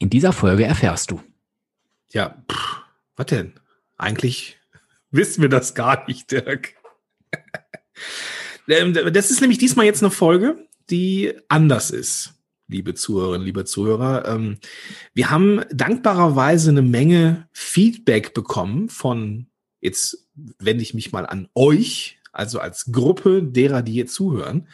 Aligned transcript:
In 0.00 0.08
dieser 0.08 0.32
Folge 0.32 0.64
erfährst 0.64 1.10
du. 1.10 1.22
Ja, 2.10 2.42
pff, 2.50 2.80
was 3.16 3.26
denn? 3.26 3.52
Eigentlich 3.98 4.58
wissen 5.10 5.42
wir 5.42 5.50
das 5.50 5.74
gar 5.74 6.08
nicht, 6.08 6.32
Dirk. 6.32 6.74
Ähm, 8.68 8.94
das 8.94 9.32
ist 9.32 9.40
nämlich 9.40 9.58
diesmal 9.58 9.84
jetzt 9.84 10.00
eine 10.00 10.12
Folge, 10.12 10.68
die 10.90 11.32
anders 11.48 11.90
ist, 11.90 12.34
liebe 12.68 12.94
Zuhörerinnen, 12.94 13.44
liebe 13.44 13.64
Zuhörer. 13.64 14.28
Ähm, 14.28 14.58
wir 15.12 15.30
haben 15.30 15.62
dankbarerweise 15.72 16.70
eine 16.70 16.82
Menge 16.82 17.48
Feedback 17.50 18.32
bekommen 18.32 18.88
von, 18.88 19.48
jetzt 19.80 20.28
wende 20.60 20.82
ich 20.84 20.94
mich 20.94 21.10
mal 21.10 21.26
an 21.26 21.48
euch, 21.56 22.20
also 22.30 22.60
als 22.60 22.92
Gruppe 22.92 23.42
derer, 23.42 23.82
die 23.82 23.92
hier 23.92 24.06
zuhören, 24.06 24.68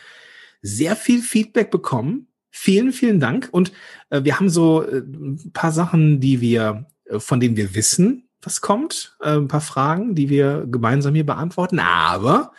sehr 0.61 0.95
viel 0.95 1.23
Feedback 1.23 1.71
bekommen. 1.71 2.29
Vielen, 2.59 2.93
vielen 2.95 3.21
Dank. 3.21 3.51
Und 3.53 3.71
äh, 4.09 4.25
wir 4.25 4.41
haben 4.41 4.49
so 4.49 4.83
äh, 4.83 5.01
ein 5.01 5.53
paar 5.53 5.73
Sachen, 5.73 6.21
die 6.21 6.41
wir, 6.41 6.87
äh, 7.05 7.21
von 7.21 7.39
denen 7.39 7.55
wir 7.55 7.75
wissen, 7.75 8.31
was 8.41 8.63
kommt, 8.63 9.15
äh, 9.21 9.37
ein 9.37 9.47
paar 9.47 9.61
Fragen, 9.61 10.15
die 10.15 10.31
wir 10.31 10.67
gemeinsam 10.67 11.15
hier 11.15 11.27
beantworten. 11.27 11.79
Aber 11.79 12.53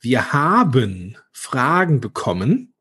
wir 0.00 0.32
haben 0.32 1.16
Fragen 1.30 2.00
bekommen, 2.00 2.74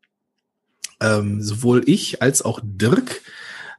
ähm, 1.00 1.44
sowohl 1.44 1.84
ich 1.86 2.24
als 2.24 2.42
auch 2.42 2.60
Dirk, 2.64 3.22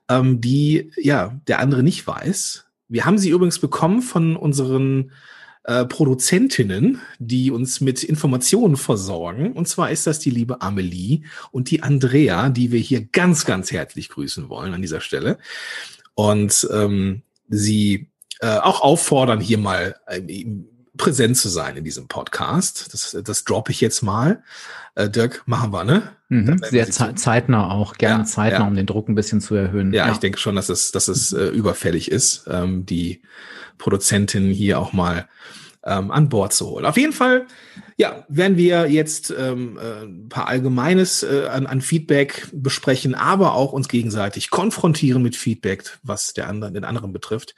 ähm, 0.08 0.40
die 0.40 0.92
ja 0.96 1.36
der 1.48 1.58
andere 1.58 1.82
nicht 1.82 2.06
weiß. 2.06 2.66
Wir 2.86 3.04
haben 3.04 3.18
sie 3.18 3.30
übrigens 3.30 3.58
bekommen 3.58 4.02
von 4.02 4.36
unseren 4.36 5.10
äh, 5.68 5.84
Produzentinnen, 5.84 7.02
die 7.18 7.50
uns 7.50 7.82
mit 7.82 8.02
Informationen 8.02 8.78
versorgen. 8.78 9.52
Und 9.52 9.68
zwar 9.68 9.90
ist 9.90 10.06
das 10.06 10.18
die 10.18 10.30
liebe 10.30 10.62
Amelie 10.62 11.24
und 11.52 11.70
die 11.70 11.82
Andrea, 11.82 12.48
die 12.48 12.72
wir 12.72 12.80
hier 12.80 13.04
ganz, 13.04 13.44
ganz 13.44 13.70
herzlich 13.70 14.08
grüßen 14.08 14.48
wollen 14.48 14.72
an 14.72 14.80
dieser 14.80 15.02
Stelle. 15.02 15.36
Und 16.14 16.66
ähm, 16.72 17.20
sie 17.50 18.08
äh, 18.40 18.56
auch 18.56 18.80
auffordern, 18.80 19.40
hier 19.40 19.58
mal 19.58 19.96
äh, 20.06 20.46
präsent 20.98 21.36
zu 21.36 21.48
sein 21.48 21.76
in 21.76 21.84
diesem 21.84 22.08
Podcast. 22.08 22.92
Das, 22.92 23.16
das 23.24 23.44
droppe 23.44 23.72
ich 23.72 23.80
jetzt 23.80 24.02
mal. 24.02 24.42
Äh, 24.94 25.08
Dirk, 25.08 25.42
machen 25.46 25.72
wir, 25.72 25.84
ne? 25.84 26.02
Mhm, 26.28 26.60
sehr 26.62 26.90
ze 26.90 27.14
zeitnah 27.14 27.70
auch, 27.70 27.94
gerne 27.94 28.24
ja, 28.24 28.26
zeitnah, 28.26 28.60
ja. 28.60 28.66
um 28.66 28.74
den 28.74 28.84
Druck 28.84 29.08
ein 29.08 29.14
bisschen 29.14 29.40
zu 29.40 29.54
erhöhen. 29.54 29.94
Ja, 29.94 30.06
ja. 30.06 30.12
ich 30.12 30.18
denke 30.18 30.38
schon, 30.38 30.56
dass 30.56 30.68
es, 30.68 30.92
dass 30.92 31.08
es 31.08 31.32
äh, 31.32 31.46
überfällig 31.46 32.10
ist, 32.10 32.44
ähm, 32.50 32.84
die 32.84 33.22
Produzentin 33.78 34.50
hier 34.50 34.78
auch 34.78 34.92
mal 34.92 35.26
ähm, 35.84 36.10
an 36.10 36.28
Bord 36.28 36.52
zu 36.52 36.66
holen. 36.66 36.84
Auf 36.84 36.96
jeden 36.96 37.12
Fall, 37.12 37.46
ja, 37.96 38.24
werden 38.28 38.56
wir 38.56 38.90
jetzt 38.90 39.34
ähm, 39.36 39.78
äh, 39.78 40.04
ein 40.04 40.28
paar 40.28 40.48
Allgemeines 40.48 41.22
äh, 41.22 41.46
an, 41.50 41.66
an 41.66 41.80
Feedback 41.80 42.48
besprechen, 42.52 43.14
aber 43.14 43.54
auch 43.54 43.72
uns 43.72 43.88
gegenseitig 43.88 44.50
konfrontieren 44.50 45.22
mit 45.22 45.36
Feedback, 45.36 45.98
was 46.02 46.34
der 46.34 46.48
anderen, 46.48 46.74
den 46.74 46.84
anderen 46.84 47.12
betrifft. 47.12 47.54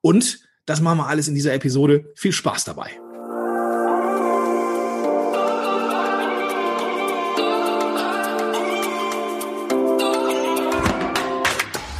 Und 0.00 0.40
das 0.66 0.80
machen 0.80 0.98
wir 0.98 1.06
alles 1.06 1.28
in 1.28 1.34
dieser 1.34 1.54
Episode. 1.54 2.06
Viel 2.14 2.32
Spaß 2.32 2.64
dabei. 2.64 2.90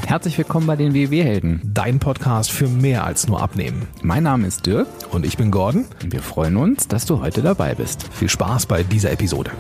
Herzlich 0.07 0.39
willkommen 0.39 0.67
bei 0.67 0.77
den 0.77 0.95
WW-Helden. 0.95 1.61
Dein 1.65 1.99
Podcast 1.99 2.53
für 2.53 2.69
mehr 2.69 3.05
als 3.05 3.27
nur 3.27 3.43
Abnehmen. 3.43 3.89
Mein 4.03 4.23
Name 4.23 4.47
ist 4.47 4.65
Dirk. 4.65 4.87
Und 5.11 5.27
ich 5.27 5.37
bin 5.37 5.51
Gordon. 5.51 5.87
Und 6.03 6.13
wir 6.13 6.23
freuen 6.23 6.57
uns, 6.57 6.87
dass 6.87 7.05
du 7.05 7.21
heute 7.21 7.43
dabei 7.43 7.75
bist. 7.75 8.07
Viel 8.13 8.29
Spaß 8.29 8.67
bei 8.67 8.85
dieser 8.85 9.11
Episode. 9.11 9.51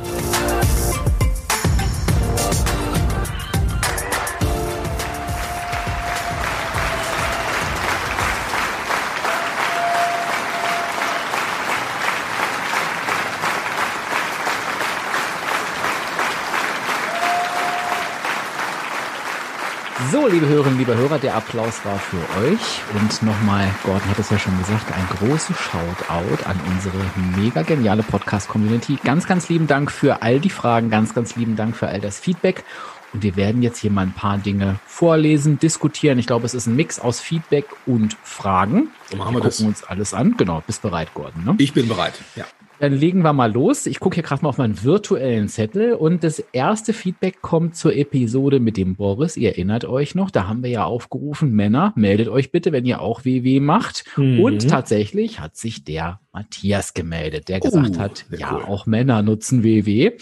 So, 20.24 20.30
liebe 20.30 20.46
Hörerinnen, 20.46 20.78
liebe 20.78 20.96
Hörer, 20.96 21.18
der 21.18 21.34
Applaus 21.34 21.84
war 21.84 21.98
für 21.98 22.16
euch. 22.40 22.80
Und 22.94 23.22
nochmal, 23.22 23.68
Gordon 23.84 24.08
hat 24.08 24.18
es 24.18 24.30
ja 24.30 24.38
schon 24.38 24.56
gesagt, 24.56 24.90
ein 24.90 25.06
großes 25.18 25.54
Shoutout 25.54 26.48
an 26.48 26.58
unsere 26.66 26.96
mega 27.36 27.60
geniale 27.60 28.02
Podcast-Community. 28.02 28.96
Ganz, 29.04 29.26
ganz 29.26 29.50
lieben 29.50 29.66
Dank 29.66 29.90
für 29.90 30.22
all 30.22 30.40
die 30.40 30.48
Fragen, 30.48 30.88
ganz, 30.88 31.14
ganz 31.14 31.36
lieben 31.36 31.56
Dank 31.56 31.76
für 31.76 31.88
all 31.88 32.00
das 32.00 32.18
Feedback. 32.20 32.64
Und 33.12 33.22
wir 33.22 33.36
werden 33.36 33.60
jetzt 33.60 33.80
hier 33.80 33.90
mal 33.90 34.00
ein 34.00 34.14
paar 34.14 34.38
Dinge 34.38 34.76
vorlesen, 34.86 35.58
diskutieren. 35.58 36.18
Ich 36.18 36.26
glaube, 36.26 36.46
es 36.46 36.54
ist 36.54 36.68
ein 36.68 36.74
Mix 36.74 36.98
aus 36.98 37.20
Feedback 37.20 37.66
und 37.84 38.16
Fragen. 38.22 38.88
So 39.10 39.18
machen 39.18 39.34
wir, 39.34 39.42
wir 39.42 39.50
gucken 39.50 39.66
das. 39.66 39.82
uns 39.82 39.84
alles 39.84 40.14
an. 40.14 40.38
Genau, 40.38 40.62
bist 40.66 40.80
bereit, 40.80 41.12
Gordon. 41.12 41.44
Ne? 41.44 41.54
Ich 41.58 41.74
bin 41.74 41.86
bereit, 41.86 42.14
ja. 42.34 42.46
Dann 42.80 42.92
legen 42.92 43.22
wir 43.22 43.32
mal 43.32 43.52
los. 43.52 43.86
Ich 43.86 44.00
gucke 44.00 44.16
hier 44.16 44.22
gerade 44.22 44.42
mal 44.42 44.48
auf 44.48 44.58
meinen 44.58 44.82
virtuellen 44.82 45.48
Zettel 45.48 45.94
und 45.94 46.24
das 46.24 46.40
erste 46.52 46.92
Feedback 46.92 47.40
kommt 47.40 47.76
zur 47.76 47.94
Episode 47.94 48.60
mit 48.60 48.76
dem 48.76 48.96
Boris. 48.96 49.36
Ihr 49.36 49.50
erinnert 49.50 49.84
euch 49.84 50.14
noch, 50.14 50.30
da 50.30 50.48
haben 50.48 50.62
wir 50.62 50.70
ja 50.70 50.84
aufgerufen, 50.84 51.52
Männer, 51.52 51.92
meldet 51.96 52.28
euch 52.28 52.50
bitte, 52.50 52.72
wenn 52.72 52.84
ihr 52.84 53.00
auch 53.00 53.24
WW 53.24 53.60
macht. 53.60 54.04
Mhm. 54.16 54.40
Und 54.40 54.68
tatsächlich 54.68 55.40
hat 55.40 55.56
sich 55.56 55.84
der 55.84 56.20
Matthias 56.32 56.94
gemeldet, 56.94 57.48
der 57.48 57.60
gesagt 57.60 57.94
oh, 57.96 58.00
hat, 58.00 58.26
ja, 58.36 58.54
cool. 58.54 58.62
auch 58.64 58.86
Männer 58.86 59.22
nutzen 59.22 59.62
WW. 59.62 60.12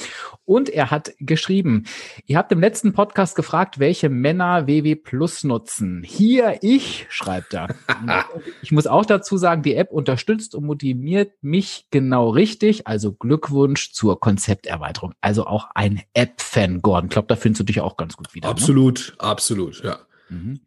Und 0.44 0.68
er 0.68 0.90
hat 0.90 1.12
geschrieben, 1.20 1.84
ihr 2.26 2.36
habt 2.36 2.52
im 2.52 2.60
letzten 2.60 2.92
Podcast 2.92 3.34
gefragt, 3.34 3.78
welche 3.78 4.10
Männer 4.10 4.66
WW 4.66 4.94
Plus 4.94 5.42
nutzen. 5.42 6.02
Hier 6.04 6.58
ich, 6.60 7.06
schreibt 7.08 7.54
er. 7.54 7.68
ich 8.62 8.72
muss 8.72 8.86
auch 8.86 9.06
dazu 9.06 9.38
sagen, 9.38 9.62
die 9.62 9.74
App 9.74 9.90
unterstützt 9.90 10.54
und 10.54 10.66
motiviert 10.66 11.32
mich 11.40 11.86
genau 11.90 12.28
richtig. 12.28 12.41
Also 12.86 13.12
Glückwunsch 13.12 13.92
zur 13.92 14.20
Konzepterweiterung. 14.20 15.14
Also 15.20 15.46
auch 15.46 15.68
ein 15.74 16.02
App-Fan, 16.14 16.82
Gordon. 16.82 17.06
Ich 17.06 17.12
glaube, 17.12 17.28
da 17.28 17.36
findest 17.36 17.60
du 17.60 17.64
dich 17.64 17.80
auch 17.80 17.96
ganz 17.96 18.16
gut 18.16 18.34
wieder. 18.34 18.48
Absolut, 18.48 19.14
ne? 19.18 19.24
absolut, 19.24 19.82
ja. 19.82 19.98
Mhm. 20.32 20.60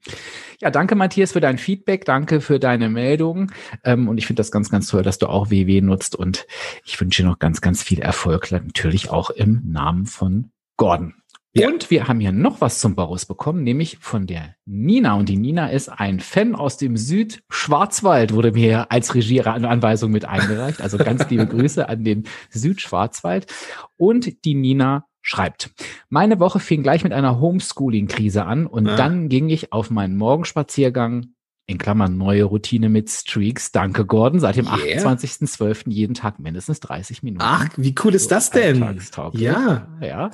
Ja, 0.62 0.70
danke 0.70 0.96
Matthias 0.96 1.32
für 1.32 1.42
dein 1.42 1.58
Feedback, 1.58 2.06
danke 2.06 2.40
für 2.40 2.60
deine 2.60 2.88
Meldung 2.88 3.52
ähm, 3.84 4.08
und 4.08 4.20
ich 4.20 4.28
finde 4.28 4.40
das 4.40 4.52
ganz, 4.52 4.70
ganz 4.70 4.88
toll, 4.88 5.02
dass 5.02 5.18
du 5.18 5.28
auch 5.28 5.50
WW 5.50 5.82
nutzt 5.82 6.16
und 6.16 6.46
ich 6.84 7.00
wünsche 7.02 7.24
dir 7.24 7.30
noch 7.30 7.40
ganz, 7.40 7.62
ganz 7.62 7.82
viel 7.82 8.00
Erfolg, 8.00 8.52
natürlich 8.52 9.10
auch 9.10 9.32
im 9.32 9.62
Namen 9.66 10.06
von 10.06 10.52
Gordon. 10.78 11.16
Ja. 11.58 11.70
Und 11.70 11.90
wir 11.90 12.10
haben 12.10 12.20
hier 12.20 12.34
noch 12.34 12.60
was 12.60 12.80
zum 12.82 12.96
Boris 12.96 13.26
bekommen, 13.26 13.64
nämlich 13.64 13.98
von 14.02 14.28
der 14.28 14.56
Nina. 14.66 15.14
Und 15.14 15.30
die 15.30 15.38
Nina 15.38 15.70
ist 15.70 15.88
ein 15.88 16.20
Fan 16.20 16.54
aus 16.54 16.76
dem 16.76 16.98
Südschwarzwald, 16.98 18.34
wurde 18.34 18.52
mir 18.52 18.92
als 18.92 19.16
Regieanweisung 19.16 20.12
mit 20.12 20.26
eingereicht. 20.26 20.82
Also 20.82 20.98
ganz 20.98 21.30
liebe 21.30 21.48
Grüße 21.48 21.88
an 21.88 22.04
den 22.04 22.26
Südschwarzwald. 22.50 23.48
Und 23.96 24.44
die 24.44 24.54
Nina 24.54 25.06
schreibt, 25.22 25.72
meine 26.10 26.42
Woche 26.42 26.60
fing 26.60 26.84
gleich 26.84 27.06
mit 27.06 27.14
einer 27.14 27.40
Homeschooling-Krise 27.40 28.44
an 28.46 28.68
und 28.68 28.88
ah. 28.90 28.96
dann 28.98 29.30
ging 29.30 29.48
ich 29.50 29.72
auf 29.72 29.90
meinen 29.90 30.18
Morgenspaziergang 30.18 31.35
in 31.68 31.78
Klammern 31.78 32.18
neue 32.18 32.44
Routine 32.44 32.90
mit 32.90 33.10
Streaks. 33.10 33.72
Danke, 33.72 34.06
Gordon. 34.06 34.40
Seit 34.40 34.56
dem 34.56 34.66
yeah. 34.66 35.02
28.12. 35.02 35.90
jeden 35.90 36.14
Tag 36.14 36.40
mindestens 36.40 36.80
30 36.80 37.24
Minuten. 37.24 37.44
Ach, 37.44 37.70
wie 37.76 37.96
cool 38.04 38.14
ist 38.14 38.32
das 38.32 38.52
denn? 38.52 39.00
Ja. 39.34 39.88
Ja. 40.02 40.32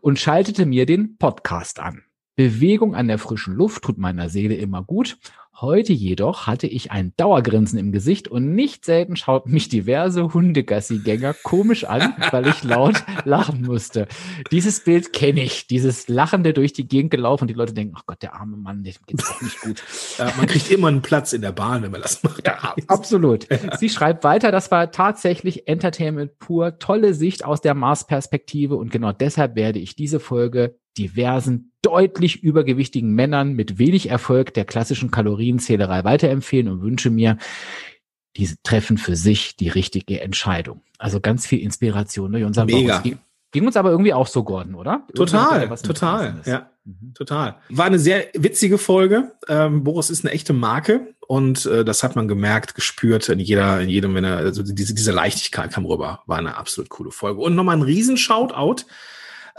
Und 0.00 0.18
schaltete 0.18 0.64
mir 0.66 0.86
den 0.86 1.16
Podcast 1.18 1.80
an. 1.80 2.02
Bewegung 2.36 2.94
an 2.94 3.08
der 3.08 3.18
frischen 3.18 3.54
Luft 3.54 3.82
tut 3.82 3.98
meiner 3.98 4.30
Seele 4.30 4.54
immer 4.54 4.82
gut 4.82 5.18
Heute 5.60 5.92
jedoch 5.92 6.46
hatte 6.46 6.66
ich 6.66 6.90
ein 6.90 7.12
Dauergrinsen 7.18 7.78
im 7.78 7.92
Gesicht 7.92 8.28
und 8.28 8.54
nicht 8.54 8.86
selten 8.86 9.14
schauten 9.14 9.52
mich 9.52 9.68
diverse 9.68 10.32
Hundegassigänger 10.32 11.34
komisch 11.34 11.84
an, 11.84 12.14
weil 12.30 12.48
ich 12.48 12.64
laut 12.64 13.04
lachen 13.26 13.60
musste. 13.66 14.08
Dieses 14.52 14.82
Bild 14.84 15.12
kenne 15.12 15.42
ich, 15.42 15.66
dieses 15.66 16.08
Lachende 16.08 16.54
durch 16.54 16.72
die 16.72 16.88
Gegend 16.88 17.10
gelaufen 17.10 17.44
und 17.44 17.48
die 17.48 17.54
Leute 17.54 17.74
denken, 17.74 17.92
ach 17.94 18.06
Gott, 18.06 18.22
der 18.22 18.36
arme 18.36 18.56
Mann, 18.56 18.84
dem 18.84 18.94
geht's 19.06 19.30
auch 19.30 19.42
nicht 19.42 19.60
gut. 19.60 19.82
Ja, 20.16 20.32
man 20.38 20.46
kriegt 20.46 20.70
immer 20.70 20.88
einen 20.88 21.02
Platz 21.02 21.34
in 21.34 21.42
der 21.42 21.52
Bahn, 21.52 21.82
wenn 21.82 21.90
man 21.90 22.00
das 22.00 22.22
macht. 22.22 22.46
Ja, 22.46 22.74
absolut. 22.86 23.46
Sie 23.78 23.90
schreibt 23.90 24.24
weiter, 24.24 24.50
das 24.52 24.70
war 24.70 24.90
tatsächlich 24.90 25.68
Entertainment 25.68 26.38
pur, 26.38 26.78
tolle 26.78 27.12
Sicht 27.12 27.44
aus 27.44 27.60
der 27.60 27.74
Mars-Perspektive 27.74 28.76
und 28.76 28.90
genau 28.90 29.12
deshalb 29.12 29.56
werde 29.56 29.78
ich 29.78 29.94
diese 29.94 30.20
Folge 30.20 30.78
diversen, 30.98 31.72
deutlich 31.82 32.42
übergewichtigen 32.42 33.12
Männern 33.12 33.54
mit 33.54 33.78
wenig 33.78 34.10
Erfolg 34.10 34.54
der 34.54 34.64
klassischen 34.64 35.10
Kalorienzählerei 35.10 36.04
weiterempfehlen 36.04 36.68
und 36.68 36.82
wünsche 36.82 37.10
mir, 37.10 37.38
diese 38.36 38.62
treffen 38.62 38.96
für 38.98 39.16
sich 39.16 39.56
die 39.56 39.68
richtige 39.68 40.20
Entscheidung. 40.20 40.82
Also 40.98 41.20
ganz 41.20 41.46
viel 41.46 41.60
Inspiration 41.60 42.32
durch 42.32 42.44
unser 42.44 42.64
Mega. 42.64 43.02
Ging 43.52 43.66
uns 43.66 43.76
aber 43.76 43.90
irgendwie 43.90 44.14
auch 44.14 44.28
so, 44.28 44.44
Gordon, 44.44 44.76
oder? 44.76 45.04
Total, 45.12 45.68
total, 45.78 46.40
ja, 46.46 46.70
mhm. 46.84 47.14
total. 47.14 47.56
War 47.68 47.86
eine 47.86 47.98
sehr 47.98 48.28
witzige 48.34 48.78
Folge. 48.78 49.32
Ähm, 49.48 49.82
Boris 49.82 50.08
ist 50.08 50.24
eine 50.24 50.32
echte 50.32 50.52
Marke 50.52 51.14
und 51.26 51.66
äh, 51.66 51.84
das 51.84 52.04
hat 52.04 52.14
man 52.14 52.28
gemerkt, 52.28 52.76
gespürt 52.76 53.28
in 53.28 53.40
jeder, 53.40 53.80
in 53.80 53.88
jedem, 53.88 54.14
wenn 54.14 54.22
er, 54.22 54.36
also 54.36 54.62
diese, 54.62 54.94
diese 54.94 55.10
Leichtigkeit 55.10 55.72
kam 55.72 55.84
rüber. 55.84 56.22
War 56.26 56.38
eine 56.38 56.56
absolut 56.56 56.90
coole 56.90 57.10
Folge. 57.10 57.40
Und 57.40 57.56
nochmal 57.56 57.76
ein 57.76 57.82
riesen 57.82 58.16
Shoutout 58.16 58.84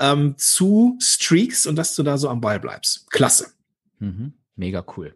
ähm, 0.01 0.35
zu 0.37 0.97
Streaks 0.99 1.65
und 1.65 1.77
dass 1.77 1.95
du 1.95 2.03
da 2.03 2.17
so 2.17 2.29
am 2.29 2.41
Ball 2.41 2.59
bleibst. 2.59 3.09
Klasse. 3.11 3.51
Mhm. 3.99 4.33
Mega 4.57 4.85
cool. 4.95 5.15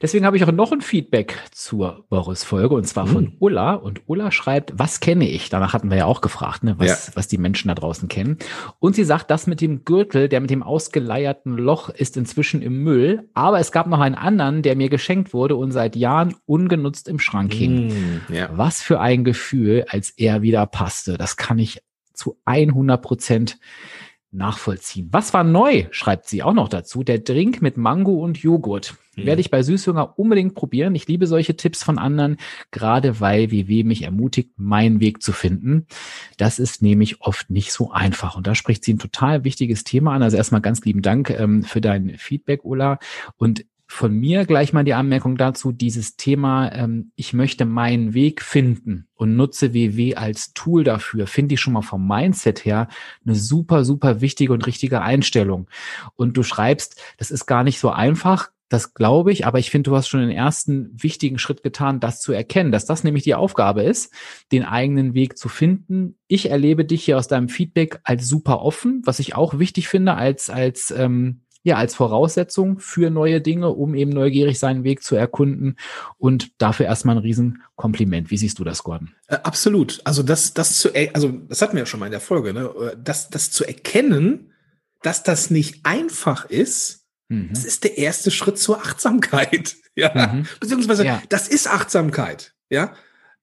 Deswegen 0.00 0.24
habe 0.24 0.36
ich 0.36 0.44
auch 0.44 0.52
noch 0.52 0.72
ein 0.72 0.80
Feedback 0.80 1.36
zur 1.50 2.06
Boris-Folge 2.08 2.74
und 2.74 2.84
zwar 2.84 3.06
von 3.06 3.24
mhm. 3.24 3.36
Ulla. 3.40 3.74
Und 3.74 4.02
Ulla 4.06 4.30
schreibt, 4.30 4.72
was 4.78 5.00
kenne 5.00 5.28
ich? 5.28 5.50
Danach 5.50 5.74
hatten 5.74 5.90
wir 5.90 5.98
ja 5.98 6.04
auch 6.06 6.20
gefragt, 6.20 6.62
ne, 6.62 6.76
was, 6.78 7.08
ja. 7.08 7.12
was 7.14 7.26
die 7.28 7.38
Menschen 7.38 7.68
da 7.68 7.74
draußen 7.74 8.08
kennen. 8.08 8.38
Und 8.78 8.94
sie 8.94 9.02
sagt, 9.04 9.30
das 9.30 9.48
mit 9.48 9.60
dem 9.60 9.84
Gürtel, 9.84 10.28
der 10.28 10.40
mit 10.40 10.48
dem 10.48 10.62
ausgeleierten 10.62 11.58
Loch 11.58 11.90
ist 11.90 12.16
inzwischen 12.16 12.62
im 12.62 12.82
Müll. 12.84 13.28
Aber 13.34 13.58
es 13.58 13.72
gab 13.72 13.88
noch 13.88 14.00
einen 14.00 14.14
anderen, 14.14 14.62
der 14.62 14.76
mir 14.76 14.88
geschenkt 14.88 15.34
wurde 15.34 15.56
und 15.56 15.72
seit 15.72 15.96
Jahren 15.96 16.36
ungenutzt 16.46 17.08
im 17.08 17.18
Schrank 17.18 17.52
hing. 17.52 17.88
Mm, 17.88 18.32
ja. 18.32 18.48
Was 18.52 18.80
für 18.80 19.00
ein 19.00 19.24
Gefühl, 19.24 19.86
als 19.88 20.10
er 20.10 20.40
wieder 20.40 20.64
passte. 20.66 21.18
Das 21.18 21.36
kann 21.36 21.58
ich 21.58 21.82
zu 22.14 22.38
100 22.46 23.02
Prozent 23.02 23.58
nachvollziehen. 24.30 25.08
Was 25.10 25.32
war 25.32 25.44
neu, 25.44 25.86
schreibt 25.90 26.28
sie 26.28 26.42
auch 26.42 26.52
noch 26.52 26.68
dazu. 26.68 27.02
Der 27.02 27.18
Drink 27.18 27.62
mit 27.62 27.76
Mango 27.76 28.22
und 28.22 28.38
Joghurt. 28.38 28.94
Mhm. 29.16 29.26
Werde 29.26 29.40
ich 29.40 29.50
bei 29.50 29.62
Süßhunger 29.62 30.18
unbedingt 30.18 30.54
probieren. 30.54 30.94
Ich 30.94 31.08
liebe 31.08 31.26
solche 31.26 31.56
Tipps 31.56 31.82
von 31.82 31.98
anderen, 31.98 32.36
gerade 32.70 33.20
weil 33.20 33.50
WW 33.50 33.84
mich 33.84 34.02
ermutigt, 34.02 34.52
meinen 34.56 35.00
Weg 35.00 35.22
zu 35.22 35.32
finden. 35.32 35.86
Das 36.36 36.58
ist 36.58 36.82
nämlich 36.82 37.20
oft 37.22 37.50
nicht 37.50 37.72
so 37.72 37.90
einfach. 37.90 38.36
Und 38.36 38.46
da 38.46 38.54
spricht 38.54 38.84
sie 38.84 38.94
ein 38.94 38.98
total 38.98 39.44
wichtiges 39.44 39.84
Thema 39.84 40.14
an. 40.14 40.22
Also 40.22 40.36
erstmal 40.36 40.60
ganz 40.60 40.84
lieben 40.84 41.02
Dank 41.02 41.30
ähm, 41.30 41.62
für 41.62 41.80
dein 41.80 42.16
Feedback, 42.18 42.64
Ulla. 42.64 42.98
Und 43.36 43.64
von 43.90 44.12
mir 44.12 44.44
gleich 44.44 44.74
mal 44.74 44.84
die 44.84 44.92
Anmerkung 44.92 45.36
dazu, 45.38 45.72
dieses 45.72 46.16
Thema, 46.16 46.70
ähm, 46.72 47.10
ich 47.16 47.32
möchte 47.32 47.64
meinen 47.64 48.12
Weg 48.12 48.42
finden 48.42 49.08
und 49.14 49.34
nutze 49.34 49.72
WW 49.72 50.14
als 50.14 50.52
Tool 50.52 50.84
dafür, 50.84 51.26
finde 51.26 51.54
ich 51.54 51.60
schon 51.60 51.72
mal 51.72 51.82
vom 51.82 52.06
Mindset 52.06 52.66
her 52.66 52.88
eine 53.24 53.34
super, 53.34 53.84
super 53.84 54.20
wichtige 54.20 54.52
und 54.52 54.66
richtige 54.66 55.00
Einstellung. 55.00 55.68
Und 56.16 56.36
du 56.36 56.42
schreibst, 56.42 57.00
das 57.16 57.30
ist 57.30 57.46
gar 57.46 57.64
nicht 57.64 57.80
so 57.80 57.88
einfach, 57.88 58.50
das 58.68 58.92
glaube 58.92 59.32
ich, 59.32 59.46
aber 59.46 59.58
ich 59.58 59.70
finde, 59.70 59.90
du 59.90 59.96
hast 59.96 60.08
schon 60.08 60.20
den 60.20 60.30
ersten 60.30 60.90
wichtigen 61.02 61.38
Schritt 61.38 61.62
getan, 61.62 62.00
das 62.00 62.20
zu 62.20 62.32
erkennen, 62.32 62.70
dass 62.70 62.84
das 62.84 63.02
nämlich 63.02 63.24
die 63.24 63.34
Aufgabe 63.34 63.82
ist, 63.82 64.12
den 64.52 64.64
eigenen 64.64 65.14
Weg 65.14 65.38
zu 65.38 65.48
finden. 65.48 66.18
Ich 66.26 66.50
erlebe 66.50 66.84
dich 66.84 67.04
hier 67.04 67.16
aus 67.16 67.28
deinem 67.28 67.48
Feedback 67.48 68.00
als 68.04 68.28
super 68.28 68.60
offen, 68.60 69.00
was 69.06 69.18
ich 69.20 69.34
auch 69.34 69.58
wichtig 69.58 69.88
finde, 69.88 70.14
als, 70.14 70.50
als 70.50 70.90
ähm, 70.90 71.40
ja 71.62 71.76
als 71.76 71.94
Voraussetzung 71.94 72.78
für 72.78 73.10
neue 73.10 73.40
Dinge, 73.40 73.70
um 73.70 73.94
eben 73.94 74.10
neugierig 74.10 74.58
seinen 74.58 74.84
Weg 74.84 75.02
zu 75.02 75.16
erkunden. 75.16 75.76
Und 76.16 76.50
dafür 76.58 76.86
erstmal 76.86 77.16
ein 77.16 77.22
Riesenkompliment. 77.22 78.30
Wie 78.30 78.38
siehst 78.38 78.58
du 78.58 78.64
das, 78.64 78.82
Gordon? 78.82 79.12
Äh, 79.26 79.38
absolut. 79.42 80.00
Also 80.04 80.22
das, 80.22 80.54
das 80.54 80.78
zu, 80.78 80.90
also 81.12 81.30
das 81.48 81.62
hatten 81.62 81.74
wir 81.74 81.80
ja 81.80 81.86
schon 81.86 82.00
mal 82.00 82.06
in 82.06 82.12
der 82.12 82.20
Folge, 82.20 82.52
ne? 82.52 82.70
Äh, 82.92 82.96
das, 83.02 83.28
das 83.28 83.50
zu 83.50 83.64
erkennen, 83.64 84.52
dass 85.02 85.22
das 85.22 85.50
nicht 85.50 85.84
einfach 85.84 86.44
ist, 86.46 87.06
mhm. 87.28 87.50
das 87.50 87.64
ist 87.64 87.84
der 87.84 87.98
erste 87.98 88.30
Schritt 88.30 88.58
zur 88.58 88.78
Achtsamkeit. 88.78 89.76
Ja, 89.98 90.28
mhm. 90.32 90.46
beziehungsweise 90.60 91.04
ja. 91.04 91.20
das 91.28 91.48
ist 91.48 91.66
Achtsamkeit. 91.66 92.54
Ja, 92.70 92.94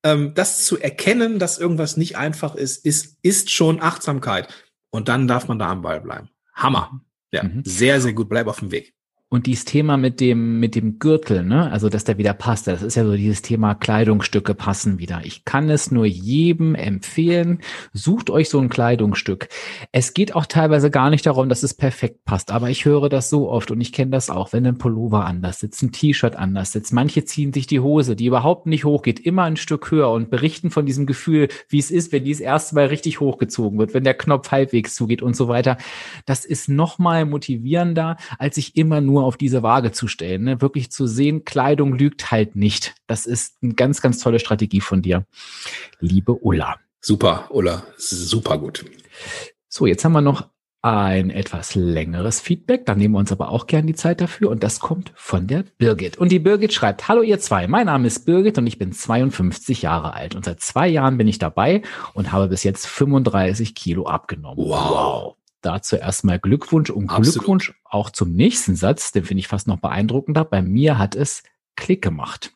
ähm, 0.05 0.33
das 0.35 0.63
zu 0.63 0.79
erkennen, 0.79 1.37
dass 1.37 1.57
irgendwas 1.57 1.97
nicht 1.97 2.15
einfach 2.15 2.55
ist, 2.55 2.85
ist, 2.85 3.17
ist 3.23 3.51
schon 3.51 3.81
Achtsamkeit. 3.81 4.47
Und 4.89 5.09
dann 5.09 5.27
darf 5.27 5.49
man 5.49 5.59
da 5.59 5.67
am 5.67 5.81
Ball 5.81 5.99
bleiben. 5.99 6.29
Hammer. 6.53 7.01
Ja, 7.35 7.43
mhm. 7.43 7.63
sehr, 7.65 7.99
sehr 7.99 8.13
gut. 8.13 8.29
Bleib 8.29 8.47
auf 8.47 8.59
dem 8.59 8.71
Weg. 8.71 8.93
Und 9.27 9.47
dieses 9.47 9.65
Thema 9.65 9.97
mit 9.97 10.19
dem, 10.21 10.59
mit 10.59 10.75
dem 10.75 10.99
Gürtel, 10.99 11.43
ne, 11.43 11.71
also 11.71 11.89
dass 11.89 12.03
der 12.03 12.19
wieder 12.19 12.35
passt, 12.35 12.67
das 12.67 12.83
ist 12.83 12.93
ja 12.95 13.03
so 13.03 13.15
dieses 13.15 13.41
Thema 13.41 13.73
Kleidungsstücke 13.73 14.53
passen 14.53 14.99
wieder. 14.99 15.21
Ich 15.23 15.45
kann 15.45 15.67
es 15.71 15.89
nur 15.89 16.05
jedem 16.05 16.75
empfehlen. 16.75 17.59
Sucht 17.91 18.29
euch 18.29 18.49
so 18.49 18.59
ein 18.59 18.69
Kleidungsstück. 18.69 19.49
Es 19.91 20.13
geht 20.13 20.35
auch 20.35 20.45
teilweise 20.45 20.91
gar 20.91 21.09
nicht 21.09 21.25
darum, 21.25 21.49
dass 21.49 21.63
es 21.63 21.73
perfekt 21.73 22.23
passt, 22.23 22.51
aber 22.51 22.69
ich 22.69 22.85
höre 22.85 23.09
das 23.09 23.31
so 23.31 23.49
oft 23.49 23.71
und 23.71 23.81
ich 23.81 23.91
kenne 23.91 24.11
das 24.11 24.29
auch, 24.29 24.53
wenn 24.53 24.65
ein 24.65 24.77
Pullover 24.77 25.25
anders 25.25 25.59
sitzt, 25.59 25.81
ein 25.81 25.91
T-Shirt 25.91 26.35
anders 26.35 26.71
sitzt. 26.71 26.93
Manche 26.93 27.25
ziehen 27.25 27.51
sich 27.51 27.65
die 27.65 27.79
Hose, 27.79 28.15
die 28.15 28.27
überhaupt 28.27 28.67
nicht 28.67 28.85
hochgeht, 28.85 29.19
immer 29.19 29.43
ein 29.43 29.57
Stück 29.57 29.89
höher 29.89 30.11
und 30.11 30.29
berichten 30.29 30.69
von 30.69 30.85
diesem 30.85 31.07
Gefühl, 31.07 31.47
wie 31.67 31.79
es 31.79 31.89
ist, 31.89 32.11
wenn 32.11 32.23
die 32.23 32.31
das 32.31 32.41
erste 32.41 32.75
Mal 32.75 32.85
richtig 32.85 33.19
hochgezogen 33.19 33.79
wird, 33.79 33.95
wenn 33.95 34.03
der 34.03 34.13
Knopf 34.13 34.51
halbwegs 34.51 34.93
zugeht 34.93 35.23
und 35.23 35.35
so 35.35 35.47
weiter. 35.47 35.77
Das 36.27 36.45
ist 36.45 36.69
nochmal 36.69 37.25
motivierender, 37.25 38.17
als 38.37 38.57
ich 38.57 38.77
immer 38.77 39.01
nur 39.01 39.24
auf 39.25 39.37
diese 39.37 39.63
Waage 39.63 39.91
zu 39.91 40.07
stellen. 40.07 40.43
Ne? 40.43 40.61
Wirklich 40.61 40.91
zu 40.91 41.07
sehen, 41.07 41.43
Kleidung 41.45 41.97
lügt 41.97 42.31
halt 42.31 42.55
nicht. 42.55 42.95
Das 43.07 43.25
ist 43.25 43.57
eine 43.61 43.73
ganz, 43.73 44.01
ganz 44.01 44.19
tolle 44.19 44.39
Strategie 44.39 44.81
von 44.81 45.01
dir, 45.01 45.25
liebe 45.99 46.33
Ulla. 46.33 46.77
Super, 47.01 47.47
Ulla, 47.51 47.83
super 47.97 48.57
gut. 48.57 48.85
So, 49.67 49.85
jetzt 49.85 50.05
haben 50.05 50.13
wir 50.13 50.21
noch 50.21 50.49
ein 50.85 51.31
etwas 51.31 51.73
längeres 51.73 52.39
Feedback. 52.39 52.85
Da 52.85 52.93
nehmen 52.93 53.15
wir 53.15 53.19
uns 53.19 53.31
aber 53.31 53.49
auch 53.49 53.65
gern 53.65 53.87
die 53.87 53.95
Zeit 53.95 54.21
dafür. 54.21 54.51
Und 54.51 54.61
das 54.61 54.79
kommt 54.79 55.11
von 55.15 55.47
der 55.47 55.65
Birgit. 55.79 56.17
Und 56.17 56.31
die 56.31 56.37
Birgit 56.37 56.73
schreibt, 56.73 57.07
Hallo 57.07 57.23
ihr 57.23 57.39
zwei, 57.39 57.67
mein 57.67 57.87
Name 57.87 58.05
ist 58.05 58.25
Birgit 58.25 58.59
und 58.59 58.67
ich 58.67 58.77
bin 58.77 58.91
52 58.91 59.81
Jahre 59.81 60.13
alt. 60.13 60.35
Und 60.35 60.45
seit 60.45 60.59
zwei 60.59 60.87
Jahren 60.87 61.17
bin 61.17 61.27
ich 61.27 61.39
dabei 61.39 61.81
und 62.13 62.31
habe 62.31 62.49
bis 62.49 62.63
jetzt 62.63 62.85
35 62.85 63.73
Kilo 63.73 64.05
abgenommen. 64.05 64.63
Wow. 64.63 65.37
Dazu 65.65 65.95
erstmal 65.95 66.39
Glückwunsch 66.39 66.89
und 66.89 67.09
Absolut. 67.09 67.33
Glückwunsch 67.33 67.73
auch 67.83 68.09
zum 68.09 68.33
nächsten 68.33 68.75
Satz, 68.75 69.11
den 69.11 69.23
finde 69.23 69.39
ich 69.39 69.47
fast 69.47 69.67
noch 69.67 69.79
beeindruckender. 69.79 70.45
Bei 70.45 70.61
mir 70.61 70.97
hat 70.97 71.15
es 71.15 71.43
Klick 71.75 72.01
gemacht. 72.01 72.53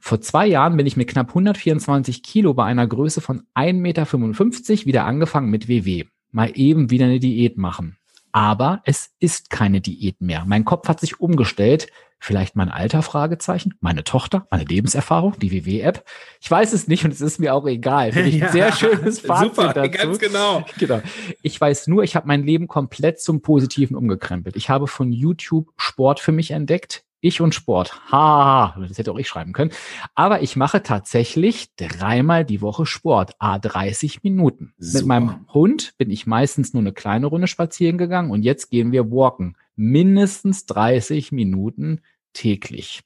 Vor 0.00 0.20
zwei 0.20 0.46
Jahren 0.46 0.76
bin 0.76 0.86
ich 0.86 0.96
mit 0.96 1.08
knapp 1.08 1.28
124 1.28 2.22
Kilo 2.22 2.54
bei 2.54 2.64
einer 2.64 2.86
Größe 2.86 3.20
von 3.20 3.42
1,55 3.54 3.72
Meter 3.74 4.86
wieder 4.86 5.04
angefangen 5.04 5.50
mit 5.50 5.68
WW. 5.68 6.04
Mal 6.30 6.52
eben 6.54 6.90
wieder 6.90 7.06
eine 7.06 7.20
Diät 7.20 7.58
machen. 7.58 7.96
Aber 8.32 8.82
es 8.84 9.12
ist 9.20 9.50
keine 9.50 9.80
Diät 9.80 10.20
mehr. 10.20 10.44
Mein 10.46 10.64
Kopf 10.64 10.88
hat 10.88 11.00
sich 11.00 11.20
umgestellt. 11.20 11.88
Vielleicht 12.18 12.56
mein 12.56 12.70
Alter? 12.70 13.02
Fragezeichen. 13.02 13.74
Meine 13.80 14.02
Tochter, 14.02 14.46
meine 14.50 14.64
Lebenserfahrung, 14.64 15.38
die 15.38 15.52
WW-App. 15.52 16.04
Ich 16.40 16.50
weiß 16.50 16.72
es 16.72 16.88
nicht 16.88 17.04
und 17.04 17.12
es 17.12 17.20
ist 17.20 17.38
mir 17.38 17.54
auch 17.54 17.66
egal. 17.66 18.12
Finde 18.12 18.30
ich 18.30 18.36
ein 18.36 18.40
ja, 18.46 18.52
sehr 18.52 18.72
schönes 18.72 19.20
Fazit 19.20 19.54
super, 19.54 19.72
dazu. 19.74 19.90
Ganz 19.90 20.18
genau. 20.18 20.64
genau. 20.78 21.02
Ich 21.42 21.60
weiß 21.60 21.86
nur, 21.88 22.02
ich 22.02 22.16
habe 22.16 22.26
mein 22.26 22.42
Leben 22.42 22.66
komplett 22.66 23.20
zum 23.20 23.42
Positiven 23.42 23.96
umgekrempelt. 23.96 24.56
Ich 24.56 24.70
habe 24.70 24.86
von 24.86 25.12
YouTube 25.12 25.68
Sport 25.76 26.20
für 26.20 26.32
mich 26.32 26.52
entdeckt. 26.52 27.04
Ich 27.24 27.40
und 27.40 27.54
Sport. 27.54 27.98
Ha, 28.12 28.76
das 28.78 28.98
hätte 28.98 29.10
auch 29.10 29.18
ich 29.18 29.28
schreiben 29.28 29.54
können. 29.54 29.70
Aber 30.14 30.42
ich 30.42 30.56
mache 30.56 30.82
tatsächlich 30.82 31.74
dreimal 31.76 32.44
die 32.44 32.60
Woche 32.60 32.84
Sport. 32.84 33.32
A 33.38 33.58
30 33.58 34.22
Minuten. 34.22 34.74
Super. 34.76 34.98
Mit 34.98 35.06
meinem 35.06 35.46
Hund 35.54 35.94
bin 35.96 36.10
ich 36.10 36.26
meistens 36.26 36.74
nur 36.74 36.82
eine 36.82 36.92
kleine 36.92 37.24
Runde 37.24 37.46
spazieren 37.46 37.96
gegangen 37.96 38.30
und 38.30 38.42
jetzt 38.42 38.70
gehen 38.70 38.92
wir 38.92 39.10
walken. 39.10 39.56
Mindestens 39.76 40.66
30 40.66 41.32
Minuten 41.32 42.00
täglich. 42.32 43.02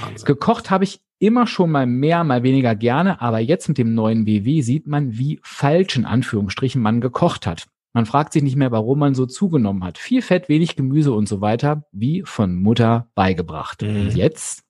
Wahnsinn. 0.00 0.26
Gekocht 0.26 0.70
habe 0.70 0.84
ich 0.84 1.00
immer 1.18 1.46
schon 1.46 1.70
mal 1.70 1.86
mehr, 1.86 2.24
mal 2.24 2.42
weniger 2.42 2.74
gerne, 2.74 3.20
aber 3.20 3.38
jetzt 3.38 3.68
mit 3.68 3.78
dem 3.78 3.94
neuen 3.94 4.26
WW 4.26 4.60
sieht 4.60 4.86
man, 4.86 5.16
wie 5.16 5.40
falsch 5.42 5.96
in 5.96 6.04
Anführungsstrichen 6.04 6.82
man 6.82 7.00
gekocht 7.00 7.46
hat. 7.46 7.66
Man 7.94 8.04
fragt 8.04 8.34
sich 8.34 8.42
nicht 8.42 8.56
mehr, 8.56 8.72
warum 8.72 8.98
man 8.98 9.14
so 9.14 9.24
zugenommen 9.24 9.82
hat. 9.82 9.96
Viel 9.96 10.20
Fett, 10.20 10.50
wenig 10.50 10.76
Gemüse 10.76 11.12
und 11.12 11.26
so 11.26 11.40
weiter, 11.40 11.84
wie 11.92 12.22
von 12.26 12.54
Mutter 12.54 13.08
beigebracht. 13.14 13.80
Mhm. 13.80 13.88
Und 13.88 14.14
jetzt 14.14 14.64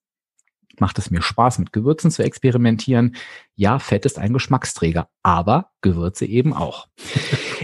macht 0.78 0.98
es 0.98 1.10
mir 1.10 1.22
Spaß, 1.22 1.58
mit 1.58 1.72
Gewürzen 1.72 2.12
zu 2.12 2.22
experimentieren. 2.22 3.16
Ja, 3.56 3.80
Fett 3.80 4.06
ist 4.06 4.18
ein 4.18 4.32
Geschmacksträger, 4.32 5.08
aber 5.24 5.70
Gewürze 5.80 6.26
eben 6.26 6.52
auch. 6.52 6.86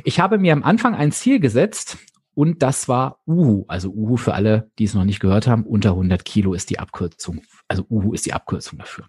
Ich 0.04 0.18
habe 0.18 0.38
mir 0.38 0.54
am 0.54 0.64
Anfang 0.64 0.96
ein 0.96 1.12
Ziel 1.12 1.38
gesetzt 1.38 1.98
und 2.34 2.62
das 2.62 2.88
war 2.88 3.18
Uhu. 3.26 3.64
Also 3.68 3.90
Uhu 3.90 4.16
für 4.16 4.34
alle, 4.34 4.70
die 4.78 4.84
es 4.84 4.94
noch 4.94 5.04
nicht 5.04 5.20
gehört 5.20 5.46
haben, 5.46 5.64
unter 5.64 5.90
100 5.90 6.24
Kilo 6.24 6.54
ist 6.54 6.70
die 6.70 6.78
Abkürzung. 6.78 7.42
Also 7.68 7.84
Uhu 7.90 8.12
ist 8.14 8.26
die 8.26 8.32
Abkürzung 8.32 8.78
dafür. 8.78 9.06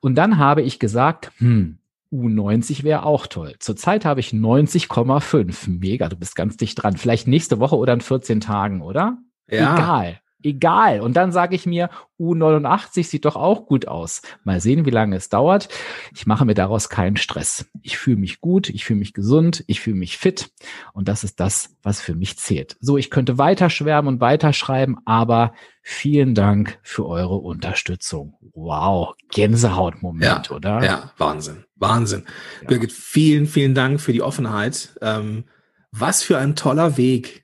Und 0.00 0.14
dann 0.14 0.38
habe 0.38 0.62
ich 0.62 0.78
gesagt, 0.78 1.32
hm, 1.38 1.78
U90 2.12 2.84
wäre 2.84 3.04
auch 3.04 3.26
toll. 3.26 3.54
Zurzeit 3.58 4.04
habe 4.04 4.20
ich 4.20 4.32
90,5. 4.32 5.70
Mega, 5.78 6.08
du 6.08 6.16
bist 6.16 6.36
ganz 6.36 6.56
dicht 6.56 6.82
dran. 6.82 6.96
Vielleicht 6.96 7.26
nächste 7.26 7.58
Woche 7.58 7.76
oder 7.76 7.94
in 7.94 8.00
14 8.00 8.40
Tagen, 8.40 8.82
oder? 8.82 9.18
Ja. 9.48 9.74
Egal 9.74 10.21
egal. 10.44 11.00
Und 11.00 11.14
dann 11.14 11.32
sage 11.32 11.54
ich 11.54 11.66
mir, 11.66 11.90
U89 12.18 13.04
sieht 13.04 13.24
doch 13.24 13.36
auch 13.36 13.66
gut 13.66 13.88
aus. 13.88 14.22
Mal 14.44 14.60
sehen, 14.60 14.86
wie 14.86 14.90
lange 14.90 15.16
es 15.16 15.28
dauert. 15.28 15.68
Ich 16.14 16.26
mache 16.26 16.44
mir 16.44 16.54
daraus 16.54 16.88
keinen 16.88 17.16
Stress. 17.16 17.66
Ich 17.82 17.98
fühle 17.98 18.16
mich 18.16 18.40
gut, 18.40 18.68
ich 18.68 18.84
fühle 18.84 19.00
mich 19.00 19.12
gesund, 19.12 19.64
ich 19.66 19.80
fühle 19.80 19.96
mich 19.96 20.18
fit. 20.18 20.50
Und 20.92 21.08
das 21.08 21.24
ist 21.24 21.40
das, 21.40 21.76
was 21.82 22.00
für 22.00 22.14
mich 22.14 22.38
zählt. 22.38 22.76
So, 22.80 22.96
ich 22.96 23.10
könnte 23.10 23.38
weiter 23.38 23.70
schwärmen 23.70 24.14
und 24.14 24.20
weiterschreiben, 24.20 24.98
aber 25.04 25.52
vielen 25.82 26.34
Dank 26.34 26.78
für 26.82 27.06
eure 27.06 27.36
Unterstützung. 27.36 28.36
Wow, 28.54 29.14
Gänsehautmoment, 29.30 30.48
ja, 30.48 30.56
oder? 30.56 30.84
Ja, 30.84 31.12
Wahnsinn, 31.18 31.64
Wahnsinn. 31.76 32.24
Ja. 32.62 32.68
Birgit, 32.68 32.92
vielen, 32.92 33.46
vielen 33.46 33.74
Dank 33.74 34.00
für 34.00 34.12
die 34.12 34.22
Offenheit. 34.22 34.96
Ähm, 35.00 35.44
was 35.90 36.22
für 36.22 36.38
ein 36.38 36.56
toller 36.56 36.96
Weg 36.96 37.41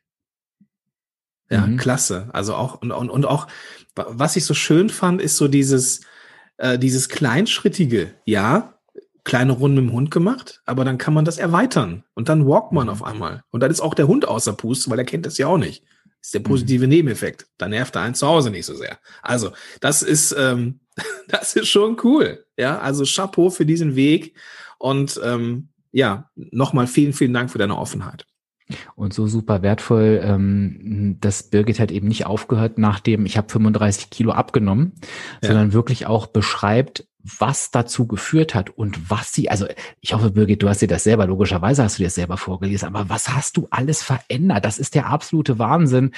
ja, 1.50 1.66
mhm. 1.66 1.76
klasse. 1.76 2.28
Also 2.32 2.54
auch, 2.54 2.80
und, 2.80 2.92
und, 2.92 3.10
und 3.10 3.24
auch, 3.26 3.46
was 3.94 4.36
ich 4.36 4.44
so 4.44 4.54
schön 4.54 4.90
fand, 4.90 5.20
ist 5.20 5.36
so 5.36 5.48
dieses, 5.48 6.00
äh, 6.58 6.78
dieses 6.78 7.08
Kleinschrittige, 7.08 8.14
ja, 8.24 8.74
kleine 9.24 9.52
Runde 9.52 9.82
mit 9.82 9.90
dem 9.90 9.94
Hund 9.94 10.10
gemacht, 10.10 10.62
aber 10.64 10.84
dann 10.84 10.98
kann 10.98 11.14
man 11.14 11.24
das 11.24 11.38
erweitern 11.38 12.04
und 12.14 12.28
dann 12.28 12.46
walkt 12.46 12.72
man 12.72 12.86
mhm. 12.86 12.92
auf 12.92 13.04
einmal. 13.04 13.42
Und 13.50 13.62
dann 13.62 13.70
ist 13.70 13.80
auch 13.80 13.94
der 13.94 14.08
Hund 14.08 14.26
außer 14.26 14.54
Puste, 14.54 14.90
weil 14.90 14.98
er 14.98 15.04
kennt 15.04 15.26
das 15.26 15.38
ja 15.38 15.46
auch 15.46 15.58
nicht. 15.58 15.84
ist 16.20 16.34
der 16.34 16.40
positive 16.40 16.84
mhm. 16.84 16.90
Nebeneffekt. 16.90 17.46
Da 17.58 17.68
nervt 17.68 17.94
der 17.94 18.02
einen 18.02 18.14
zu 18.14 18.26
Hause 18.26 18.50
nicht 18.50 18.66
so 18.66 18.74
sehr. 18.74 18.98
Also, 19.22 19.52
das 19.80 20.02
ist, 20.02 20.34
ähm, 20.38 20.80
das 21.28 21.54
ist 21.56 21.68
schon 21.68 21.98
cool. 22.04 22.44
Ja, 22.56 22.78
also 22.78 23.04
Chapeau 23.04 23.50
für 23.50 23.66
diesen 23.66 23.96
Weg. 23.96 24.34
Und 24.78 25.20
ähm, 25.22 25.68
ja, 25.92 26.30
nochmal 26.34 26.86
vielen, 26.86 27.12
vielen 27.12 27.32
Dank 27.32 27.50
für 27.50 27.58
deine 27.58 27.76
Offenheit. 27.76 28.26
Und 28.94 29.14
so 29.14 29.26
super 29.26 29.62
wertvoll, 29.62 30.20
ähm, 30.22 31.16
dass 31.20 31.44
Birgit 31.44 31.80
hat 31.80 31.90
eben 31.90 32.08
nicht 32.08 32.26
aufgehört, 32.26 32.78
nachdem 32.78 33.24
ich 33.26 33.36
habe 33.36 33.48
35 33.48 34.10
Kilo 34.10 34.32
abgenommen, 34.32 34.92
ja. 35.42 35.48
sondern 35.48 35.72
wirklich 35.72 36.06
auch 36.06 36.26
beschreibt, 36.26 37.06
was 37.38 37.70
dazu 37.70 38.06
geführt 38.06 38.54
hat 38.54 38.70
und 38.70 39.10
was 39.10 39.32
sie, 39.32 39.50
also 39.50 39.66
ich 40.00 40.14
hoffe, 40.14 40.30
Birgit, 40.30 40.62
du 40.62 40.68
hast 40.68 40.80
dir 40.80 40.88
das 40.88 41.04
selber, 41.04 41.26
logischerweise 41.26 41.82
hast 41.82 41.98
du 41.98 42.02
dir 42.02 42.06
das 42.06 42.14
selber 42.14 42.36
vorgelesen, 42.36 42.88
aber 42.88 43.08
was 43.08 43.28
hast 43.28 43.56
du 43.56 43.66
alles 43.70 44.02
verändert? 44.02 44.64
Das 44.64 44.78
ist 44.78 44.94
der 44.94 45.06
absolute 45.06 45.58
Wahnsinn. 45.58 46.12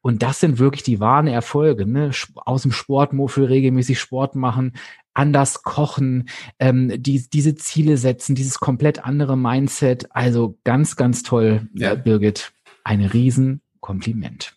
Und 0.00 0.22
das 0.22 0.40
sind 0.40 0.58
wirklich 0.58 0.82
die 0.82 1.00
wahren 1.00 1.26
Erfolge, 1.26 1.86
ne? 1.86 2.10
Aus 2.36 2.62
dem 2.62 2.72
Sportmuffel 2.72 3.46
regelmäßig 3.46 3.98
Sport 3.98 4.36
machen, 4.36 4.74
anders 5.14 5.62
kochen, 5.62 6.28
ähm, 6.58 6.92
die, 7.02 7.28
diese 7.28 7.54
Ziele 7.54 7.96
setzen, 7.96 8.34
dieses 8.34 8.60
komplett 8.60 9.04
andere 9.04 9.36
Mindset. 9.36 10.08
Also 10.10 10.58
ganz, 10.64 10.96
ganz 10.96 11.22
toll, 11.22 11.68
ja. 11.74 11.94
Birgit. 11.94 12.52
Ein 12.84 13.04
Riesenkompliment. 13.04 14.54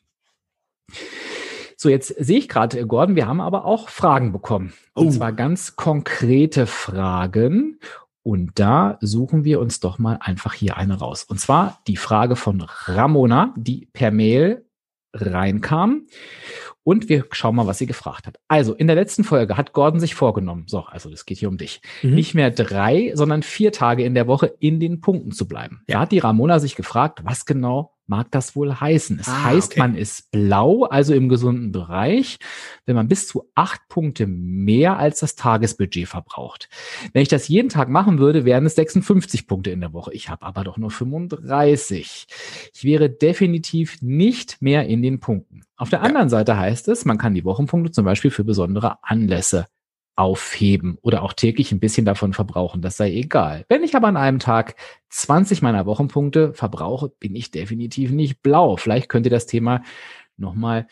So, 1.78 1.90
jetzt 1.90 2.08
sehe 2.08 2.40
ich 2.40 2.50
gerade, 2.50 2.86
Gordon, 2.88 3.16
wir 3.16 3.28
haben 3.28 3.40
aber 3.40 3.66
auch 3.66 3.90
Fragen 3.90 4.32
bekommen. 4.32 4.74
Oh. 4.96 5.02
Und 5.02 5.12
zwar 5.12 5.32
ganz 5.32 5.76
konkrete 5.76 6.66
Fragen. 6.66 7.80
Und 8.24 8.60
da 8.60 8.98
suchen 9.00 9.46
wir 9.46 9.62
uns 9.62 9.80
doch 9.80 10.00
mal 10.00 10.18
einfach 10.20 10.54
hier 10.54 10.76
eine 10.76 11.00
raus. 11.00 11.24
Und 11.24 11.40
zwar 11.40 11.80
die 11.88 11.96
Frage 11.96 12.36
von 12.36 12.62
Ramona, 12.62 13.54
die 13.56 13.88
per 13.94 14.12
Mail 14.12 14.66
reinkam. 15.14 16.08
Und 16.88 17.10
wir 17.10 17.26
schauen 17.32 17.58
mal, 17.58 17.68
was 17.68 17.80
sie 17.80 17.86
gefragt 17.86 18.28
hat. 18.28 18.40
Also, 18.48 18.74
in 18.74 18.88
der 18.88 18.96
letzten 18.96 19.26
Folge 19.26 19.58
hat 19.58 19.74
Gordon 19.74 20.00
sich 20.00 20.16
vorgenommen, 20.16 20.64
so, 20.68 20.86
also 20.86 21.10
das 21.10 21.26
geht 21.26 21.38
hier 21.38 21.50
um 21.50 21.58
dich, 21.58 21.82
mhm. 22.02 22.16
nicht 22.16 22.34
mehr 22.34 22.50
drei, 22.50 23.12
sondern 23.14 23.44
vier 23.44 23.74
Tage 23.74 24.06
in 24.06 24.14
der 24.14 24.26
Woche 24.26 24.54
in 24.62 24.80
den 24.80 25.02
Punkten 25.02 25.32
zu 25.34 25.50
bleiben. 25.50 25.84
Ja. 25.90 25.96
Da 25.96 26.00
hat 26.00 26.14
die 26.14 26.20
Ramona 26.20 26.60
sich 26.60 26.78
gefragt, 26.78 27.20
was 27.26 27.46
genau 27.46 27.97
mag 28.08 28.32
das 28.32 28.56
wohl 28.56 28.80
heißen? 28.80 29.20
Es 29.20 29.28
ah, 29.28 29.44
heißt, 29.44 29.74
okay. 29.74 29.80
man 29.80 29.96
ist 29.96 30.32
blau, 30.32 30.84
also 30.84 31.14
im 31.14 31.30
gesunden 31.30 31.72
Bereich, 31.72 32.38
wenn 32.86 32.96
man 32.96 33.08
bis 33.08 33.28
zu 33.28 33.50
acht 33.56 33.82
Punkte 33.90 34.28
mehr 34.28 34.98
als 34.98 35.20
das 35.20 35.36
Tagesbudget 35.36 36.08
verbraucht. 36.08 36.70
Wenn 37.14 37.22
ich 37.22 37.28
das 37.28 37.48
jeden 37.48 37.70
Tag 37.70 37.90
machen 37.90 38.20
würde, 38.20 38.46
wären 38.46 38.66
es 38.66 38.76
56 38.76 39.48
Punkte 39.48 39.72
in 39.72 39.82
der 39.82 39.94
Woche. 39.94 40.14
Ich 40.14 40.30
habe 40.30 40.46
aber 40.46 40.64
doch 40.64 40.78
nur 40.78 40.92
35. 40.92 42.28
Ich 42.74 42.84
wäre 42.84 43.10
definitiv 43.10 44.02
nicht 44.02 44.62
mehr 44.62 44.88
in 44.88 45.02
den 45.02 45.20
Punkten. 45.20 45.62
Auf 45.76 45.90
der 45.90 46.02
anderen 46.02 46.30
Seite 46.30 46.58
heißt 46.58 46.88
es, 46.88 47.06
man 47.06 47.18
kann 47.18 47.34
die 47.34 47.46
Wochenpunkte 47.46 47.92
zum 47.92 48.06
Beispiel 48.06 48.32
für 48.32 48.44
besondere 48.44 48.98
Anlässe 49.04 49.68
aufheben 50.18 50.98
oder 51.02 51.22
auch 51.22 51.32
täglich 51.32 51.72
ein 51.72 51.80
bisschen 51.80 52.06
davon 52.06 52.34
verbrauchen. 52.34 52.82
Das 52.82 52.98
sei 52.98 53.12
egal. 53.14 53.66
Wenn 53.70 53.84
ich 53.84 53.96
aber 53.96 54.08
an 54.08 54.18
einem 54.18 54.40
Tag 54.40 54.76
20 55.10 55.62
meiner 55.62 55.86
Wochenpunkte 55.86 56.54
verbrauche, 56.54 57.10
bin 57.10 57.36
ich 57.36 57.52
definitiv 57.52 58.12
nicht 58.12 58.42
blau. 58.42 58.78
Vielleicht 58.78 59.10
könnt 59.10 59.28
ihr 59.28 59.32
das 59.32 59.46
Thema 59.46 59.84
nochmal 60.36 60.88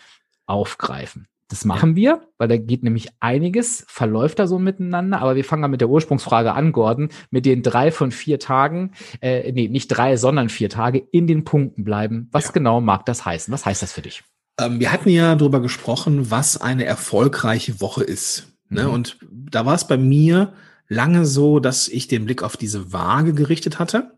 aufgreifen. 0.46 1.28
Das 1.48 1.66
machen 1.66 1.92
ja. 1.92 1.96
wir, 1.96 2.22
weil 2.38 2.48
da 2.48 2.58
geht 2.58 2.84
nämlich 2.84 3.10
einiges, 3.20 3.86
verläuft 3.88 4.40
da 4.40 4.48
so 4.48 4.58
miteinander, 4.58 5.22
aber 5.22 5.36
wir 5.36 5.44
fangen 5.46 5.62
mal 5.62 5.68
mit 5.68 5.82
der 5.82 5.90
Ursprungsfrage 5.90 6.54
an, 6.54 6.72
Gordon, 6.72 7.10
mit 7.30 7.46
den 7.46 7.62
drei 7.62 7.92
von 7.92 8.12
vier 8.12 8.40
Tagen, 8.40 8.92
äh, 9.22 9.52
nee, 9.52 9.68
nicht 9.68 9.88
drei, 9.90 10.18
sondern 10.18 10.50
vier 10.50 10.70
Tage 10.70 11.00
in 11.12 11.28
den 11.28 11.44
Punkten 11.44 11.84
bleiben. 11.84 12.30
Was 12.32 12.46
ja. 12.46 12.52
genau 12.52 12.82
mag 12.82 13.06
das 13.06 13.26
heißen? 13.26 13.54
Was 13.54 13.66
heißt 13.66 13.84
das 13.84 13.92
für 13.92 14.02
dich? 14.02 14.24
Ähm, 14.60 14.80
wir 14.80 14.92
hatten 14.92 15.10
ja 15.10 15.36
darüber 15.36 15.62
gesprochen, 15.62 16.32
was 16.32 16.60
eine 16.60 16.86
erfolgreiche 16.86 17.80
Woche 17.80 18.04
ist. 18.04 18.55
Ne? 18.70 18.84
Mhm. 18.84 18.90
Und 18.90 19.18
da 19.32 19.66
war 19.66 19.76
es 19.76 19.88
bei 19.88 19.98
mir 19.98 20.54
lange 20.88 21.26
so, 21.26 21.60
dass 21.60 21.88
ich 21.88 22.08
den 22.08 22.26
Blick 22.26 22.44
auf 22.44 22.58
diese 22.58 22.94
Waage 22.94 23.34
gerichtet 23.34 23.80
hatte 23.80 24.18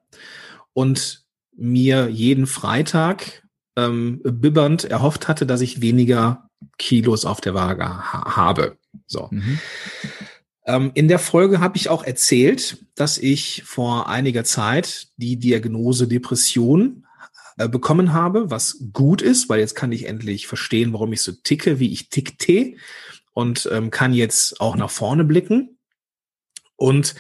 und 0.74 1.26
mir 1.56 2.10
jeden 2.10 2.46
Freitag 2.46 3.44
ähm, 3.76 4.22
bibbernd 4.24 4.86
erhofft 4.86 5.28
hatte, 5.28 5.46
dass 5.46 5.62
ich 5.62 5.82
weniger 5.82 6.50
Kilos 6.78 7.26
auf 7.26 7.42
der 7.42 7.54
Waage 7.54 7.86
ha 7.86 8.36
habe. 8.36 8.78
So. 9.06 9.28
Mhm. 9.32 9.60
Ähm, 10.66 10.92
in 10.96 11.08
der 11.08 11.20
Folge 11.20 11.60
habe 11.60 11.78
ich 11.78 11.90
auch 11.90 12.04
erzählt, 12.04 12.86
dass 12.96 13.18
ich 13.18 13.64
vor 13.66 14.10
einiger 14.10 14.44
Zeit 14.44 15.08
die 15.18 15.38
Diagnose 15.38 16.08
Depression 16.08 17.06
äh, 17.58 17.70
bekommen 17.70 18.14
habe, 18.14 18.52
was 18.52 18.84
gut 18.92 19.22
ist, 19.22 19.50
weil 19.50 19.60
jetzt 19.60 19.76
kann 19.76 19.92
ich 19.92 20.08
endlich 20.08 20.46
verstehen, 20.46 20.94
warum 20.94 21.14
ich 21.14 21.22
so 21.22 21.32
ticke, 21.32 21.80
wie 21.80 21.92
ich 21.92 22.10
tickte 22.10 22.76
und 23.38 23.70
ähm, 23.72 23.92
kann 23.92 24.14
jetzt 24.14 24.60
auch 24.60 24.76
nach 24.78 24.90
vorne 24.90 25.24
blicken 25.24 25.78
und 26.76 27.14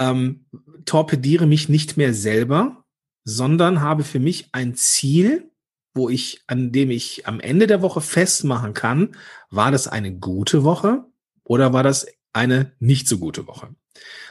ähm, 0.00 0.46
torpediere 0.86 1.46
mich 1.46 1.68
nicht 1.68 1.96
mehr 1.96 2.14
selber, 2.14 2.84
sondern 3.22 3.80
habe 3.80 4.02
für 4.02 4.18
mich 4.18 4.48
ein 4.50 4.74
Ziel, 4.74 5.52
wo 5.94 6.08
ich, 6.08 6.42
an 6.48 6.72
dem 6.72 6.90
ich 6.90 7.28
am 7.28 7.38
Ende 7.38 7.68
der 7.68 7.80
Woche 7.80 8.00
festmachen 8.00 8.74
kann, 8.74 9.14
war 9.50 9.70
das 9.70 9.86
eine 9.86 10.12
gute 10.12 10.64
Woche 10.64 11.04
oder 11.44 11.72
war 11.72 11.84
das 11.84 12.08
eine 12.32 12.72
nicht 12.80 13.06
so 13.06 13.18
gute 13.18 13.46
Woche? 13.46 13.72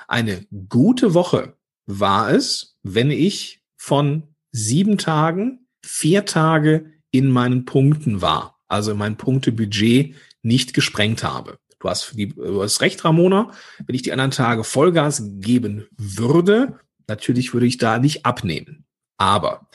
Eine 0.09 0.45
gute 0.67 1.13
Woche 1.13 1.55
war 1.85 2.29
es, 2.29 2.77
wenn 2.83 3.09
ich 3.09 3.63
von 3.77 4.35
sieben 4.51 4.97
Tagen 4.97 5.65
vier 5.81 6.25
Tage 6.25 6.91
in 7.09 7.31
meinen 7.31 7.63
Punkten 7.63 8.21
war, 8.21 8.59
also 8.67 8.91
in 8.91 8.97
mein 8.97 9.15
Punktebudget 9.15 10.13
nicht 10.41 10.73
gesprengt 10.73 11.23
habe. 11.23 11.59
Du 11.79 11.89
hast, 11.89 12.13
die, 12.15 12.29
du 12.29 12.61
hast 12.61 12.81
recht, 12.81 13.03
Ramona. 13.03 13.51
Wenn 13.85 13.95
ich 13.95 14.03
die 14.03 14.11
anderen 14.11 14.31
Tage 14.31 14.63
Vollgas 14.63 15.23
geben 15.39 15.87
würde, 15.97 16.79
natürlich 17.07 17.53
würde 17.53 17.65
ich 17.65 17.77
da 17.77 17.97
nicht 17.97 18.25
abnehmen. 18.25 18.85
Aber 19.17 19.67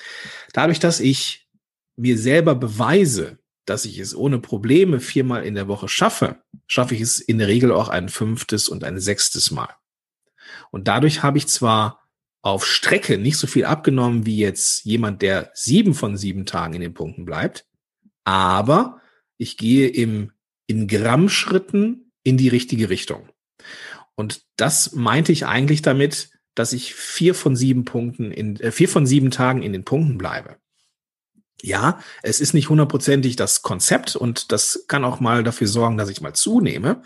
dadurch, 0.53 0.79
dass 0.79 1.01
ich 1.01 1.49
mir 1.97 2.19
selber 2.19 2.55
beweise, 2.55 3.39
dass 3.65 3.85
ich 3.85 3.99
es 3.99 4.15
ohne 4.15 4.39
Probleme 4.39 5.01
viermal 5.01 5.45
in 5.45 5.55
der 5.55 5.69
Woche 5.69 5.89
schaffe, 5.89 6.43
schaffe 6.67 6.95
ich 6.95 7.01
es 7.01 7.19
in 7.19 7.39
der 7.39 7.49
Regel 7.49 7.73
auch 7.73 7.89
ein 7.89 8.09
fünftes 8.09 8.69
und 8.69 8.85
ein 8.85 9.01
sechstes 9.01 9.51
Mal. 9.51 9.71
Und 10.71 10.89
dadurch 10.89 11.23
habe 11.23 11.39
ich 11.39 11.49
zwar 11.49 12.07
auf 12.43 12.65
Strecke 12.65 13.19
nicht 13.19 13.39
so 13.39 13.49
viel 13.49 13.65
abgenommen 13.65 14.25
wie 14.25 14.39
jetzt 14.39 14.85
jemand, 14.85 15.21
der 15.23 15.51
sieben 15.55 15.95
von 15.95 16.17
sieben 16.17 16.47
Tagen 16.47 16.75
in 16.75 16.81
den 16.81 16.95
Punkten 16.95 17.25
bleibt, 17.25 17.67
aber 18.25 19.01
ich 19.37 19.57
gehe 19.57 19.89
im 19.89 20.33
in 20.67 20.89
Grammschritten 20.89 22.13
in 22.23 22.37
die 22.37 22.49
richtige 22.49 22.89
Richtung. 22.91 23.29
Und 24.15 24.43
das 24.57 24.93
meinte 24.93 25.33
ich 25.33 25.47
eigentlich 25.47 25.83
damit, 25.83 26.31
dass 26.55 26.73
ich 26.73 26.95
vier 26.95 27.35
von 27.35 27.55
sieben 27.55 27.85
Punkten 27.85 28.33
in 28.33 28.59
äh, 28.61 28.73
vier 28.73 28.89
von 28.89 29.07
sieben 29.07 29.31
Tagen 29.31 29.63
in 29.63 29.73
den 29.73 29.85
Punkten 29.85 30.19
bleibe. 30.19 30.57
Ja, 31.63 32.01
es 32.23 32.41
ist 32.41 32.55
nicht 32.55 32.69
hundertprozentig 32.69 33.37
das 33.37 33.63
Konzept 33.63 34.17
und 34.17 34.53
das 34.53 34.85
kann 34.89 35.05
auch 35.05 35.21
mal 35.21 35.43
dafür 35.43 35.69
sorgen, 35.69 35.97
dass 35.97 36.09
ich 36.09 36.21
mal 36.21 36.35
zunehme. 36.35 37.03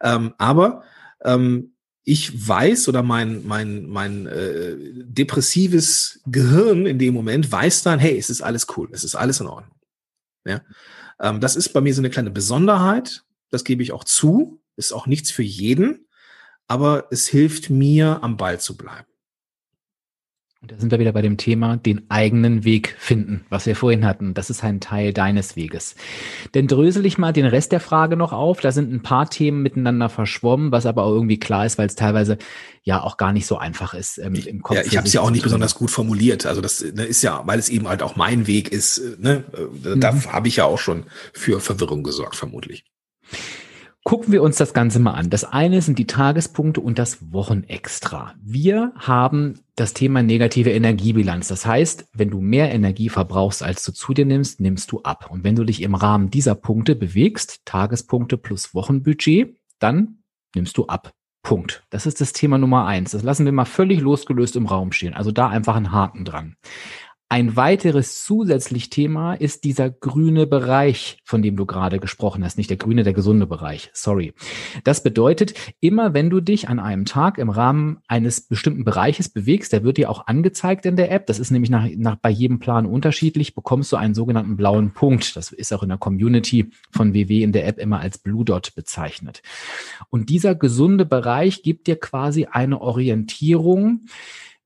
Ähm, 0.00 0.34
aber 0.38 0.82
ähm, 1.24 1.74
ich 2.04 2.48
weiß 2.48 2.88
oder 2.88 3.02
mein 3.02 3.46
mein 3.46 3.86
mein 3.86 4.26
äh, 4.26 4.76
depressives 4.78 6.20
Gehirn 6.26 6.86
in 6.86 6.98
dem 6.98 7.14
Moment 7.14 7.50
weiß 7.50 7.82
dann, 7.82 7.98
hey, 7.98 8.18
es 8.18 8.28
ist 8.28 8.42
alles 8.42 8.66
cool, 8.76 8.88
es 8.92 9.04
ist 9.04 9.14
alles 9.14 9.40
in 9.40 9.46
Ordnung. 9.46 9.76
Ja, 10.44 10.60
ähm, 11.22 11.40
das 11.40 11.56
ist 11.56 11.70
bei 11.70 11.80
mir 11.80 11.94
so 11.94 12.00
eine 12.00 12.10
kleine 12.10 12.30
Besonderheit. 12.30 13.24
Das 13.50 13.64
gebe 13.64 13.82
ich 13.82 13.92
auch 13.92 14.04
zu. 14.04 14.60
Ist 14.76 14.92
auch 14.92 15.06
nichts 15.06 15.30
für 15.30 15.42
jeden. 15.42 16.08
Aber 16.66 17.06
es 17.10 17.28
hilft 17.28 17.70
mir, 17.70 18.22
am 18.22 18.36
Ball 18.36 18.60
zu 18.60 18.76
bleiben. 18.76 19.11
Und 20.62 20.70
da 20.70 20.78
sind 20.78 20.92
wir 20.92 21.00
wieder 21.00 21.10
bei 21.10 21.22
dem 21.22 21.38
Thema, 21.38 21.76
den 21.76 22.08
eigenen 22.08 22.62
Weg 22.62 22.94
finden, 22.96 23.44
was 23.48 23.66
wir 23.66 23.74
vorhin 23.74 24.06
hatten. 24.06 24.32
Das 24.32 24.48
ist 24.48 24.62
ein 24.62 24.80
Teil 24.80 25.12
deines 25.12 25.56
Weges. 25.56 25.96
Denn 26.54 26.68
drösel 26.68 27.04
ich 27.04 27.18
mal 27.18 27.32
den 27.32 27.46
Rest 27.46 27.72
der 27.72 27.80
Frage 27.80 28.16
noch 28.16 28.32
auf. 28.32 28.60
Da 28.60 28.70
sind 28.70 28.92
ein 28.92 29.02
paar 29.02 29.28
Themen 29.28 29.62
miteinander 29.62 30.08
verschwommen, 30.08 30.70
was 30.70 30.86
aber 30.86 31.02
auch 31.02 31.10
irgendwie 31.10 31.40
klar 31.40 31.66
ist, 31.66 31.78
weil 31.78 31.88
es 31.88 31.96
teilweise 31.96 32.38
ja 32.84 33.02
auch 33.02 33.16
gar 33.16 33.32
nicht 33.32 33.46
so 33.46 33.58
einfach 33.58 33.92
ist 33.92 34.18
ähm, 34.18 34.36
im 34.36 34.62
Kopf. 34.62 34.76
Ja, 34.76 34.84
ich 34.84 34.96
habe 34.96 35.08
es 35.08 35.12
ja 35.12 35.20
auch 35.20 35.32
nicht 35.32 35.42
besonders 35.42 35.74
gut 35.74 35.90
formuliert. 35.90 36.46
Also 36.46 36.60
das 36.60 36.80
ne, 36.80 37.02
ist 37.06 37.22
ja, 37.22 37.42
weil 37.44 37.58
es 37.58 37.68
eben 37.68 37.88
halt 37.88 38.04
auch 38.04 38.14
mein 38.14 38.46
Weg 38.46 38.70
ist. 38.70 38.98
Äh, 38.98 39.16
ne? 39.18 39.44
Äh, 39.84 39.98
da 39.98 40.12
mhm. 40.12 40.32
habe 40.32 40.46
ich 40.46 40.56
ja 40.56 40.64
auch 40.66 40.78
schon 40.78 41.06
für 41.32 41.58
Verwirrung 41.58 42.04
gesorgt, 42.04 42.36
vermutlich. 42.36 42.84
Gucken 44.04 44.32
wir 44.32 44.42
uns 44.42 44.56
das 44.56 44.74
Ganze 44.74 44.98
mal 44.98 45.12
an. 45.12 45.30
Das 45.30 45.44
eine 45.44 45.80
sind 45.80 45.96
die 45.96 46.08
Tagespunkte 46.08 46.80
und 46.80 46.98
das 46.98 47.32
Wochenextra. 47.32 48.34
Wir 48.42 48.92
haben 48.96 49.60
das 49.76 49.94
Thema 49.94 50.24
negative 50.24 50.72
Energiebilanz. 50.72 51.46
Das 51.46 51.64
heißt, 51.66 52.08
wenn 52.12 52.28
du 52.28 52.40
mehr 52.40 52.72
Energie 52.72 53.08
verbrauchst, 53.08 53.62
als 53.62 53.84
du 53.84 53.92
zu 53.92 54.12
dir 54.12 54.26
nimmst, 54.26 54.60
nimmst 54.60 54.90
du 54.90 55.02
ab. 55.02 55.30
Und 55.30 55.44
wenn 55.44 55.54
du 55.54 55.62
dich 55.62 55.82
im 55.82 55.94
Rahmen 55.94 56.30
dieser 56.30 56.56
Punkte 56.56 56.96
bewegst, 56.96 57.60
Tagespunkte 57.64 58.38
plus 58.38 58.74
Wochenbudget, 58.74 59.56
dann 59.78 60.18
nimmst 60.56 60.76
du 60.78 60.86
ab. 60.86 61.12
Punkt. 61.44 61.84
Das 61.90 62.04
ist 62.04 62.20
das 62.20 62.32
Thema 62.32 62.58
Nummer 62.58 62.86
eins. 62.86 63.12
Das 63.12 63.22
lassen 63.22 63.44
wir 63.44 63.52
mal 63.52 63.64
völlig 63.64 64.00
losgelöst 64.00 64.56
im 64.56 64.66
Raum 64.66 64.90
stehen. 64.90 65.14
Also 65.14 65.30
da 65.30 65.48
einfach 65.48 65.76
einen 65.76 65.92
Haken 65.92 66.24
dran. 66.24 66.56
Ein 67.32 67.56
weiteres 67.56 68.24
zusätzlich 68.24 68.90
Thema 68.90 69.32
ist 69.32 69.64
dieser 69.64 69.88
grüne 69.88 70.46
Bereich, 70.46 71.16
von 71.24 71.40
dem 71.40 71.56
du 71.56 71.64
gerade 71.64 71.98
gesprochen 71.98 72.44
hast. 72.44 72.58
Nicht 72.58 72.68
der 72.68 72.76
grüne, 72.76 73.04
der 73.04 73.14
gesunde 73.14 73.46
Bereich. 73.46 73.88
Sorry. 73.94 74.34
Das 74.84 75.02
bedeutet, 75.02 75.54
immer 75.80 76.12
wenn 76.12 76.28
du 76.28 76.42
dich 76.42 76.68
an 76.68 76.78
einem 76.78 77.06
Tag 77.06 77.38
im 77.38 77.48
Rahmen 77.48 78.00
eines 78.06 78.42
bestimmten 78.42 78.84
Bereiches 78.84 79.30
bewegst, 79.30 79.72
der 79.72 79.82
wird 79.82 79.96
dir 79.96 80.10
auch 80.10 80.26
angezeigt 80.26 80.84
in 80.84 80.96
der 80.96 81.10
App. 81.10 81.24
Das 81.24 81.38
ist 81.38 81.50
nämlich 81.50 81.70
nach, 81.70 81.88
nach 81.96 82.16
bei 82.16 82.28
jedem 82.28 82.58
Plan 82.58 82.84
unterschiedlich, 82.84 83.54
bekommst 83.54 83.90
du 83.92 83.96
einen 83.96 84.12
sogenannten 84.12 84.58
blauen 84.58 84.92
Punkt. 84.92 85.34
Das 85.34 85.52
ist 85.52 85.72
auch 85.72 85.82
in 85.82 85.88
der 85.88 85.96
Community 85.96 86.70
von 86.90 87.14
WW 87.14 87.42
in 87.42 87.52
der 87.52 87.66
App 87.66 87.78
immer 87.78 88.00
als 88.00 88.18
Blue 88.18 88.44
Dot 88.44 88.74
bezeichnet. 88.74 89.40
Und 90.10 90.28
dieser 90.28 90.54
gesunde 90.54 91.06
Bereich 91.06 91.62
gibt 91.62 91.86
dir 91.86 91.98
quasi 91.98 92.44
eine 92.50 92.82
Orientierung, 92.82 94.02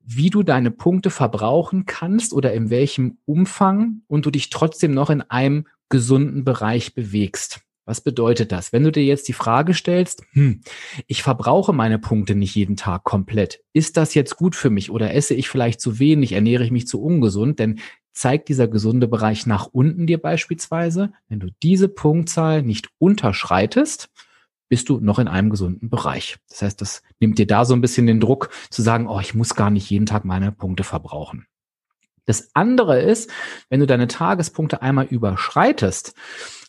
wie 0.09 0.29
du 0.29 0.41
deine 0.41 0.71
Punkte 0.71 1.09
verbrauchen 1.09 1.85
kannst 1.85 2.31
oder 2.31 2.53
in 2.53 2.69
welchem 2.69 3.17
Umfang 3.25 4.03
und 4.07 4.25
du 4.25 4.31
dich 4.31 4.49
trotzdem 4.49 4.93
noch 4.93 5.09
in 5.09 5.21
einem 5.21 5.67
gesunden 5.89 6.45
Bereich 6.45 6.95
bewegst. 6.95 7.59
Was 7.83 8.01
bedeutet 8.01 8.51
das? 8.51 8.71
Wenn 8.71 8.83
du 8.83 8.91
dir 8.91 9.03
jetzt 9.03 9.27
die 9.27 9.33
Frage 9.33 9.73
stellst, 9.73 10.23
hm, 10.31 10.61
ich 11.07 11.23
verbrauche 11.23 11.73
meine 11.73 11.99
Punkte 11.99 12.35
nicht 12.35 12.55
jeden 12.55 12.77
Tag 12.77 13.03
komplett. 13.03 13.61
Ist 13.73 13.97
das 13.97 14.13
jetzt 14.13 14.37
gut 14.37 14.55
für 14.55 14.69
mich 14.69 14.91
oder 14.91 15.13
esse 15.13 15.33
ich 15.33 15.49
vielleicht 15.49 15.81
zu 15.81 15.99
wenig, 15.99 16.31
ernähre 16.31 16.63
ich 16.63 16.71
mich 16.71 16.87
zu 16.87 17.01
ungesund? 17.01 17.59
Denn 17.59 17.79
zeigt 18.13 18.47
dieser 18.47 18.67
gesunde 18.67 19.07
Bereich 19.07 19.45
nach 19.45 19.67
unten 19.67 20.07
dir 20.07 20.21
beispielsweise, 20.21 21.11
wenn 21.27 21.39
du 21.39 21.49
diese 21.61 21.89
Punktzahl 21.89 22.61
nicht 22.61 22.89
unterschreitest, 22.97 24.09
bist 24.69 24.89
du 24.89 24.99
noch 24.99 25.19
in 25.19 25.27
einem 25.27 25.49
gesunden 25.49 25.89
Bereich. 25.89 26.37
Das 26.49 26.61
heißt, 26.61 26.81
das 26.81 27.01
nimmt 27.19 27.37
dir 27.39 27.47
da 27.47 27.65
so 27.65 27.73
ein 27.73 27.81
bisschen 27.81 28.07
den 28.07 28.19
Druck 28.19 28.49
zu 28.69 28.81
sagen, 28.81 29.07
oh, 29.07 29.19
ich 29.19 29.33
muss 29.33 29.55
gar 29.55 29.69
nicht 29.69 29.89
jeden 29.89 30.05
Tag 30.05 30.25
meine 30.25 30.51
Punkte 30.51 30.83
verbrauchen. 30.83 31.47
Das 32.25 32.49
andere 32.53 33.01
ist, 33.01 33.31
wenn 33.69 33.79
du 33.79 33.87
deine 33.87 34.07
Tagespunkte 34.07 34.81
einmal 34.81 35.05
überschreitest, 35.05 36.13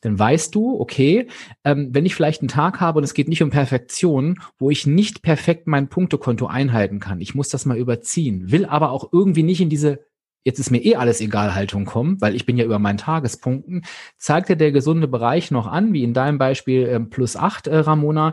dann 0.02 0.16
weißt 0.16 0.54
du, 0.54 0.80
okay, 0.80 1.26
ähm, 1.64 1.88
wenn 1.92 2.06
ich 2.06 2.14
vielleicht 2.14 2.40
einen 2.40 2.48
Tag 2.48 2.80
habe 2.80 2.98
und 2.98 3.04
es 3.04 3.12
geht 3.12 3.28
nicht 3.28 3.42
um 3.42 3.50
Perfektion, 3.50 4.40
wo 4.56 4.70
ich 4.70 4.86
nicht 4.86 5.22
perfekt 5.22 5.66
mein 5.66 5.88
Punktekonto 5.88 6.46
einhalten 6.46 7.00
kann, 7.00 7.20
ich 7.20 7.34
muss 7.34 7.48
das 7.48 7.66
mal 7.66 7.76
überziehen, 7.76 8.52
will 8.52 8.64
aber 8.66 8.92
auch 8.92 9.12
irgendwie 9.12 9.42
nicht 9.42 9.60
in 9.60 9.68
diese 9.68 10.06
jetzt 10.48 10.58
ist 10.58 10.70
mir 10.70 10.82
eh 10.82 10.96
alles 10.96 11.20
egal 11.20 11.54
Haltung 11.54 11.84
kommen, 11.84 12.18
weil 12.22 12.34
ich 12.34 12.46
bin 12.46 12.56
ja 12.56 12.64
über 12.64 12.78
meinen 12.78 12.96
Tagespunkten, 12.96 13.84
zeigt 14.16 14.48
dir 14.48 14.56
der 14.56 14.72
gesunde 14.72 15.06
Bereich 15.06 15.50
noch 15.50 15.66
an, 15.66 15.92
wie 15.92 16.02
in 16.02 16.14
deinem 16.14 16.38
Beispiel 16.38 16.86
äh, 16.86 16.98
plus 17.00 17.36
acht, 17.36 17.66
äh, 17.66 17.76
Ramona. 17.76 18.32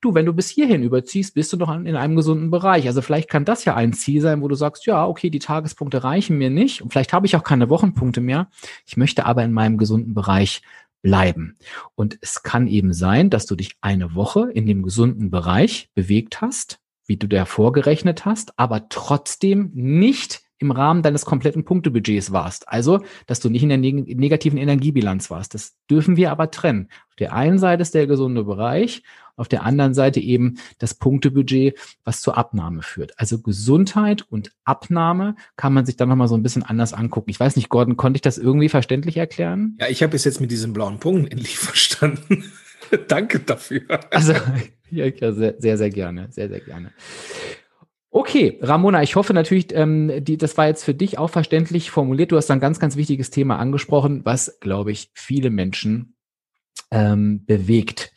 Du, 0.00 0.14
wenn 0.14 0.26
du 0.26 0.32
bis 0.32 0.48
hierhin 0.48 0.84
überziehst, 0.84 1.34
bist 1.34 1.52
du 1.52 1.56
noch 1.56 1.74
in 1.74 1.96
einem 1.96 2.14
gesunden 2.14 2.52
Bereich. 2.52 2.86
Also 2.86 3.02
vielleicht 3.02 3.28
kann 3.28 3.44
das 3.44 3.64
ja 3.64 3.74
ein 3.74 3.92
Ziel 3.92 4.20
sein, 4.20 4.42
wo 4.42 4.48
du 4.48 4.54
sagst, 4.54 4.86
ja, 4.86 5.04
okay, 5.04 5.28
die 5.28 5.40
Tagespunkte 5.40 6.04
reichen 6.04 6.38
mir 6.38 6.50
nicht 6.50 6.82
und 6.82 6.92
vielleicht 6.92 7.12
habe 7.12 7.26
ich 7.26 7.34
auch 7.34 7.42
keine 7.42 7.68
Wochenpunkte 7.68 8.20
mehr. 8.20 8.48
Ich 8.86 8.96
möchte 8.96 9.26
aber 9.26 9.42
in 9.42 9.52
meinem 9.52 9.76
gesunden 9.76 10.14
Bereich 10.14 10.62
bleiben. 11.02 11.56
Und 11.96 12.16
es 12.20 12.44
kann 12.44 12.68
eben 12.68 12.92
sein, 12.92 13.28
dass 13.28 13.46
du 13.46 13.56
dich 13.56 13.76
eine 13.80 14.14
Woche 14.14 14.50
in 14.52 14.66
dem 14.66 14.84
gesunden 14.84 15.30
Bereich 15.30 15.90
bewegt 15.94 16.40
hast, 16.40 16.78
wie 17.06 17.16
du 17.16 17.26
da 17.26 17.44
vorgerechnet 17.44 18.24
hast, 18.24 18.56
aber 18.56 18.88
trotzdem 18.88 19.72
nicht 19.74 20.45
im 20.58 20.70
Rahmen 20.70 21.02
deines 21.02 21.24
kompletten 21.24 21.64
Punktebudgets 21.64 22.32
warst. 22.32 22.68
Also, 22.68 23.04
dass 23.26 23.40
du 23.40 23.50
nicht 23.50 23.62
in 23.62 23.68
der 23.68 23.78
neg 23.78 24.16
negativen 24.16 24.58
Energiebilanz 24.58 25.30
warst. 25.30 25.54
Das 25.54 25.76
dürfen 25.90 26.16
wir 26.16 26.30
aber 26.30 26.50
trennen. 26.50 26.88
Auf 27.10 27.16
der 27.16 27.32
einen 27.34 27.58
Seite 27.58 27.82
ist 27.82 27.94
der 27.94 28.06
gesunde 28.06 28.44
Bereich, 28.44 29.02
auf 29.36 29.48
der 29.48 29.64
anderen 29.64 29.94
Seite 29.94 30.20
eben 30.20 30.58
das 30.78 30.94
Punktebudget, 30.94 31.78
was 32.04 32.20
zur 32.20 32.38
Abnahme 32.38 32.82
führt. 32.82 33.18
Also 33.18 33.40
Gesundheit 33.40 34.22
und 34.30 34.52
Abnahme 34.64 35.36
kann 35.56 35.74
man 35.74 35.84
sich 35.84 35.96
dann 35.96 36.08
nochmal 36.08 36.28
so 36.28 36.36
ein 36.36 36.42
bisschen 36.42 36.62
anders 36.62 36.94
angucken. 36.94 37.30
Ich 37.30 37.38
weiß 37.38 37.56
nicht, 37.56 37.68
Gordon, 37.68 37.96
konnte 37.96 38.16
ich 38.16 38.22
das 38.22 38.38
irgendwie 38.38 38.70
verständlich 38.70 39.18
erklären? 39.18 39.76
Ja, 39.78 39.88
ich 39.88 40.02
habe 40.02 40.16
es 40.16 40.24
jetzt 40.24 40.40
mit 40.40 40.50
diesen 40.50 40.72
blauen 40.72 40.98
Punkten 40.98 41.26
endlich 41.26 41.58
verstanden. 41.58 42.44
Danke 43.08 43.40
dafür. 43.40 43.82
Also, 44.10 44.32
ja, 44.90 45.10
sehr, 45.32 45.54
sehr, 45.58 45.76
sehr 45.76 45.90
gerne, 45.90 46.28
sehr, 46.30 46.48
sehr 46.48 46.60
gerne. 46.60 46.92
Okay, 48.16 48.58
Ramona, 48.62 49.02
ich 49.02 49.14
hoffe 49.14 49.34
natürlich, 49.34 49.74
ähm, 49.74 50.10
die, 50.24 50.38
das 50.38 50.56
war 50.56 50.66
jetzt 50.66 50.84
für 50.84 50.94
dich 50.94 51.18
auch 51.18 51.28
verständlich 51.28 51.90
formuliert. 51.90 52.32
Du 52.32 52.38
hast 52.38 52.50
ein 52.50 52.60
ganz, 52.60 52.80
ganz 52.80 52.96
wichtiges 52.96 53.28
Thema 53.28 53.58
angesprochen, 53.58 54.22
was, 54.24 54.58
glaube 54.60 54.90
ich, 54.90 55.10
viele 55.12 55.50
Menschen 55.50 56.16
ähm, 56.90 57.44
bewegt. 57.44 58.12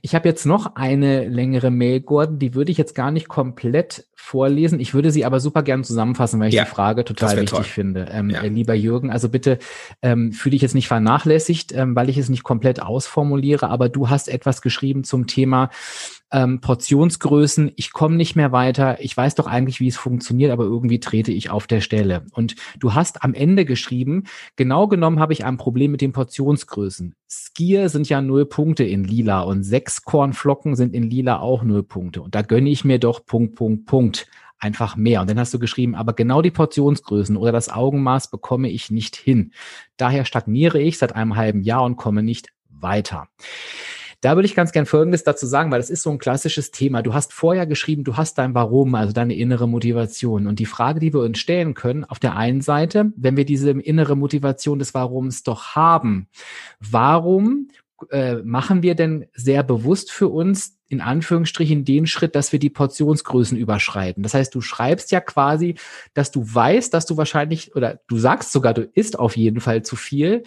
Ich 0.00 0.14
habe 0.14 0.26
jetzt 0.26 0.46
noch 0.46 0.76
eine 0.76 1.28
längere 1.28 1.70
Mail, 1.70 2.00
Gordon, 2.00 2.38
die 2.38 2.54
würde 2.54 2.72
ich 2.72 2.78
jetzt 2.78 2.94
gar 2.94 3.10
nicht 3.10 3.28
komplett 3.28 4.06
vorlesen. 4.14 4.80
Ich 4.80 4.94
würde 4.94 5.10
sie 5.10 5.26
aber 5.26 5.38
super 5.38 5.62
gern 5.62 5.84
zusammenfassen, 5.84 6.40
weil 6.40 6.48
ich 6.48 6.54
ja, 6.54 6.64
die 6.64 6.70
Frage 6.70 7.04
total 7.04 7.36
wichtig 7.36 7.50
toll. 7.50 7.64
finde. 7.64 8.08
Ähm, 8.10 8.30
ja. 8.30 8.40
äh, 8.40 8.48
lieber 8.48 8.72
Jürgen, 8.72 9.10
also 9.10 9.28
bitte 9.28 9.58
ähm, 10.00 10.32
fühle 10.32 10.52
dich 10.52 10.62
jetzt 10.62 10.74
nicht 10.74 10.88
vernachlässigt, 10.88 11.72
ähm, 11.72 11.94
weil 11.94 12.08
ich 12.08 12.16
es 12.16 12.30
nicht 12.30 12.42
komplett 12.42 12.80
ausformuliere, 12.80 13.68
aber 13.68 13.90
du 13.90 14.08
hast 14.08 14.30
etwas 14.30 14.62
geschrieben 14.62 15.04
zum 15.04 15.26
Thema 15.26 15.68
ähm, 16.32 16.60
Portionsgrößen, 16.60 17.72
ich 17.76 17.92
komme 17.92 18.16
nicht 18.16 18.34
mehr 18.34 18.52
weiter, 18.52 18.98
ich 19.00 19.16
weiß 19.16 19.34
doch 19.34 19.46
eigentlich, 19.46 19.80
wie 19.80 19.88
es 19.88 19.96
funktioniert, 19.96 20.50
aber 20.50 20.64
irgendwie 20.64 20.98
trete 20.98 21.30
ich 21.30 21.50
auf 21.50 21.66
der 21.66 21.80
Stelle. 21.80 22.24
Und 22.32 22.56
du 22.78 22.94
hast 22.94 23.22
am 23.22 23.34
Ende 23.34 23.64
geschrieben, 23.64 24.24
genau 24.56 24.88
genommen 24.88 25.20
habe 25.20 25.34
ich 25.34 25.44
ein 25.44 25.58
Problem 25.58 25.92
mit 25.92 26.00
den 26.00 26.12
Portionsgrößen. 26.12 27.14
Skier 27.28 27.90
sind 27.90 28.08
ja 28.08 28.22
null 28.22 28.46
Punkte 28.46 28.84
in 28.84 29.04
lila 29.04 29.42
und 29.42 29.62
sechs 29.62 30.02
Kornflocken 30.02 30.74
sind 30.74 30.94
in 30.94 31.08
lila 31.08 31.38
auch 31.38 31.62
null 31.62 31.82
Punkte. 31.82 32.22
Und 32.22 32.34
da 32.34 32.42
gönne 32.42 32.70
ich 32.70 32.84
mir 32.84 32.98
doch 32.98 33.24
Punkt, 33.24 33.54
Punkt, 33.54 33.86
Punkt 33.86 34.26
einfach 34.58 34.96
mehr. 34.96 35.20
Und 35.20 35.28
dann 35.28 35.38
hast 35.38 35.52
du 35.52 35.58
geschrieben, 35.58 35.94
aber 35.94 36.14
genau 36.14 36.40
die 36.40 36.50
Portionsgrößen 36.50 37.36
oder 37.36 37.52
das 37.52 37.68
Augenmaß 37.68 38.30
bekomme 38.30 38.70
ich 38.70 38.90
nicht 38.90 39.16
hin. 39.16 39.52
Daher 39.96 40.24
stagniere 40.24 40.80
ich 40.80 40.98
seit 40.98 41.14
einem 41.14 41.36
halben 41.36 41.62
Jahr 41.62 41.82
und 41.82 41.96
komme 41.96 42.22
nicht 42.22 42.52
weiter. 42.68 43.28
Da 44.22 44.36
würde 44.36 44.46
ich 44.46 44.54
ganz 44.54 44.70
gern 44.70 44.86
Folgendes 44.86 45.24
dazu 45.24 45.46
sagen, 45.46 45.72
weil 45.72 45.80
das 45.80 45.90
ist 45.90 46.02
so 46.02 46.10
ein 46.10 46.18
klassisches 46.18 46.70
Thema. 46.70 47.02
Du 47.02 47.12
hast 47.12 47.32
vorher 47.32 47.66
geschrieben, 47.66 48.04
du 48.04 48.16
hast 48.16 48.38
dein 48.38 48.54
Warum, 48.54 48.94
also 48.94 49.12
deine 49.12 49.34
innere 49.34 49.68
Motivation. 49.68 50.46
Und 50.46 50.60
die 50.60 50.66
Frage, 50.66 51.00
die 51.00 51.12
wir 51.12 51.20
uns 51.20 51.40
stellen 51.40 51.74
können, 51.74 52.04
auf 52.04 52.20
der 52.20 52.36
einen 52.36 52.60
Seite, 52.60 53.12
wenn 53.16 53.36
wir 53.36 53.44
diese 53.44 53.72
innere 53.72 54.16
Motivation 54.16 54.78
des 54.78 54.94
Warums 54.94 55.42
doch 55.42 55.74
haben, 55.74 56.28
warum 56.78 57.68
äh, 58.10 58.36
machen 58.36 58.82
wir 58.84 58.94
denn 58.94 59.26
sehr 59.34 59.64
bewusst 59.64 60.12
für 60.12 60.28
uns 60.28 60.78
in 60.92 61.00
Anführungsstrichen 61.00 61.86
den 61.86 62.06
Schritt, 62.06 62.36
dass 62.36 62.52
wir 62.52 62.58
die 62.58 62.68
Portionsgrößen 62.68 63.56
überschreiten. 63.56 64.22
Das 64.22 64.34
heißt, 64.34 64.54
du 64.54 64.60
schreibst 64.60 65.10
ja 65.10 65.20
quasi, 65.20 65.76
dass 66.12 66.30
du 66.30 66.44
weißt, 66.44 66.92
dass 66.92 67.06
du 67.06 67.16
wahrscheinlich 67.16 67.74
oder 67.74 68.00
du 68.08 68.18
sagst 68.18 68.52
sogar, 68.52 68.74
du 68.74 68.82
isst 68.82 69.18
auf 69.18 69.38
jeden 69.38 69.60
Fall 69.60 69.82
zu 69.82 69.96
viel, 69.96 70.42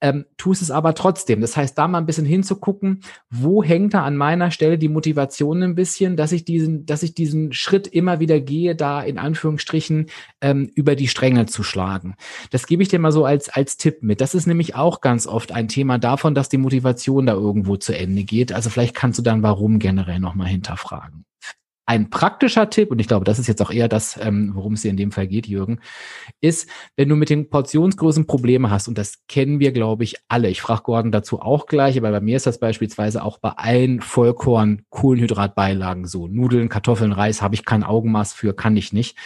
ähm, 0.00 0.24
tust 0.38 0.62
es 0.62 0.70
aber 0.70 0.94
trotzdem. 0.94 1.42
Das 1.42 1.54
heißt, 1.54 1.76
da 1.76 1.86
mal 1.86 1.98
ein 1.98 2.06
bisschen 2.06 2.24
hinzugucken, 2.24 3.02
wo 3.28 3.62
hängt 3.62 3.92
da 3.92 4.02
an 4.02 4.16
meiner 4.16 4.50
Stelle 4.50 4.78
die 4.78 4.88
Motivation 4.88 5.62
ein 5.62 5.74
bisschen, 5.74 6.16
dass 6.16 6.32
ich 6.32 6.46
diesen, 6.46 6.86
dass 6.86 7.02
ich 7.02 7.14
diesen 7.14 7.52
Schritt 7.52 7.86
immer 7.86 8.20
wieder 8.20 8.40
gehe, 8.40 8.74
da 8.74 9.02
in 9.02 9.18
Anführungsstrichen 9.18 10.06
ähm, 10.40 10.70
über 10.74 10.96
die 10.96 11.08
Stränge 11.08 11.44
zu 11.44 11.62
schlagen. 11.62 12.14
Das 12.50 12.66
gebe 12.66 12.82
ich 12.82 12.88
dir 12.88 13.00
mal 13.00 13.12
so 13.12 13.26
als 13.26 13.50
als 13.50 13.76
Tipp 13.76 14.02
mit. 14.02 14.22
Das 14.22 14.34
ist 14.34 14.46
nämlich 14.46 14.76
auch 14.76 15.02
ganz 15.02 15.26
oft 15.26 15.52
ein 15.52 15.68
Thema 15.68 15.98
davon, 15.98 16.34
dass 16.34 16.48
die 16.48 16.56
Motivation 16.56 17.26
da 17.26 17.34
irgendwo 17.34 17.76
zu 17.76 17.94
Ende 17.94 18.24
geht. 18.24 18.50
Also 18.50 18.70
vielleicht 18.70 18.94
kannst 18.94 19.18
du 19.18 19.22
dann 19.22 19.42
warum 19.42 19.78
gerne 19.78 19.89
generell 19.90 20.20
nochmal 20.20 20.46
hinterfragen. 20.46 21.24
Ein 21.84 22.08
praktischer 22.08 22.70
Tipp, 22.70 22.92
und 22.92 23.00
ich 23.00 23.08
glaube, 23.08 23.24
das 23.24 23.40
ist 23.40 23.48
jetzt 23.48 23.60
auch 23.60 23.72
eher 23.72 23.88
das, 23.88 24.16
ähm, 24.22 24.52
worum 24.54 24.74
es 24.74 24.82
dir 24.82 24.92
in 24.92 24.96
dem 24.96 25.10
Fall 25.10 25.26
geht, 25.26 25.48
Jürgen, 25.48 25.80
ist, 26.40 26.70
wenn 26.94 27.08
du 27.08 27.16
mit 27.16 27.30
den 27.30 27.50
Portionsgrößen 27.50 28.28
Probleme 28.28 28.70
hast, 28.70 28.86
und 28.86 28.96
das 28.96 29.26
kennen 29.26 29.58
wir, 29.58 29.72
glaube 29.72 30.04
ich, 30.04 30.14
alle. 30.28 30.48
Ich 30.48 30.62
frage 30.62 30.84
Gordon 30.84 31.10
dazu 31.10 31.40
auch 31.40 31.66
gleich, 31.66 31.98
aber 31.98 32.12
bei 32.12 32.20
mir 32.20 32.36
ist 32.36 32.46
das 32.46 32.60
beispielsweise 32.60 33.24
auch 33.24 33.38
bei 33.38 33.50
allen 33.50 34.00
Vollkorn-Kohlenhydratbeilagen 34.00 36.06
so. 36.06 36.28
Nudeln, 36.28 36.68
Kartoffeln, 36.68 37.10
Reis 37.10 37.42
habe 37.42 37.56
ich 37.56 37.64
kein 37.64 37.82
Augenmaß 37.82 38.34
für, 38.34 38.54
kann 38.54 38.76
ich 38.76 38.92
nicht 38.92 39.18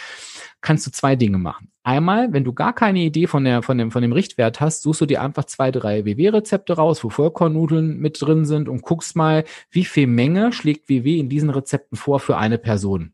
kannst 0.61 0.87
du 0.87 0.91
zwei 0.91 1.15
Dinge 1.15 1.37
machen. 1.37 1.71
Einmal, 1.83 2.33
wenn 2.33 2.43
du 2.43 2.53
gar 2.53 2.73
keine 2.73 2.99
Idee 2.99 3.27
von, 3.27 3.43
der, 3.43 3.61
von, 3.61 3.77
dem, 3.77 3.91
von 3.91 4.01
dem 4.01 4.11
Richtwert 4.11 4.59
hast, 4.59 4.81
suchst 4.81 5.01
du 5.01 5.05
dir 5.05 5.21
einfach 5.21 5.45
zwei, 5.45 5.69
drei 5.69 6.03
WW-Rezepte 6.03 6.73
raus, 6.73 7.03
wo 7.03 7.09
Vollkornnudeln 7.09 7.99
mit 7.99 8.19
drin 8.19 8.45
sind 8.45 8.67
und 8.67 8.81
guckst 8.81 9.15
mal, 9.15 9.43
wie 9.69 9.85
viel 9.85 10.07
Menge 10.07 10.51
schlägt 10.51 10.89
WW 10.89 11.19
in 11.19 11.29
diesen 11.29 11.51
Rezepten 11.51 11.95
vor 11.95 12.19
für 12.19 12.37
eine 12.37 12.57
Person. 12.57 13.11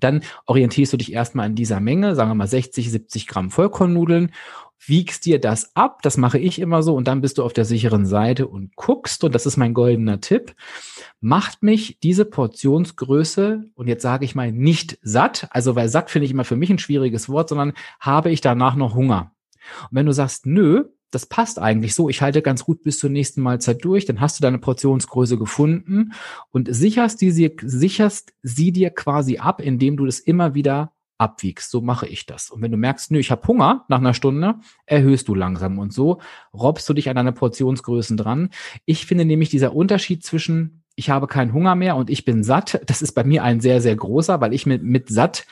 Dann 0.00 0.22
orientierst 0.46 0.92
du 0.92 0.96
dich 0.96 1.12
erstmal 1.12 1.46
an 1.46 1.54
dieser 1.54 1.80
Menge, 1.80 2.14
sagen 2.14 2.30
wir 2.30 2.34
mal 2.34 2.46
60, 2.46 2.90
70 2.90 3.26
Gramm 3.26 3.50
Vollkornnudeln 3.50 4.32
wiegst 4.86 5.26
dir 5.26 5.40
das 5.40 5.76
ab, 5.76 6.02
das 6.02 6.16
mache 6.16 6.38
ich 6.38 6.58
immer 6.58 6.82
so, 6.82 6.94
und 6.94 7.06
dann 7.08 7.20
bist 7.20 7.38
du 7.38 7.44
auf 7.44 7.52
der 7.52 7.64
sicheren 7.64 8.06
Seite 8.06 8.46
und 8.46 8.74
guckst, 8.76 9.22
und 9.24 9.34
das 9.34 9.46
ist 9.46 9.56
mein 9.56 9.74
goldener 9.74 10.20
Tipp, 10.20 10.54
macht 11.20 11.62
mich 11.62 11.98
diese 12.02 12.24
Portionsgröße, 12.24 13.70
und 13.74 13.88
jetzt 13.88 14.02
sage 14.02 14.24
ich 14.24 14.34
mal 14.34 14.52
nicht 14.52 14.98
satt, 15.02 15.48
also 15.50 15.76
weil 15.76 15.88
satt 15.88 16.10
finde 16.10 16.26
ich 16.26 16.32
immer 16.32 16.44
für 16.44 16.56
mich 16.56 16.70
ein 16.70 16.78
schwieriges 16.78 17.28
Wort, 17.28 17.48
sondern 17.48 17.72
habe 18.00 18.30
ich 18.30 18.40
danach 18.40 18.74
noch 18.74 18.94
Hunger. 18.94 19.32
Und 19.90 19.96
wenn 19.96 20.06
du 20.06 20.12
sagst, 20.12 20.46
nö, 20.46 20.84
das 21.12 21.26
passt 21.26 21.58
eigentlich 21.58 21.94
so, 21.94 22.08
ich 22.08 22.22
halte 22.22 22.42
ganz 22.42 22.64
gut 22.64 22.82
bis 22.82 22.98
zur 22.98 23.10
nächsten 23.10 23.42
Mahlzeit 23.42 23.84
durch, 23.84 24.06
dann 24.06 24.20
hast 24.20 24.38
du 24.38 24.42
deine 24.42 24.58
Portionsgröße 24.58 25.38
gefunden 25.38 26.12
und 26.50 26.74
sicherst, 26.74 27.20
die, 27.20 27.30
sicherst 27.60 28.32
sie 28.42 28.72
dir 28.72 28.90
quasi 28.90 29.36
ab, 29.38 29.60
indem 29.60 29.96
du 29.96 30.06
das 30.06 30.18
immer 30.18 30.54
wieder 30.54 30.92
abwiegst. 31.22 31.70
So 31.70 31.80
mache 31.80 32.08
ich 32.08 32.26
das. 32.26 32.50
Und 32.50 32.60
wenn 32.62 32.72
du 32.72 32.76
merkst, 32.76 33.12
nö, 33.12 33.18
ich 33.18 33.30
habe 33.30 33.46
Hunger 33.46 33.84
nach 33.88 33.98
einer 33.98 34.12
Stunde, 34.12 34.56
erhöhst 34.86 35.28
du 35.28 35.34
langsam 35.34 35.78
und 35.78 35.92
so 35.92 36.20
robbst 36.52 36.88
du 36.88 36.94
dich 36.94 37.08
an 37.08 37.16
deine 37.16 37.32
Portionsgrößen 37.32 38.16
dran. 38.16 38.50
Ich 38.84 39.06
finde 39.06 39.24
nämlich 39.24 39.48
dieser 39.48 39.74
Unterschied 39.74 40.24
zwischen 40.24 40.82
ich 40.94 41.08
habe 41.08 41.26
keinen 41.26 41.54
Hunger 41.54 41.74
mehr 41.74 41.96
und 41.96 42.10
ich 42.10 42.26
bin 42.26 42.44
satt, 42.44 42.82
das 42.84 43.00
ist 43.00 43.12
bei 43.12 43.24
mir 43.24 43.44
ein 43.44 43.60
sehr, 43.60 43.80
sehr 43.80 43.96
großer, 43.96 44.42
weil 44.42 44.52
ich 44.52 44.66
mit, 44.66 44.82
mit 44.82 45.08
satt 45.08 45.46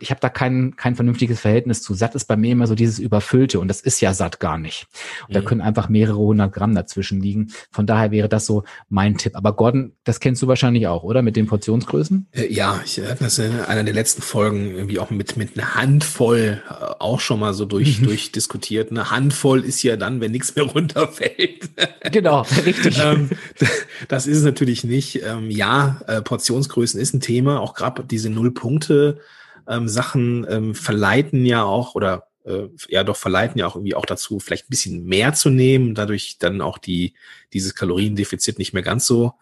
ich 0.00 0.10
habe 0.10 0.20
da 0.20 0.28
kein, 0.28 0.74
kein 0.76 0.96
vernünftiges 0.96 1.40
Verhältnis 1.40 1.82
zu. 1.82 1.94
Satt 1.94 2.14
ist 2.16 2.24
bei 2.24 2.36
mir 2.36 2.52
immer 2.52 2.66
so 2.66 2.74
dieses 2.74 2.98
Überfüllte 2.98 3.60
und 3.60 3.68
das 3.68 3.80
ist 3.80 4.00
ja 4.00 4.12
satt 4.12 4.40
gar 4.40 4.58
nicht. 4.58 4.86
Und 5.22 5.30
mhm. 5.30 5.34
da 5.34 5.40
können 5.42 5.60
einfach 5.60 5.88
mehrere 5.88 6.18
hundert 6.18 6.52
Gramm 6.52 6.74
dazwischen 6.74 7.20
liegen. 7.20 7.52
Von 7.70 7.86
daher 7.86 8.10
wäre 8.10 8.28
das 8.28 8.44
so 8.46 8.64
mein 8.88 9.16
Tipp. 9.16 9.36
Aber 9.36 9.54
Gordon, 9.54 9.92
das 10.02 10.18
kennst 10.18 10.42
du 10.42 10.48
wahrscheinlich 10.48 10.88
auch, 10.88 11.04
oder? 11.04 11.22
Mit 11.22 11.36
den 11.36 11.46
Portionsgrößen? 11.46 12.26
Äh, 12.32 12.52
ja, 12.52 12.80
ich 12.84 12.98
habe 12.98 13.16
das 13.20 13.38
in 13.38 13.60
einer 13.60 13.84
der 13.84 13.94
letzten 13.94 14.22
Folgen 14.22 14.74
irgendwie 14.74 14.98
auch 14.98 15.10
mit, 15.10 15.36
mit 15.36 15.56
einer 15.56 15.76
Handvoll 15.76 16.62
äh, 16.68 16.72
auch 16.98 17.20
schon 17.20 17.38
mal 17.38 17.54
so 17.54 17.64
durch, 17.64 18.00
mhm. 18.00 18.06
durchdiskutiert. 18.06 18.90
Eine 18.90 19.12
Handvoll 19.12 19.64
ist 19.64 19.82
ja 19.84 19.96
dann, 19.96 20.20
wenn 20.20 20.32
nichts 20.32 20.56
mehr 20.56 20.64
runterfällt. 20.74 21.70
Genau, 22.10 22.44
richtig. 22.66 22.98
ähm, 22.98 23.30
das 24.08 24.26
ist 24.26 24.38
es 24.38 24.44
natürlich 24.44 24.82
nicht. 24.82 25.22
Ähm, 25.22 25.50
ja, 25.50 26.00
äh, 26.08 26.20
Portionsgrößen 26.20 27.00
ist 27.00 27.14
ein 27.14 27.20
Thema, 27.20 27.60
auch 27.60 27.74
gerade 27.74 28.02
diese 28.04 28.28
Null-Punkte- 28.28 29.20
ähm, 29.68 29.88
Sachen 29.88 30.46
ähm, 30.48 30.74
verleiten 30.74 31.44
ja 31.46 31.64
auch 31.64 31.94
oder 31.94 32.28
äh, 32.44 32.68
ja 32.88 33.04
doch 33.04 33.16
verleiten 33.16 33.58
ja 33.58 33.66
auch 33.66 33.76
irgendwie 33.76 33.94
auch 33.94 34.06
dazu, 34.06 34.38
vielleicht 34.40 34.66
ein 34.66 34.70
bisschen 34.70 35.04
mehr 35.04 35.34
zu 35.34 35.50
nehmen, 35.50 35.94
dadurch 35.94 36.38
dann 36.38 36.60
auch 36.60 36.78
die 36.78 37.14
dieses 37.52 37.74
Kaloriendefizit 37.74 38.58
nicht 38.58 38.72
mehr 38.72 38.82
ganz 38.82 39.06
so 39.06 39.34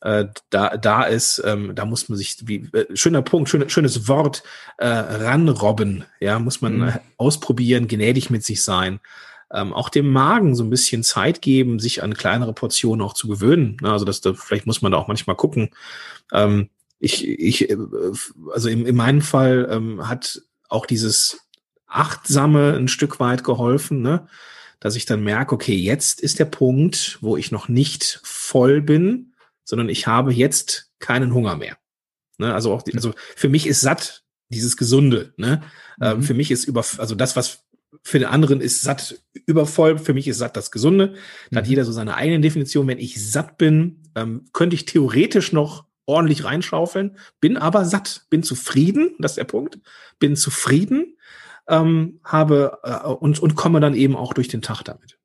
äh, 0.00 0.26
da 0.50 0.76
da 0.76 1.02
ist. 1.04 1.42
Ähm, 1.44 1.74
da 1.74 1.84
muss 1.84 2.08
man 2.08 2.18
sich 2.18 2.36
wie 2.44 2.68
äh, 2.72 2.86
schöner 2.94 3.22
Punkt, 3.22 3.48
schön, 3.48 3.68
schönes 3.68 4.08
Wort 4.08 4.42
äh, 4.78 4.86
ranrobben. 4.86 6.04
Ja, 6.20 6.38
muss 6.38 6.60
man 6.60 6.78
mhm. 6.78 6.92
ausprobieren, 7.16 7.88
gnädig 7.88 8.30
mit 8.30 8.44
sich 8.44 8.62
sein. 8.62 9.00
Ähm, 9.50 9.72
auch 9.72 9.88
dem 9.88 10.10
Magen 10.10 10.54
so 10.54 10.62
ein 10.62 10.70
bisschen 10.70 11.02
Zeit 11.02 11.40
geben, 11.40 11.78
sich 11.78 12.02
an 12.02 12.14
kleinere 12.14 12.52
Portionen 12.52 13.04
auch 13.04 13.14
zu 13.14 13.28
gewöhnen. 13.28 13.78
Also 13.82 14.04
das, 14.04 14.20
da, 14.20 14.34
vielleicht 14.34 14.66
muss 14.66 14.82
man 14.82 14.92
da 14.92 14.98
auch 14.98 15.08
manchmal 15.08 15.36
gucken. 15.36 15.70
Ähm, 16.32 16.68
ich, 16.98 17.26
ich, 17.26 17.70
äh, 17.70 17.76
also 18.52 18.68
in, 18.68 18.86
in 18.86 18.96
meinem 18.96 19.20
Fall 19.20 19.68
ähm, 19.70 20.08
hat 20.08 20.42
auch 20.68 20.86
dieses 20.86 21.40
Achtsame 21.86 22.74
ein 22.74 22.88
Stück 22.88 23.20
weit 23.20 23.44
geholfen, 23.44 24.02
ne? 24.02 24.28
dass 24.80 24.96
ich 24.96 25.06
dann 25.06 25.24
merke, 25.24 25.54
okay, 25.54 25.74
jetzt 25.74 26.20
ist 26.20 26.38
der 26.38 26.44
Punkt, 26.44 27.18
wo 27.20 27.36
ich 27.36 27.50
noch 27.50 27.68
nicht 27.68 28.20
voll 28.22 28.80
bin, 28.80 29.34
sondern 29.64 29.88
ich 29.88 30.06
habe 30.06 30.32
jetzt 30.32 30.90
keinen 30.98 31.34
Hunger 31.34 31.56
mehr. 31.56 31.76
Ne? 32.38 32.54
Also 32.54 32.72
auch, 32.72 32.82
die, 32.82 32.94
also 32.94 33.12
für 33.36 33.48
mich 33.48 33.66
ist 33.66 33.80
satt 33.80 34.24
dieses 34.48 34.76
Gesunde. 34.76 35.34
Ne? 35.36 35.62
Ähm, 36.00 36.08
mhm. 36.08 36.20
Ähm, 36.20 36.22
für 36.22 36.34
mich 36.34 36.50
ist 36.50 36.64
über, 36.64 36.84
also 36.98 37.14
das, 37.14 37.36
was 37.36 37.64
für 38.02 38.18
den 38.18 38.28
anderen 38.28 38.60
ist 38.60 38.82
satt 38.82 39.20
übervoll, 39.46 39.98
für 39.98 40.14
mich 40.14 40.28
ist 40.28 40.38
satt 40.38 40.56
das 40.56 40.70
Gesunde. 40.70 41.14
Da 41.14 41.20
mhm. 41.50 41.56
hat 41.56 41.66
jeder 41.66 41.84
so 41.84 41.92
seine 41.92 42.14
eigene 42.14 42.40
Definition. 42.40 42.86
Wenn 42.86 42.98
ich 42.98 43.30
satt 43.30 43.58
bin, 43.58 44.02
ähm, 44.14 44.44
könnte 44.52 44.76
ich 44.76 44.84
theoretisch 44.84 45.52
noch 45.52 45.87
ordentlich 46.08 46.44
reinschaufeln, 46.44 47.16
bin 47.40 47.56
aber 47.56 47.84
satt, 47.84 48.26
bin 48.30 48.42
zufrieden, 48.42 49.14
das 49.18 49.32
ist 49.32 49.38
der 49.38 49.44
Punkt, 49.44 49.78
bin 50.18 50.36
zufrieden, 50.36 51.16
ähm, 51.68 52.20
habe 52.24 52.78
äh, 52.82 53.06
und, 53.06 53.38
und 53.40 53.54
komme 53.54 53.80
dann 53.80 53.94
eben 53.94 54.16
auch 54.16 54.32
durch 54.32 54.48
den 54.48 54.62
Tag 54.62 54.82
damit. 54.82 55.18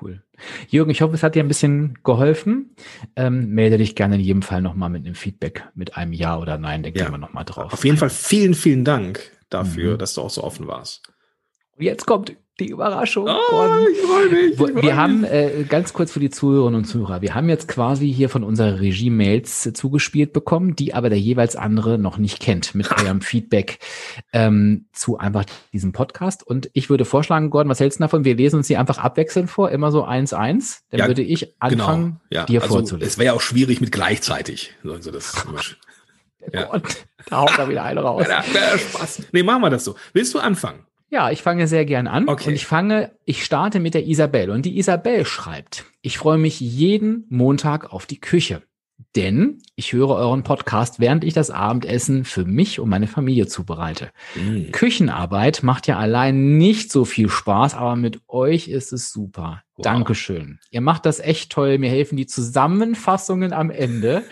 Cool. 0.00 0.22
Jürgen, 0.68 0.90
ich 0.90 1.02
hoffe, 1.02 1.14
es 1.14 1.22
hat 1.22 1.34
dir 1.34 1.42
ein 1.42 1.48
bisschen 1.48 1.98
geholfen. 2.04 2.74
Ähm, 3.16 3.50
melde 3.50 3.76
dich 3.76 3.96
gerne 3.96 4.14
in 4.14 4.20
jedem 4.20 4.42
Fall 4.42 4.62
nochmal 4.62 4.88
mit 4.88 5.04
einem 5.04 5.14
Feedback, 5.14 5.68
mit 5.74 5.96
einem 5.96 6.12
Ja 6.12 6.38
oder 6.38 6.56
Nein, 6.56 6.82
da 6.82 6.88
ja. 6.88 6.94
gehen 6.94 7.12
wir 7.12 7.18
nochmal 7.18 7.44
drauf. 7.44 7.72
Auf 7.72 7.84
jeden 7.84 7.96
Fall 7.96 8.08
vielen, 8.08 8.54
vielen 8.54 8.84
Dank 8.84 9.20
dafür, 9.50 9.94
mhm. 9.94 9.98
dass 9.98 10.14
du 10.14 10.22
auch 10.22 10.30
so 10.30 10.44
offen 10.44 10.68
warst. 10.68 11.02
Jetzt 11.80 12.06
kommt 12.06 12.36
die 12.60 12.68
Überraschung. 12.68 13.26
Oh, 13.26 13.86
ich 13.90 13.98
freu 14.00 14.28
mich, 14.28 14.52
ich 14.52 14.56
freu 14.56 14.74
wir 14.74 14.82
mich. 14.82 14.92
haben 14.92 15.24
äh, 15.24 15.64
ganz 15.68 15.92
kurz 15.92 16.12
für 16.12 16.20
die 16.20 16.30
Zuhörerinnen 16.30 16.80
und 16.80 16.84
Zuhörer, 16.84 17.22
wir 17.22 17.34
haben 17.34 17.48
jetzt 17.48 17.68
quasi 17.68 18.12
hier 18.12 18.28
von 18.28 18.44
unserer 18.44 18.80
Regie 18.80 19.10
Mails 19.10 19.66
äh, 19.66 19.72
zugespielt 19.72 20.32
bekommen, 20.32 20.76
die 20.76 20.94
aber 20.94 21.08
der 21.08 21.18
jeweils 21.18 21.56
andere 21.56 21.98
noch 21.98 22.18
nicht 22.18 22.40
kennt 22.40 22.74
mit 22.74 22.90
eurem 22.92 23.22
Feedback 23.22 23.78
ähm, 24.32 24.86
zu 24.92 25.18
einfach 25.18 25.46
diesem 25.72 25.92
Podcast. 25.92 26.46
Und 26.46 26.70
ich 26.74 26.90
würde 26.90 27.04
vorschlagen, 27.04 27.50
Gordon, 27.50 27.70
was 27.70 27.80
hältst 27.80 27.98
du 27.98 28.04
davon? 28.04 28.24
Wir 28.24 28.36
lesen 28.36 28.56
uns 28.56 28.66
die 28.66 28.76
einfach 28.76 28.98
abwechselnd 28.98 29.50
vor, 29.50 29.70
immer 29.70 29.90
so 29.90 30.04
eins 30.04 30.32
eins. 30.32 30.84
Dann 30.90 31.00
ja, 31.00 31.06
würde 31.06 31.22
ich 31.22 31.40
genau. 31.40 31.84
anfangen, 31.84 32.20
genau. 32.28 32.42
ja. 32.42 32.44
dir 32.44 32.62
also, 32.62 32.74
vorzulesen. 32.74 33.08
Es 33.08 33.18
wäre 33.18 33.26
ja 33.26 33.32
auch 33.32 33.40
schwierig 33.40 33.80
mit 33.80 33.90
gleichzeitig. 33.90 34.74
Also 34.84 35.10
das 35.10 35.32
ja. 36.52 36.64
Gott, 36.70 37.06
da 37.26 37.38
haut 37.38 37.58
er 37.58 37.68
wieder 37.68 37.84
eine 37.84 38.00
raus. 38.00 38.26
Ja, 38.28 38.42
Spaß. 38.78 39.22
Nee, 39.32 39.42
machen 39.42 39.62
wir 39.62 39.70
das 39.70 39.84
so. 39.84 39.94
Willst 40.12 40.34
du 40.34 40.38
anfangen? 40.38 40.80
Ja, 41.10 41.30
ich 41.30 41.42
fange 41.42 41.66
sehr 41.66 41.84
gern 41.84 42.06
an. 42.06 42.28
Okay. 42.28 42.48
Und 42.48 42.54
ich 42.54 42.66
fange, 42.66 43.10
ich 43.24 43.44
starte 43.44 43.80
mit 43.80 43.94
der 43.94 44.06
Isabel. 44.06 44.50
Und 44.50 44.64
die 44.64 44.78
Isabel 44.78 45.24
schreibt, 45.26 45.84
ich 46.02 46.18
freue 46.18 46.38
mich 46.38 46.60
jeden 46.60 47.26
Montag 47.28 47.92
auf 47.92 48.06
die 48.06 48.20
Küche. 48.20 48.62
Denn 49.16 49.58
ich 49.74 49.92
höre 49.92 50.10
euren 50.10 50.44
Podcast, 50.44 51.00
während 51.00 51.24
ich 51.24 51.34
das 51.34 51.50
Abendessen 51.50 52.24
für 52.24 52.44
mich 52.44 52.78
und 52.78 52.88
meine 52.88 53.08
Familie 53.08 53.48
zubereite. 53.48 54.10
Mm. 54.36 54.70
Küchenarbeit 54.70 55.64
macht 55.64 55.88
ja 55.88 55.98
allein 55.98 56.58
nicht 56.58 56.92
so 56.92 57.04
viel 57.04 57.28
Spaß, 57.28 57.74
aber 57.74 57.96
mit 57.96 58.20
euch 58.28 58.68
ist 58.68 58.92
es 58.92 59.10
super. 59.10 59.64
Wow. 59.80 59.84
Dankeschön. 59.84 60.58
Ihr 60.70 60.80
macht 60.80 61.06
das 61.06 61.20
echt 61.20 61.50
toll. 61.50 61.78
Mir 61.78 61.90
helfen 61.90 62.16
die 62.16 62.26
Zusammenfassungen 62.26 63.52
am 63.52 63.70
Ende. 63.70 64.24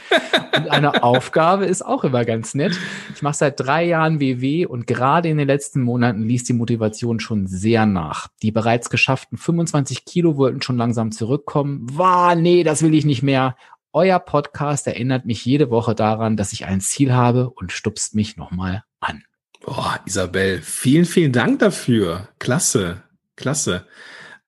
und 0.55 0.69
eine 0.69 1.03
Aufgabe 1.03 1.65
ist 1.65 1.85
auch 1.85 2.05
immer 2.05 2.25
ganz 2.25 2.55
nett. 2.55 2.79
Ich 3.15 3.23
mache 3.23 3.37
seit 3.37 3.59
drei 3.59 3.85
Jahren 3.85 4.21
WW 4.21 4.67
und 4.67 4.87
gerade 4.87 5.29
in 5.29 5.39
den 5.39 5.47
letzten 5.47 5.83
Monaten 5.83 6.23
ließ 6.23 6.45
die 6.45 6.53
Motivation 6.53 7.19
schon 7.19 7.47
sehr 7.47 7.87
nach. 7.87 8.29
Die 8.43 8.53
bereits 8.53 8.91
geschafften 8.91 9.39
25 9.39 10.05
Kilo 10.05 10.37
wollten 10.37 10.61
schon 10.61 10.77
langsam 10.77 11.13
zurückkommen. 11.13 11.87
War, 11.91 12.35
nee, 12.35 12.63
das 12.63 12.83
will 12.83 12.95
ich 12.95 13.05
nicht 13.05 13.23
mehr. 13.23 13.57
Euer 13.93 14.19
Podcast 14.19 14.87
erinnert 14.87 15.25
mich 15.25 15.45
jede 15.45 15.71
Woche 15.71 15.95
daran, 15.95 16.37
dass 16.37 16.53
ich 16.53 16.67
ein 16.67 16.81
Ziel 16.81 17.15
habe 17.15 17.49
und 17.49 17.73
stupst 17.73 18.15
mich 18.15 18.37
nochmal 18.37 18.85
an. 19.01 19.25
Boah, 19.65 19.99
Isabel, 20.05 20.61
vielen, 20.61 21.07
vielen 21.07 21.33
Dank 21.33 21.61
dafür. 21.61 22.29
Klasse, 22.39 23.03
klasse. 23.35 23.87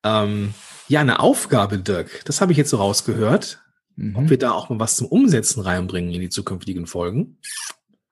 Ähm, 0.05 0.55
ja, 0.91 1.01
eine 1.01 1.21
Aufgabe, 1.21 1.79
Dirk. 1.79 2.25
Das 2.25 2.41
habe 2.41 2.51
ich 2.51 2.59
jetzt 2.59 2.71
so 2.71 2.79
rausgehört. 2.79 3.63
Mhm. 3.95 4.17
Ob 4.17 4.29
wir 4.29 4.39
da 4.39 4.51
auch 4.51 4.71
mal 4.71 4.81
was 4.81 4.97
zum 4.97 5.07
Umsetzen 5.07 5.61
reinbringen 5.61 6.13
in 6.13 6.21
die 6.21 6.31
zukünftigen 6.31 6.87
Folgen. 6.87 7.39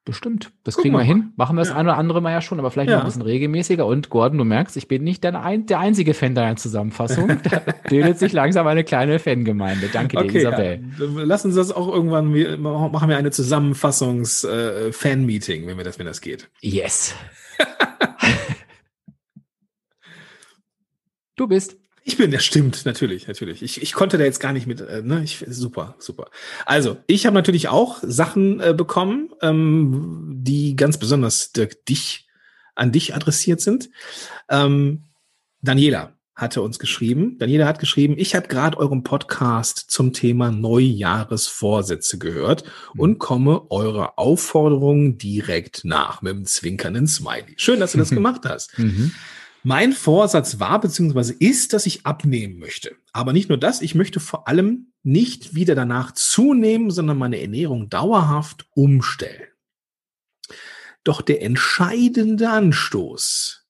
Bestimmt. 0.04 0.52
Das 0.62 0.76
Guck 0.76 0.84
kriegen 0.84 0.94
wir 0.94 1.02
hin. 1.02 1.32
Machen 1.36 1.56
wir 1.56 1.62
das 1.62 1.70
ja. 1.70 1.74
ein 1.74 1.86
oder 1.86 1.96
andere 1.96 2.22
Mal 2.22 2.30
ja 2.30 2.40
schon, 2.40 2.60
aber 2.60 2.70
vielleicht 2.70 2.90
ja. 2.90 2.98
noch 2.98 3.02
ein 3.02 3.08
bisschen 3.08 3.22
regelmäßiger. 3.22 3.84
Und 3.84 4.10
Gordon, 4.10 4.38
du 4.38 4.44
merkst, 4.44 4.76
ich 4.76 4.86
bin 4.86 5.02
nicht 5.02 5.24
der, 5.24 5.42
ein, 5.42 5.66
der 5.66 5.80
einzige 5.80 6.14
Fan 6.14 6.36
deiner 6.36 6.54
Zusammenfassung. 6.54 7.40
Da 7.50 7.62
bildet 7.88 8.20
sich 8.20 8.32
langsam 8.32 8.68
eine 8.68 8.84
kleine 8.84 9.18
Fangemeinde. 9.18 9.88
Danke 9.92 10.18
dir, 10.18 10.24
okay, 10.24 10.38
Isabel. 10.38 10.84
Ja. 10.98 11.06
Lass 11.24 11.44
uns 11.44 11.56
das 11.56 11.72
auch 11.72 11.92
irgendwann, 11.92 12.32
wir 12.32 12.56
machen 12.58 13.08
wir 13.08 13.16
eine 13.16 13.32
Zusammenfassungs-Fan-Meeting, 13.32 15.64
äh, 15.64 15.66
wenn, 15.66 15.78
wir 15.78 15.84
das, 15.84 15.98
wenn 15.98 16.06
das 16.06 16.20
geht. 16.20 16.48
Yes. 16.60 17.16
du 21.36 21.48
bist. 21.48 21.76
Ich 22.08 22.16
bin, 22.16 22.30
das 22.30 22.42
stimmt, 22.42 22.86
natürlich, 22.86 23.28
natürlich. 23.28 23.62
Ich, 23.62 23.82
ich 23.82 23.92
konnte 23.92 24.16
da 24.16 24.24
jetzt 24.24 24.40
gar 24.40 24.54
nicht 24.54 24.66
mit, 24.66 24.80
äh, 24.80 25.02
ne, 25.02 25.22
ich, 25.22 25.44
super, 25.46 25.94
super. 25.98 26.30
Also, 26.64 26.96
ich 27.06 27.26
habe 27.26 27.34
natürlich 27.34 27.68
auch 27.68 27.98
Sachen 28.00 28.60
äh, 28.60 28.72
bekommen, 28.72 29.28
ähm, 29.42 30.30
die 30.30 30.74
ganz 30.74 30.96
besonders 30.96 31.52
Dirk, 31.52 31.84
dich, 31.84 32.26
an 32.74 32.92
dich 32.92 33.14
adressiert 33.14 33.60
sind. 33.60 33.90
Ähm, 34.48 35.04
Daniela 35.60 36.14
hatte 36.34 36.62
uns 36.62 36.78
geschrieben. 36.78 37.36
Daniela 37.38 37.66
hat 37.66 37.78
geschrieben, 37.78 38.14
ich 38.16 38.34
habe 38.34 38.48
gerade 38.48 38.78
euren 38.78 39.02
Podcast 39.02 39.90
zum 39.90 40.14
Thema 40.14 40.50
Neujahresvorsätze 40.50 42.16
gehört 42.16 42.64
mhm. 42.94 43.00
und 43.00 43.18
komme 43.18 43.70
eurer 43.70 44.18
Aufforderung 44.18 45.18
direkt 45.18 45.84
nach 45.84 46.22
mit 46.22 46.32
einem 46.32 46.46
zwinkernden 46.46 47.06
Smiley. 47.06 47.52
Schön, 47.58 47.80
dass 47.80 47.92
du 47.92 47.98
das 47.98 48.08
gemacht 48.12 48.46
hast. 48.46 48.78
Mhm. 48.78 49.12
Mein 49.68 49.92
Vorsatz 49.92 50.60
war 50.60 50.80
bzw. 50.80 51.34
ist, 51.40 51.74
dass 51.74 51.84
ich 51.84 52.06
abnehmen 52.06 52.58
möchte. 52.58 52.96
Aber 53.12 53.34
nicht 53.34 53.50
nur 53.50 53.58
das, 53.58 53.82
ich 53.82 53.94
möchte 53.94 54.18
vor 54.18 54.48
allem 54.48 54.94
nicht 55.02 55.54
wieder 55.54 55.74
danach 55.74 56.12
zunehmen, 56.12 56.90
sondern 56.90 57.18
meine 57.18 57.38
Ernährung 57.38 57.90
dauerhaft 57.90 58.66
umstellen. 58.70 59.46
Doch 61.04 61.20
der 61.20 61.42
entscheidende 61.42 62.48
Anstoß 62.48 63.66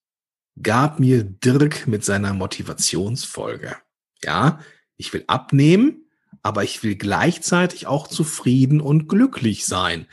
gab 0.63 1.01
mir 1.01 1.25
Dirk 1.25 1.85
mit 1.85 2.05
seiner 2.05 2.33
Motivationsfolge. 2.33 3.75
Ja, 4.23 4.61
ich 4.95 5.11
will 5.11 5.25
abnehmen, 5.27 6.05
aber 6.41 6.63
ich 6.63 6.81
will 6.81 6.95
gleichzeitig 6.95 7.87
auch 7.87 8.07
zufrieden 8.07 8.79
und 8.79 9.09
glücklich 9.09 9.65
sein. 9.65 10.07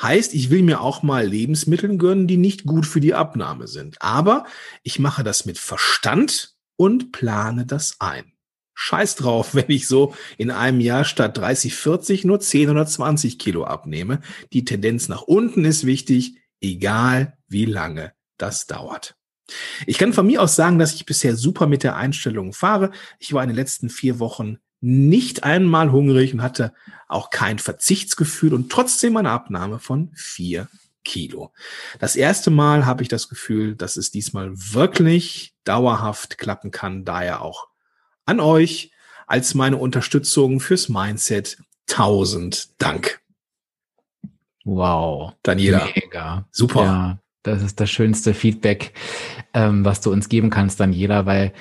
Heißt, 0.00 0.34
ich 0.34 0.50
will 0.50 0.62
mir 0.62 0.80
auch 0.80 1.02
mal 1.02 1.26
Lebensmittel 1.26 1.96
gönnen, 1.98 2.26
die 2.26 2.36
nicht 2.36 2.64
gut 2.64 2.86
für 2.86 3.00
die 3.00 3.14
Abnahme 3.14 3.66
sind. 3.66 4.00
Aber 4.00 4.44
ich 4.82 4.98
mache 4.98 5.24
das 5.24 5.44
mit 5.44 5.58
Verstand 5.58 6.54
und 6.76 7.10
plane 7.10 7.66
das 7.66 7.96
ein. 7.98 8.32
Scheiß 8.74 9.16
drauf, 9.16 9.54
wenn 9.54 9.68
ich 9.68 9.88
so 9.88 10.14
in 10.36 10.50
einem 10.50 10.80
Jahr 10.80 11.04
statt 11.04 11.36
30, 11.36 11.74
40 11.74 12.24
nur 12.24 12.40
10 12.40 12.70
oder 12.70 12.86
20 12.86 13.38
Kilo 13.38 13.64
abnehme. 13.64 14.20
Die 14.52 14.64
Tendenz 14.64 15.08
nach 15.08 15.22
unten 15.22 15.64
ist 15.64 15.84
wichtig. 15.84 16.36
egal 16.60 17.36
wie 17.46 17.64
lange 17.64 18.12
das 18.36 18.66
dauert. 18.66 19.16
Ich 19.86 19.96
kann 19.96 20.12
von 20.12 20.26
mir 20.26 20.42
aus 20.42 20.56
sagen, 20.56 20.78
dass 20.78 20.94
ich 20.94 21.06
bisher 21.06 21.36
super 21.36 21.66
mit 21.66 21.82
der 21.82 21.96
Einstellung 21.96 22.52
fahre. 22.52 22.90
Ich 23.18 23.32
war 23.32 23.42
in 23.42 23.48
den 23.48 23.56
letzten 23.56 23.88
vier 23.88 24.18
Wochen 24.18 24.58
nicht 24.80 25.44
einmal 25.44 25.92
hungrig 25.92 26.32
und 26.34 26.42
hatte 26.42 26.72
auch 27.08 27.30
kein 27.30 27.58
Verzichtsgefühl 27.58 28.54
und 28.54 28.70
trotzdem 28.70 29.16
eine 29.16 29.30
Abnahme 29.30 29.78
von 29.78 30.10
vier 30.14 30.68
Kilo. 31.04 31.52
Das 31.98 32.16
erste 32.16 32.50
Mal 32.50 32.86
habe 32.86 33.02
ich 33.02 33.08
das 33.08 33.28
Gefühl, 33.28 33.74
dass 33.74 33.96
es 33.96 34.10
diesmal 34.10 34.50
wirklich 34.54 35.54
dauerhaft 35.64 36.38
klappen 36.38 36.70
kann. 36.70 37.04
Daher 37.04 37.42
auch 37.42 37.68
an 38.26 38.40
euch 38.40 38.92
als 39.26 39.54
meine 39.54 39.78
Unterstützung 39.78 40.60
fürs 40.60 40.88
Mindset. 40.88 41.58
Tausend 41.86 42.80
Dank. 42.80 43.20
Wow. 44.64 45.32
Daniela. 45.42 45.88
Mega. 45.94 46.46
Super. 46.50 46.84
Ja, 46.84 47.18
das 47.42 47.62
ist 47.62 47.80
das 47.80 47.90
schönste 47.90 48.34
Feedback, 48.34 48.92
ähm, 49.54 49.84
was 49.84 50.02
du 50.02 50.12
uns 50.12 50.28
geben 50.28 50.50
kannst, 50.50 50.78
Daniela, 50.78 51.24
weil 51.24 51.54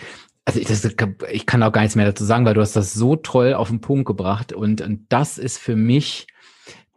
also 0.48 0.62
ich, 0.62 0.68
das, 0.68 0.90
ich 1.30 1.46
kann 1.46 1.62
auch 1.62 1.74
gar 1.74 1.82
nichts 1.82 1.98
mehr 1.98 2.06
dazu 2.06 2.24
sagen, 2.24 2.46
weil 2.46 2.54
du 2.54 2.62
hast 2.62 2.78
das 2.78 2.94
so 2.94 3.18
toll 3.18 3.54
auf 3.54 3.68
den 3.68 3.82
Punkt 3.82 4.06
gebracht 4.06 4.54
und, 4.54 4.80
und 4.80 5.06
das 5.10 5.38
ist 5.38 5.58
für 5.58 5.76
mich 5.76 6.28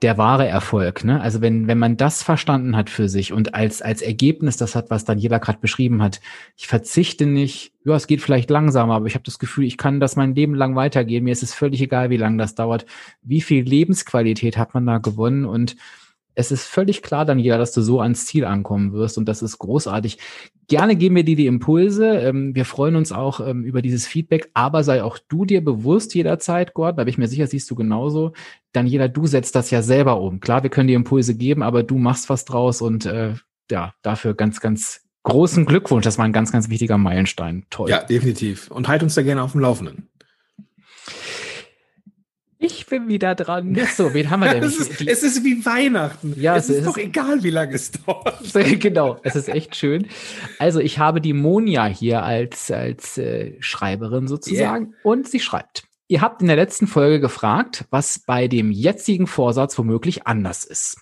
der 0.03 0.17
wahre 0.19 0.47
Erfolg. 0.47 1.03
Ne? 1.05 1.21
Also 1.21 1.41
wenn, 1.41 1.67
wenn 1.67 1.77
man 1.77 1.97
das 1.97 2.23
verstanden 2.23 2.77
hat 2.77 2.89
für 2.89 3.09
sich 3.09 3.33
und 3.33 3.53
als, 3.57 3.83
als 3.83 4.03
Ergebnis 4.03 4.57
das 4.57 4.77
hat, 4.77 4.89
was 4.91 5.05
Daniela 5.05 5.39
gerade 5.39 5.59
beschrieben 5.59 6.01
hat, 6.01 6.21
ich 6.57 6.69
verzichte 6.69 7.27
nicht, 7.27 7.73
ja, 7.85 7.97
es 7.97 8.07
geht 8.07 8.23
vielleicht 8.23 8.51
langsamer, 8.51 8.95
aber 8.95 9.07
ich 9.07 9.15
habe 9.15 9.25
das 9.25 9.41
Gefühl, 9.41 9.65
ich 9.65 9.77
kann 9.77 9.99
das 9.99 10.15
mein 10.15 10.37
Leben 10.37 10.55
lang 10.55 10.77
weitergehen. 10.77 11.25
Mir 11.25 11.33
ist 11.33 11.43
es 11.43 11.53
völlig 11.53 11.83
egal, 11.83 12.09
wie 12.09 12.19
lange 12.19 12.39
das 12.39 12.55
dauert. 12.55 12.87
Wie 13.21 13.41
viel 13.41 13.65
Lebensqualität 13.65 14.57
hat 14.59 14.75
man 14.75 14.87
da 14.87 14.99
gewonnen 14.99 15.45
und 15.45 15.75
es 16.35 16.53
ist 16.53 16.67
völlig 16.67 17.03
klar, 17.03 17.25
Daniela, 17.25 17.59
dass 17.59 17.73
du 17.73 17.83
so 17.83 18.01
ans 18.01 18.27
Ziel 18.27 18.45
ankommen 18.45 18.93
wirst 18.93 19.19
und 19.19 19.27
das 19.27 19.43
ist 19.43 19.59
großartig. 19.59 20.19
Gerne 20.69 20.95
geben 20.97 21.17
wir 21.17 21.25
dir 21.25 21.37
die 21.37 21.47
Impulse. 21.47 22.07
Ähm, 22.19 22.55
wir 22.55 22.65
freuen 22.65 22.97
uns 22.97 23.13
auch 23.13 23.41
ähm, 23.41 23.65
über 23.65 23.83
dieses 23.83 24.07
Feedback, 24.07 24.51
aber 24.55 24.85
sei 24.85 25.03
auch 25.03 25.19
du 25.29 25.45
dir 25.45 25.65
bewusst 25.65 26.15
jederzeit, 26.15 26.75
Gott, 26.75 26.99
da 26.99 27.05
bin 27.05 27.09
ich 27.09 27.19
mir 27.19 27.29
sicher, 27.29 27.47
siehst 27.47 27.71
du 27.71 27.75
genauso. 27.75 28.33
Daniela, 28.73 29.09
du 29.09 29.27
setzt 29.27 29.55
das 29.55 29.71
ja 29.71 29.83
selber 29.83 30.21
um. 30.21 30.41
Klar, 30.41 30.63
wir 30.63 30.71
können 30.71 30.89
dir 30.89 30.97
Impulse 30.97 31.35
geben, 31.35 31.63
aber 31.63 31.83
du 31.83 31.99
machst 31.99 32.31
was 32.31 32.45
draus 32.45 32.83
und 32.83 33.07
äh, 33.07 33.35
ja, 33.71 33.95
dafür 34.03 34.35
ganz, 34.35 34.61
ganz 34.61 35.03
großen 35.23 35.67
Glückwunsch. 35.67 36.05
Das 36.05 36.19
war 36.19 36.25
ein 36.25 36.33
ganz, 36.33 36.53
ganz 36.53 36.69
wichtiger 36.69 36.99
Meilenstein. 36.99 37.65
Toll. 37.71 37.91
Ja, 37.91 38.03
definitiv. 38.03 38.71
Und 38.71 38.89
halt 38.89 39.03
uns 39.03 39.15
da 39.15 39.23
gerne 39.23 39.43
auf 39.43 39.53
dem 39.53 39.61
Laufenden. 39.61 40.10
Ich 42.63 42.85
bin 42.87 43.09
wieder 43.09 43.35
dran. 43.35 43.75
So, 43.97 44.13
wen 44.13 44.29
haben 44.29 44.41
wir 44.41 44.53
denn? 44.53 44.63
es, 44.65 44.77
ist, 44.77 45.01
es 45.01 45.23
ist 45.23 45.45
wie 45.45 45.65
Weihnachten. 45.65 46.35
Ja, 46.39 46.57
es, 46.57 46.65
es 46.65 46.71
ist, 46.71 46.77
ist 46.81 46.87
doch 46.87 46.99
egal, 46.99 47.43
wie 47.43 47.49
lange 47.49 47.75
es 47.75 47.91
dauert. 47.91 48.39
genau, 48.81 49.19
es 49.23 49.35
ist 49.35 49.49
echt 49.49 49.75
schön. 49.77 50.07
Also 50.59 50.79
ich 50.79 50.99
habe 50.99 51.23
die 51.23 51.33
Monja 51.33 51.87
hier 51.87 52.23
als, 52.23 52.71
als 52.71 53.17
äh, 53.17 53.55
Schreiberin 53.61 54.29
sozusagen 54.29 54.89
yeah. 54.89 54.95
und 55.05 55.27
sie 55.27 55.41
schreibt. 55.41 55.85
Ihr 56.11 56.23
habt 56.23 56.41
in 56.43 56.49
der 56.49 56.57
letzten 56.57 56.89
Folge 56.89 57.21
gefragt, 57.21 57.85
was 57.91 58.19
bei 58.19 58.49
dem 58.49 58.73
jetzigen 58.73 59.29
Vorsatz 59.29 59.79
womöglich 59.79 60.27
anders 60.27 60.65
ist. 60.65 60.97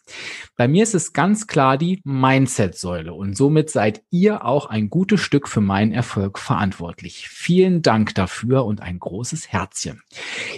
Bei 0.54 0.68
mir 0.68 0.82
ist 0.82 0.94
es 0.94 1.14
ganz 1.14 1.46
klar 1.46 1.78
die 1.78 2.02
Mindset-Säule 2.04 3.14
und 3.14 3.34
somit 3.34 3.70
seid 3.70 4.02
ihr 4.10 4.44
auch 4.44 4.66
ein 4.66 4.90
gutes 4.90 5.22
Stück 5.22 5.48
für 5.48 5.62
meinen 5.62 5.92
Erfolg 5.92 6.38
verantwortlich. 6.38 7.26
Vielen 7.30 7.80
Dank 7.80 8.14
dafür 8.16 8.66
und 8.66 8.82
ein 8.82 8.98
großes 8.98 9.50
Herzchen. 9.50 10.02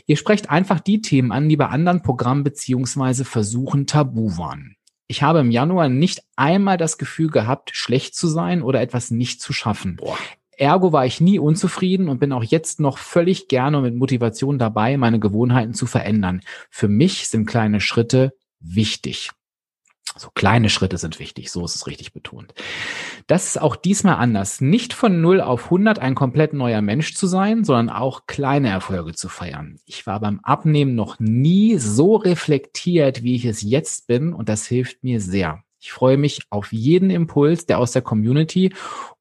Ihr 0.06 0.16
sprecht 0.16 0.50
einfach 0.50 0.80
die 0.80 1.00
Themen 1.00 1.30
an, 1.30 1.48
die 1.48 1.56
bei 1.56 1.68
anderen 1.68 2.02
Programmen 2.02 2.42
beziehungsweise 2.42 3.24
Versuchen 3.24 3.86
tabu 3.86 4.36
waren. 4.36 4.74
Ich 5.06 5.22
habe 5.22 5.38
im 5.38 5.52
Januar 5.52 5.88
nicht 5.88 6.24
einmal 6.34 6.76
das 6.76 6.98
Gefühl 6.98 7.30
gehabt, 7.30 7.70
schlecht 7.72 8.16
zu 8.16 8.26
sein 8.26 8.62
oder 8.62 8.80
etwas 8.80 9.12
nicht 9.12 9.40
zu 9.40 9.52
schaffen. 9.52 9.94
Boah. 9.94 10.18
Ergo 10.60 10.92
war 10.92 11.06
ich 11.06 11.22
nie 11.22 11.38
unzufrieden 11.38 12.08
und 12.10 12.20
bin 12.20 12.32
auch 12.32 12.44
jetzt 12.44 12.80
noch 12.80 12.98
völlig 12.98 13.48
gerne 13.48 13.80
mit 13.80 13.96
Motivation 13.96 14.58
dabei, 14.58 14.98
meine 14.98 15.18
Gewohnheiten 15.18 15.72
zu 15.72 15.86
verändern. 15.86 16.42
Für 16.68 16.86
mich 16.86 17.28
sind 17.28 17.46
kleine 17.46 17.80
Schritte 17.80 18.34
wichtig. 18.60 19.30
So 20.16 20.28
kleine 20.34 20.68
Schritte 20.68 20.98
sind 20.98 21.18
wichtig, 21.18 21.50
so 21.50 21.64
ist 21.64 21.76
es 21.76 21.86
richtig 21.86 22.12
betont. 22.12 22.52
Das 23.26 23.46
ist 23.46 23.60
auch 23.60 23.74
diesmal 23.74 24.16
anders. 24.16 24.60
Nicht 24.60 24.92
von 24.92 25.22
0 25.22 25.40
auf 25.40 25.64
100 25.64 25.98
ein 25.98 26.14
komplett 26.14 26.52
neuer 26.52 26.82
Mensch 26.82 27.14
zu 27.14 27.26
sein, 27.26 27.64
sondern 27.64 27.88
auch 27.88 28.26
kleine 28.26 28.68
Erfolge 28.68 29.14
zu 29.14 29.30
feiern. 29.30 29.78
Ich 29.86 30.06
war 30.06 30.20
beim 30.20 30.40
Abnehmen 30.40 30.94
noch 30.94 31.20
nie 31.20 31.78
so 31.78 32.16
reflektiert, 32.16 33.22
wie 33.22 33.36
ich 33.36 33.46
es 33.46 33.62
jetzt 33.62 34.08
bin 34.08 34.34
und 34.34 34.50
das 34.50 34.66
hilft 34.66 35.04
mir 35.04 35.22
sehr. 35.22 35.62
Ich 35.82 35.92
freue 35.92 36.18
mich 36.18 36.42
auf 36.50 36.72
jeden 36.72 37.08
Impuls, 37.08 37.64
der 37.64 37.78
aus 37.78 37.92
der 37.92 38.02
Community 38.02 38.74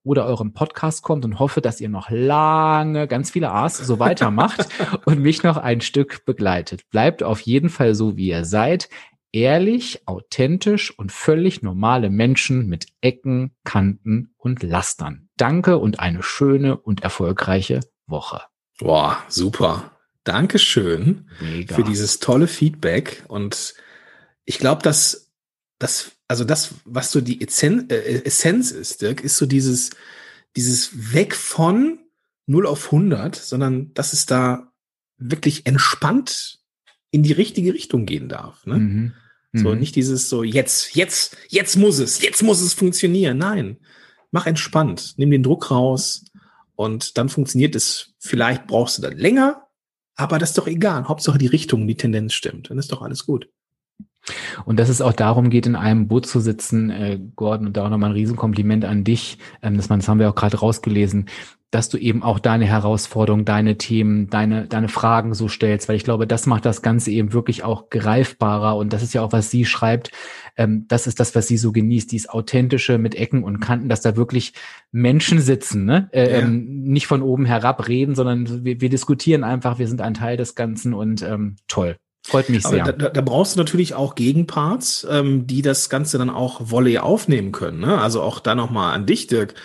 oder 0.04 0.26
eurem 0.26 0.52
Podcast 0.52 1.04
kommt 1.04 1.24
und 1.24 1.40
hoffe, 1.40 1.62
dass 1.62 1.80
ihr 1.80 1.88
noch 1.88 2.10
lange 2.10 3.08
ganz 3.08 3.32
viele 3.32 3.50
A's 3.50 3.78
so 3.78 3.98
weitermacht 3.98 4.68
und 5.06 5.22
mich 5.22 5.42
noch 5.42 5.56
ein 5.56 5.80
Stück 5.80 6.26
begleitet. 6.26 6.82
Bleibt 6.90 7.24
auf 7.24 7.40
jeden 7.40 7.70
Fall 7.70 7.96
so, 7.96 8.18
wie 8.18 8.28
ihr 8.28 8.44
seid. 8.44 8.90
Ehrlich, 9.32 10.02
authentisch 10.06 10.98
und 10.98 11.14
völlig 11.14 11.62
normale 11.62 12.10
Menschen 12.10 12.68
mit 12.68 12.88
Ecken, 13.00 13.56
Kanten 13.64 14.34
und 14.38 14.62
Lastern. 14.62 15.30
Danke 15.38 15.78
und 15.78 16.02
eine 16.02 16.24
schöne 16.24 16.76
und 16.76 17.04
erfolgreiche 17.04 17.80
Woche. 18.06 18.42
Boah, 18.80 19.18
super. 19.30 19.92
Dankeschön 20.26 21.30
Mega. 21.40 21.74
für 21.74 21.84
dieses 21.84 22.20
tolle 22.20 22.48
Feedback. 22.48 23.24
Und 23.30 23.76
ich 24.44 24.58
glaube, 24.58 24.82
dass 24.84 25.29
das 25.80 26.12
also 26.30 26.46
das, 26.46 26.76
was 26.86 27.12
so 27.12 27.22
die 27.22 27.42
Essenz, 27.42 27.92
äh, 27.92 28.22
Essenz 28.24 28.72
ist, 28.72 29.02
Dirk, 29.02 29.22
ist 29.22 29.36
so 29.36 29.48
dieses, 29.48 29.90
dieses 30.56 31.14
Weg 31.14 31.36
von 31.36 32.00
0 32.46 32.68
auf 32.68 32.86
100, 32.86 33.36
sondern 33.36 33.94
dass 33.96 34.14
es 34.14 34.28
da 34.28 34.72
wirklich 35.18 35.66
entspannt 35.66 36.60
in 37.10 37.24
die 37.24 37.34
richtige 37.34 37.74
Richtung 37.74 38.06
gehen 38.06 38.30
darf. 38.30 38.66
Ne? 38.68 38.78
Mhm. 38.78 39.14
So, 39.54 39.74
mhm. 39.74 39.80
nicht 39.80 39.96
dieses 39.96 40.30
so, 40.30 40.44
jetzt, 40.44 40.96
jetzt, 40.96 41.36
jetzt 41.48 41.76
muss 41.76 41.98
es, 41.98 42.22
jetzt 42.22 42.44
muss 42.44 42.62
es 42.62 42.76
funktionieren. 42.76 43.40
Nein, 43.40 43.78
mach 44.30 44.46
entspannt, 44.46 45.16
nimm 45.18 45.32
den 45.32 45.42
Druck 45.42 45.72
raus 45.72 46.26
und 46.76 47.18
dann 47.18 47.30
funktioniert 47.30 47.76
es. 47.76 48.14
Vielleicht 48.20 48.68
brauchst 48.68 49.00
du 49.00 49.02
dann 49.02 49.18
länger, 49.18 49.68
aber 50.16 50.38
das 50.38 50.52
ist 50.52 50.60
doch 50.60 50.68
egal. 50.68 51.08
Hauptsache 51.08 51.40
die 51.40 51.48
Richtung, 51.48 51.88
die 51.88 51.98
Tendenz 51.98 52.36
stimmt. 52.36 52.70
Dann 52.70 52.78
ist 52.78 52.92
doch 52.92 53.02
alles 53.02 53.26
gut. 53.26 53.50
Und 54.66 54.80
dass 54.80 54.90
es 54.90 55.02
auch 55.02 55.14
darum 55.14 55.50
geht, 55.50 55.66
in 55.66 55.76
einem 55.76 56.08
Boot 56.08 56.26
zu 56.26 56.40
sitzen, 56.40 56.90
äh, 56.90 57.20
Gordon, 57.36 57.68
und 57.68 57.78
da 57.78 57.86
auch 57.86 57.90
nochmal 57.90 58.12
ein 58.12 58.16
Riesenkompliment 58.16 58.86
an 58.86 59.04
dich, 59.04 59.38
ähm, 59.62 59.78
dass 59.78 59.90
man, 59.90 60.00
das 60.00 60.08
haben 60.08 60.20
wir 60.20 60.30
auch 60.30 60.36
gerade 60.36 60.58
rausgelesen, 60.58 61.26
dass 61.72 61.88
du 61.88 61.98
eben 61.98 62.24
auch 62.24 62.40
deine 62.40 62.66
Herausforderungen, 62.66 63.46
deine 63.46 63.78
Themen, 63.78 64.30
deine, 64.30 64.66
deine 64.66 64.88
Fragen 64.90 65.36
so 65.36 65.48
stellst, 65.48 65.88
weil 65.88 65.98
ich 65.98 66.04
glaube, 66.04 66.26
das 66.26 66.48
macht 66.48 66.66
das 66.66 66.82
Ganze 66.82 67.12
eben 67.12 67.32
wirklich 67.32 67.64
auch 67.64 67.90
greifbarer 67.92 68.76
und 68.76 68.92
das 68.92 69.04
ist 69.04 69.14
ja 69.14 69.22
auch, 69.22 69.32
was 69.34 69.52
sie 69.52 69.66
schreibt, 69.66 70.12
ähm, 70.58 70.86
das 70.88 71.06
ist 71.06 71.20
das, 71.20 71.36
was 71.36 71.48
sie 71.48 71.58
so 71.58 71.72
genießt, 71.72 72.12
dies 72.12 72.28
authentische 72.28 72.98
mit 72.98 73.14
Ecken 73.14 73.44
und 73.44 73.60
Kanten, 73.60 73.88
dass 73.88 74.02
da 74.02 74.16
wirklich 74.16 74.54
Menschen 74.92 75.40
sitzen, 75.40 75.86
ne? 75.86 76.10
Äh, 76.12 76.32
ja. 76.32 76.40
ähm, 76.40 76.84
nicht 76.84 77.06
von 77.06 77.22
oben 77.22 77.46
herab 77.46 77.88
reden, 77.88 78.16
sondern 78.16 78.66
wir, 78.66 78.82
wir 78.82 78.90
diskutieren 78.90 79.44
einfach, 79.44 79.78
wir 79.78 79.88
sind 79.88 80.02
ein 80.02 80.16
Teil 80.16 80.38
des 80.38 80.56
Ganzen 80.56 80.96
und 80.96 81.22
ähm, 81.22 81.58
toll. 81.68 81.98
Freut 82.24 82.50
mich 82.50 82.64
sehr. 82.64 82.84
Da, 82.84 83.10
da, 83.10 83.22
brauchst 83.22 83.56
du 83.56 83.60
natürlich 83.60 83.94
auch 83.94 84.16
Gegenparts, 84.16 85.08
ähm, 85.10 85.48
die 85.48 85.62
das 85.62 85.90
Ganze 85.90 86.18
dann 86.18 86.30
auch 86.30 86.60
Volley 86.70 86.98
aufnehmen 86.98 87.52
können. 87.52 87.80
Ne? 87.80 88.00
Also 88.00 88.22
auch 88.22 88.40
da 88.40 88.56
nochmal 88.56 88.94
an 88.94 89.06
dich, 89.06 89.28
Dirk. 89.28 89.56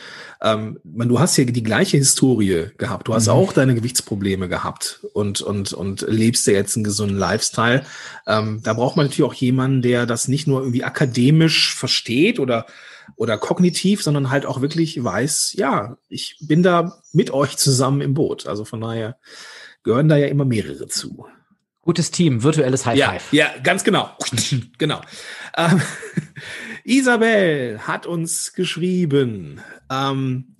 Ähm, 0.41 0.79
man, 0.85 1.09
du 1.09 1.19
hast 1.19 1.37
ja 1.37 1.45
die 1.45 1.63
gleiche 1.63 1.97
Historie 1.97 2.69
gehabt. 2.79 3.09
Du 3.09 3.15
hast 3.15 3.27
mhm. 3.27 3.33
auch 3.33 3.53
deine 3.53 3.75
Gewichtsprobleme 3.75 4.49
gehabt 4.49 5.05
und, 5.15 5.41
und, 5.41 5.73
und 5.73 6.07
lebst 6.09 6.47
ja 6.47 6.53
jetzt 6.53 6.77
einen 6.77 6.85
gesunden 6.85 7.19
Lifestyle. 7.19 7.85
Ähm, 8.27 8.61
da 8.63 8.73
braucht 8.75 8.97
man 8.97 9.07
natürlich 9.07 9.29
auch 9.29 9.35
jemanden, 9.35 9.83
der 9.83 10.07
das 10.07 10.29
nicht 10.29 10.47
nur 10.47 10.61
irgendwie 10.61 10.85
akademisch 10.85 11.75
versteht 11.75 12.39
oder 12.39 12.67
oder 13.17 13.37
kognitiv, 13.37 14.03
sondern 14.03 14.31
halt 14.31 14.47
auch 14.47 14.63
wirklich 14.63 15.03
weiß, 15.03 15.55
ja, 15.59 15.99
ich 16.09 16.39
bin 16.41 16.63
da 16.63 17.03
mit 17.13 17.31
euch 17.33 17.57
zusammen 17.59 18.01
im 18.01 18.15
Boot. 18.15 18.47
Also 18.47 18.65
von 18.65 18.81
daher 18.81 19.19
gehören 19.83 20.09
da 20.09 20.17
ja 20.17 20.27
immer 20.27 20.47
mehrere 20.47 20.87
zu. 20.87 21.27
Gutes 21.85 22.11
Team, 22.11 22.43
virtuelles 22.43 22.87
High 22.87 22.99
Five. 22.99 23.33
Ja, 23.33 23.45
ja 23.45 23.61
ganz 23.63 23.85
genau. 23.85 24.11
genau. 24.79 25.03
Ähm, 25.57 25.83
Isabel 26.85 27.79
hat 27.87 28.07
uns 28.07 28.55
geschrieben. 28.55 29.61
Ähm, 29.91 30.57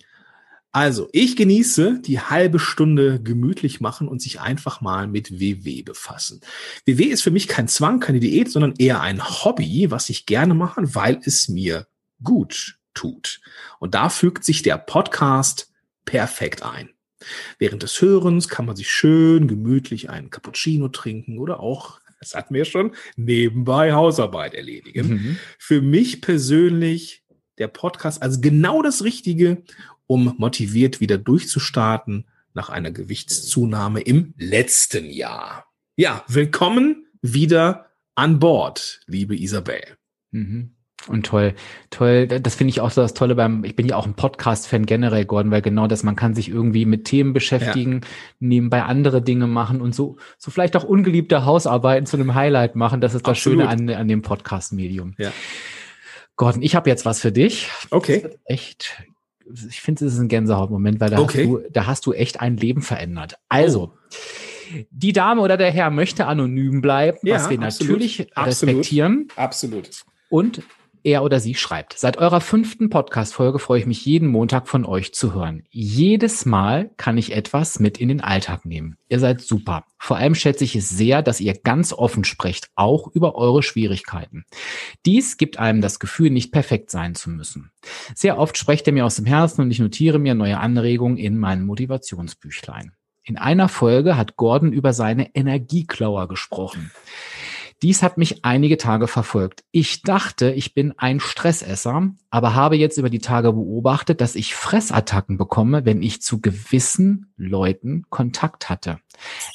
also, 0.71 1.09
ich 1.13 1.37
genieße 1.37 2.01
die 2.05 2.21
halbe 2.21 2.59
Stunde 2.59 3.23
gemütlich 3.23 3.81
machen 3.81 4.07
und 4.07 4.21
sich 4.21 4.41
einfach 4.41 4.81
mal 4.81 5.07
mit 5.07 5.41
WW 5.41 5.83
befassen. 5.83 6.41
WW 6.85 7.05
ist 7.05 7.23
für 7.23 7.31
mich 7.31 7.49
kein 7.49 7.69
Zwang, 7.69 8.01
keine 8.01 8.21
Diät, 8.21 8.51
sondern 8.51 8.75
eher 8.77 9.01
ein 9.01 9.25
Hobby, 9.25 9.91
was 9.91 10.11
ich 10.11 10.27
gerne 10.27 10.53
mache, 10.53 10.95
weil 10.95 11.21
es 11.25 11.49
mir 11.49 11.87
gut 12.23 12.79
tut. 12.93 13.41
Und 13.79 13.95
da 13.95 14.09
fügt 14.11 14.45
sich 14.45 14.63
der 14.63 14.77
Podcast 14.77 15.73
perfekt 16.05 16.63
ein. 16.63 16.94
Während 17.59 17.83
des 17.83 18.01
Hörens 18.01 18.49
kann 18.49 18.67
man 18.67 18.77
sich 18.77 18.91
schön 18.91 19.49
gemütlich 19.49 20.11
einen 20.11 20.31
Cappuccino 20.31 20.89
trinken 20.89 21.39
oder 21.39 21.61
auch 21.61 22.01
das 22.21 22.35
hatten 22.35 22.55
wir 22.55 22.65
schon, 22.65 22.95
nebenbei 23.17 23.93
Hausarbeit 23.93 24.55
erledigen. 24.55 25.09
Mhm. 25.09 25.39
Für 25.59 25.83
mich 25.83 26.23
persönlich 26.23 27.23
der 27.59 27.69
Podcast 27.69 28.23
also 28.23 28.41
genau 28.41 28.83
das 28.83 29.05
Richtige, 29.05 29.63
um 30.07 30.35
motiviert 30.39 31.01
wieder 31.01 31.19
durchzustarten 31.19 32.27
nach 32.55 32.71
einer 32.71 32.91
Gewichtszunahme 32.91 34.01
im 34.01 34.33
letzten 34.39 35.11
Jahr. 35.11 35.67
Ja, 35.97 36.25
willkommen 36.29 37.07
wieder 37.21 37.91
an 38.15 38.39
Bord, 38.39 39.01
liebe 39.07 39.37
Isabel. 39.37 39.99
Mhm. 40.31 40.75
Und 41.07 41.27
toll, 41.27 41.55
toll, 41.91 42.27
das 42.27 42.55
finde 42.55 42.71
ich 42.71 42.81
auch 42.81 42.91
so 42.91 43.03
das 43.03 43.13
Tolle 43.13 43.35
beim, 43.35 43.63
ich 43.65 43.77
bin 43.77 43.87
ja 43.87 43.97
auch 43.97 44.07
ein 44.07 44.15
Podcast-Fan 44.15 44.87
generell, 44.87 45.27
Gordon, 45.27 45.51
weil 45.51 45.61
genau 45.61 45.87
das, 45.87 46.03
man 46.03 46.17
kann 46.17 46.35
sich 46.35 46.49
irgendwie 46.49 46.87
mit 46.87 47.05
Themen 47.05 47.35
beschäftigen, 47.35 47.93
ja. 47.93 48.09
nebenbei 48.41 48.85
andere 48.85 49.21
Dinge 49.21 49.47
machen 49.47 49.83
und 49.83 49.95
so, 49.95 50.17
so 50.39 50.51
vielleicht 50.51 50.77
auch 50.77 50.85
ungeliebte 50.85 51.45
Hausarbeiten 51.45 52.07
zu 52.07 52.17
einem 52.17 52.35
Highlight 52.35 52.75
machen. 52.75 53.03
Das 53.03 53.15
ist 53.15 53.27
das 53.27 53.33
Absolut. 53.33 53.61
Schöne 53.61 53.69
an, 53.69 53.91
an 53.91 54.09
dem 54.09 54.23
Podcast-Medium. 54.23 55.15
Ja. 55.19 55.31
Gordon, 56.37 56.63
ich 56.63 56.75
habe 56.75 56.89
jetzt 56.89 57.05
was 57.05 57.21
für 57.21 57.33
dich. 57.33 57.69
Okay. 57.91 58.27
Echt, 58.47 59.05
ich 59.69 59.83
finde, 59.83 60.07
es 60.07 60.15
ist 60.15 60.21
ein 60.21 60.29
Gänsehautmoment, 60.29 61.01
weil 61.01 61.11
da, 61.11 61.19
okay. 61.19 61.43
hast 61.43 61.47
du, 61.47 61.71
da 61.71 61.87
hast 61.87 62.07
du 62.07 62.13
echt 62.15 62.41
ein 62.41 62.57
Leben 62.57 62.81
verändert. 62.81 63.37
Also, 63.51 63.93
oh. 63.93 64.79
die 64.91 65.13
Dame 65.13 65.43
oder 65.43 65.59
der 65.59 65.71
Herr 65.71 65.91
möchte 65.91 66.27
anonym 66.27 66.81
bleiben, 66.81 67.19
ja, 67.23 67.35
was 67.35 67.51
wir 67.51 67.61
absolut. 67.61 67.93
natürlich 67.93 68.27
respektieren. 68.35 69.29
Absolut. 69.37 69.91
Und 70.31 70.63
er 71.05 71.23
oder 71.23 71.39
sie 71.39 71.55
schreibt. 71.55 71.97
Seit 71.99 72.17
eurer 72.17 72.41
fünften 72.41 72.91
Podcast-Folge 72.91 73.59
freue 73.59 73.81
ich 73.81 73.87
mich 73.87 74.05
jeden 74.05 74.27
Montag 74.29 74.67
von 74.67 74.85
euch 74.85 75.15
zu 75.15 75.35
hören. 75.35 75.63
Jedes 75.71 76.47
Mal 76.47 76.91
kann 76.97 77.19
ich 77.19 77.33
etwas 77.33 77.79
mit 77.79 77.99
in 77.99 78.09
den 78.09 78.23
Alltag 78.23 78.65
nehmen. 78.65 78.97
Ihr 79.09 79.21
seid 79.21 79.43
super. 79.43 79.85
Vor 79.99 80.17
allem 80.17 80.35
schätze 80.35 80.65
ich 80.65 80.75
es 80.75 80.89
sehr, 80.89 81.23
dass 81.23 81.41
ihr 81.41 81.55
ganz 81.55 81.93
offen 81.93 82.25
sprecht, 82.25 82.71
auch 82.75 83.07
über 83.09 83.37
eure 83.37 83.63
Schwierigkeiten. 83.63 84.45
Dies 85.07 85.37
gibt 85.37 85.59
einem 85.59 85.83
das 85.83 85.99
Gefühl, 85.99 86.31
nicht 86.31 86.51
perfekt 86.51 86.91
sein 86.91 87.15
zu 87.15 87.31
müssen. 87.31 87.71
Sehr 88.15 88.39
oft 88.39 88.57
sprecht 88.57 88.87
ihr 88.87 88.93
mir 88.95 89.05
aus 89.05 89.17
dem 89.17 89.27
Herzen 89.27 89.61
und 89.61 89.71
ich 89.71 89.79
notiere 89.79 90.19
mir 90.19 90.35
neue 90.35 90.59
Anregungen 90.59 91.19
in 91.19 91.39
meinem 91.39 91.67
Motivationsbüchlein. 91.67 92.93
In 93.27 93.39
einer 93.39 93.71
Folge 93.71 94.19
hat 94.19 94.37
Gordon 94.37 94.73
über 94.73 94.93
seine 94.93 95.35
Energieklauer 95.35 96.29
gesprochen. 96.29 96.91
Dies 97.85 98.03
hat 98.03 98.17
mich 98.17 98.47
einige 98.47 98.79
Tage 98.79 99.07
verfolgt. 99.09 99.63
Ich 99.71 100.01
dachte, 100.01 100.51
ich 100.53 100.73
bin 100.73 100.95
ein 100.97 101.21
Stressesser, 101.21 102.15
aber 102.31 102.55
habe 102.55 102.77
jetzt 102.77 102.97
über 102.97 103.11
die 103.11 103.19
Tage 103.19 103.53
beobachtet, 103.53 104.23
dass 104.23 104.37
ich 104.37 104.55
Fressattacken 104.55 105.37
bekomme, 105.37 105.85
wenn 105.85 106.01
ich 106.01 106.23
zu 106.23 106.41
gewissen 106.41 107.35
Leuten 107.37 108.07
Kontakt 108.09 108.71
hatte. 108.71 109.01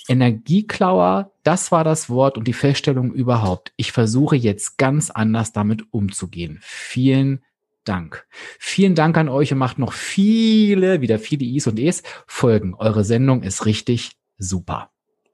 Energieklauer, 0.07 1.31
das 1.41 1.71
war 1.71 1.83
das 1.83 2.07
Wort 2.07 2.37
und 2.37 2.47
die 2.47 2.53
Feststellung 2.53 3.11
überhaupt. 3.11 3.73
Ich 3.77 3.91
versuche 3.91 4.35
jetzt 4.35 4.77
ganz 4.77 5.09
anders 5.09 5.51
damit 5.51 5.91
umzugehen. 5.91 6.59
Vielen 6.61 7.43
Dank. 7.83 8.27
Vielen 8.59 8.93
Dank 8.93 9.17
an 9.17 9.27
euch 9.27 9.53
und 9.53 9.57
macht 9.57 9.79
noch 9.79 9.93
viele, 9.93 11.01
wieder 11.01 11.17
viele 11.17 11.45
Is 11.45 11.65
und 11.65 11.79
Es 11.79 12.03
Folgen. 12.27 12.75
Eure 12.75 13.03
Sendung 13.03 13.41
ist 13.41 13.65
richtig 13.65 14.11
super. 14.37 14.91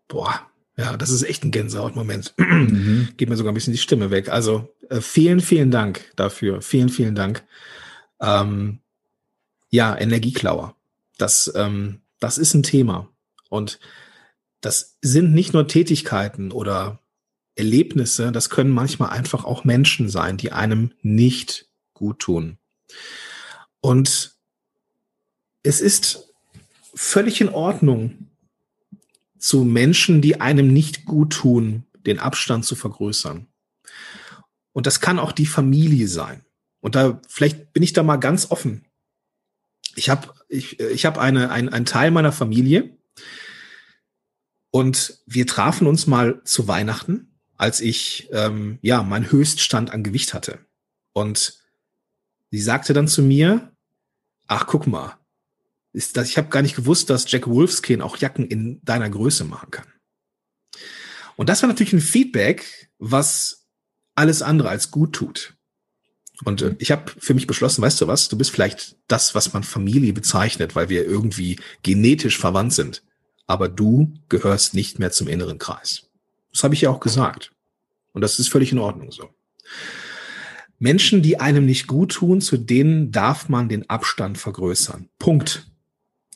Boah, 0.07 0.47
ja, 0.77 0.97
das 0.97 1.09
ist 1.09 1.23
echt 1.23 1.43
ein 1.43 1.51
Gänsehautmoment. 1.51 2.33
Mhm. 2.45 3.09
Geht 3.17 3.29
mir 3.29 3.37
sogar 3.37 3.51
ein 3.51 3.55
bisschen 3.55 3.73
die 3.73 3.79
Stimme 3.79 4.11
weg. 4.11 4.29
Also 4.29 4.73
äh, 4.89 5.01
vielen, 5.01 5.39
vielen 5.39 5.71
Dank 5.71 6.11
dafür. 6.15 6.61
Vielen, 6.61 6.89
vielen 6.89 7.15
Dank. 7.15 7.43
Ähm, 8.19 8.79
ja, 9.69 9.97
Energieklauer. 9.97 10.75
Das, 11.17 11.51
ähm, 11.55 12.01
das 12.19 12.37
ist 12.37 12.53
ein 12.53 12.63
Thema. 12.63 13.09
Und 13.49 13.79
das 14.61 14.97
sind 15.01 15.33
nicht 15.33 15.53
nur 15.53 15.67
Tätigkeiten 15.67 16.51
oder 16.51 16.99
Erlebnisse, 17.55 18.31
das 18.31 18.49
können 18.49 18.69
manchmal 18.69 19.09
einfach 19.09 19.45
auch 19.45 19.63
Menschen 19.63 20.09
sein, 20.09 20.37
die 20.37 20.51
einem 20.51 20.91
nicht 21.01 21.67
gut 21.93 22.19
tun. 22.19 22.57
Und 23.79 24.35
es 25.63 25.81
ist 25.81 26.33
völlig 26.93 27.39
in 27.41 27.49
Ordnung, 27.49 28.27
zu 29.45 29.63
Menschen, 29.63 30.23
die 30.23 30.41
einem 30.41 30.73
nicht 30.73 31.05
gut 31.05 31.33
tun, 31.33 31.85
den 32.07 32.17
Abstand 32.17 32.65
zu 32.65 32.75
vergrößern. 32.75 33.45
Und 34.71 34.87
das 34.87 35.01
kann 35.01 35.19
auch 35.19 35.31
die 35.31 35.45
Familie 35.45 36.07
sein. 36.07 36.43
Und 36.79 36.95
da 36.95 37.21
vielleicht 37.27 37.71
bin 37.71 37.83
ich 37.83 37.93
da 37.93 38.01
mal 38.01 38.15
ganz 38.15 38.49
offen. 38.49 38.85
Ich 39.93 40.09
habe 40.09 40.33
ich, 40.49 40.79
ich 40.79 41.05
hab 41.05 41.19
eine, 41.19 41.51
ein, 41.51 41.69
ein 41.69 41.85
Teil 41.85 42.09
meiner 42.09 42.31
Familie 42.31 42.97
und 44.71 45.21
wir 45.27 45.45
trafen 45.45 45.85
uns 45.85 46.07
mal 46.07 46.41
zu 46.43 46.67
Weihnachten, 46.67 47.37
als 47.55 47.81
ich 47.81 48.27
ähm, 48.31 48.79
ja 48.81 49.03
meinen 49.03 49.31
Höchststand 49.31 49.91
an 49.91 50.03
Gewicht 50.03 50.33
hatte. 50.33 50.57
Und 51.13 51.63
sie 52.49 52.61
sagte 52.61 52.93
dann 52.93 53.07
zu 53.07 53.21
mir, 53.21 53.71
ach 54.47 54.65
guck 54.65 54.87
mal, 54.87 55.19
ist, 55.95 56.17
dass 56.17 56.29
ich 56.29 56.37
habe 56.37 56.49
gar 56.49 56.61
nicht 56.61 56.75
gewusst, 56.75 57.09
dass 57.09 57.29
Jack 57.31 57.47
Wolfskin 57.47 58.01
auch 58.01 58.17
Jacken 58.17 58.45
in 58.45 58.81
deiner 58.83 59.09
Größe 59.09 59.45
machen 59.45 59.71
kann. 59.71 59.87
Und 61.37 61.49
das 61.49 61.61
war 61.61 61.67
natürlich 61.67 61.93
ein 61.93 62.01
Feedback, 62.01 62.89
was 62.99 63.65
alles 64.13 64.41
andere 64.41 64.69
als 64.69 64.91
gut 64.91 65.13
tut. 65.13 65.55
Und 66.43 66.61
äh, 66.61 66.75
ich 66.79 66.91
habe 66.91 67.11
für 67.17 67.33
mich 67.33 67.47
beschlossen, 67.47 67.81
weißt 67.81 68.01
du 68.01 68.07
was, 68.07 68.27
du 68.27 68.37
bist 68.37 68.51
vielleicht 68.51 68.97
das, 69.07 69.35
was 69.35 69.53
man 69.53 69.63
Familie 69.63 70.13
bezeichnet, 70.13 70.75
weil 70.75 70.89
wir 70.89 71.05
irgendwie 71.05 71.59
genetisch 71.81 72.37
verwandt 72.37 72.73
sind. 72.73 73.03
Aber 73.47 73.69
du 73.69 74.13
gehörst 74.27 74.73
nicht 74.73 74.99
mehr 74.99 75.11
zum 75.11 75.27
inneren 75.27 75.59
Kreis. 75.59 76.09
Das 76.51 76.63
habe 76.63 76.73
ich 76.73 76.81
ja 76.81 76.89
auch 76.89 76.99
gesagt. 76.99 77.51
Und 78.11 78.21
das 78.21 78.39
ist 78.39 78.49
völlig 78.49 78.71
in 78.71 78.79
Ordnung 78.79 79.11
so. 79.11 79.29
Menschen, 80.77 81.21
die 81.21 81.39
einem 81.39 81.65
nicht 81.65 81.87
gut 81.87 82.13
tun, 82.13 82.41
zu 82.41 82.57
denen 82.57 83.11
darf 83.11 83.47
man 83.47 83.69
den 83.69 83.89
Abstand 83.89 84.37
vergrößern. 84.37 85.09
Punkt. 85.19 85.67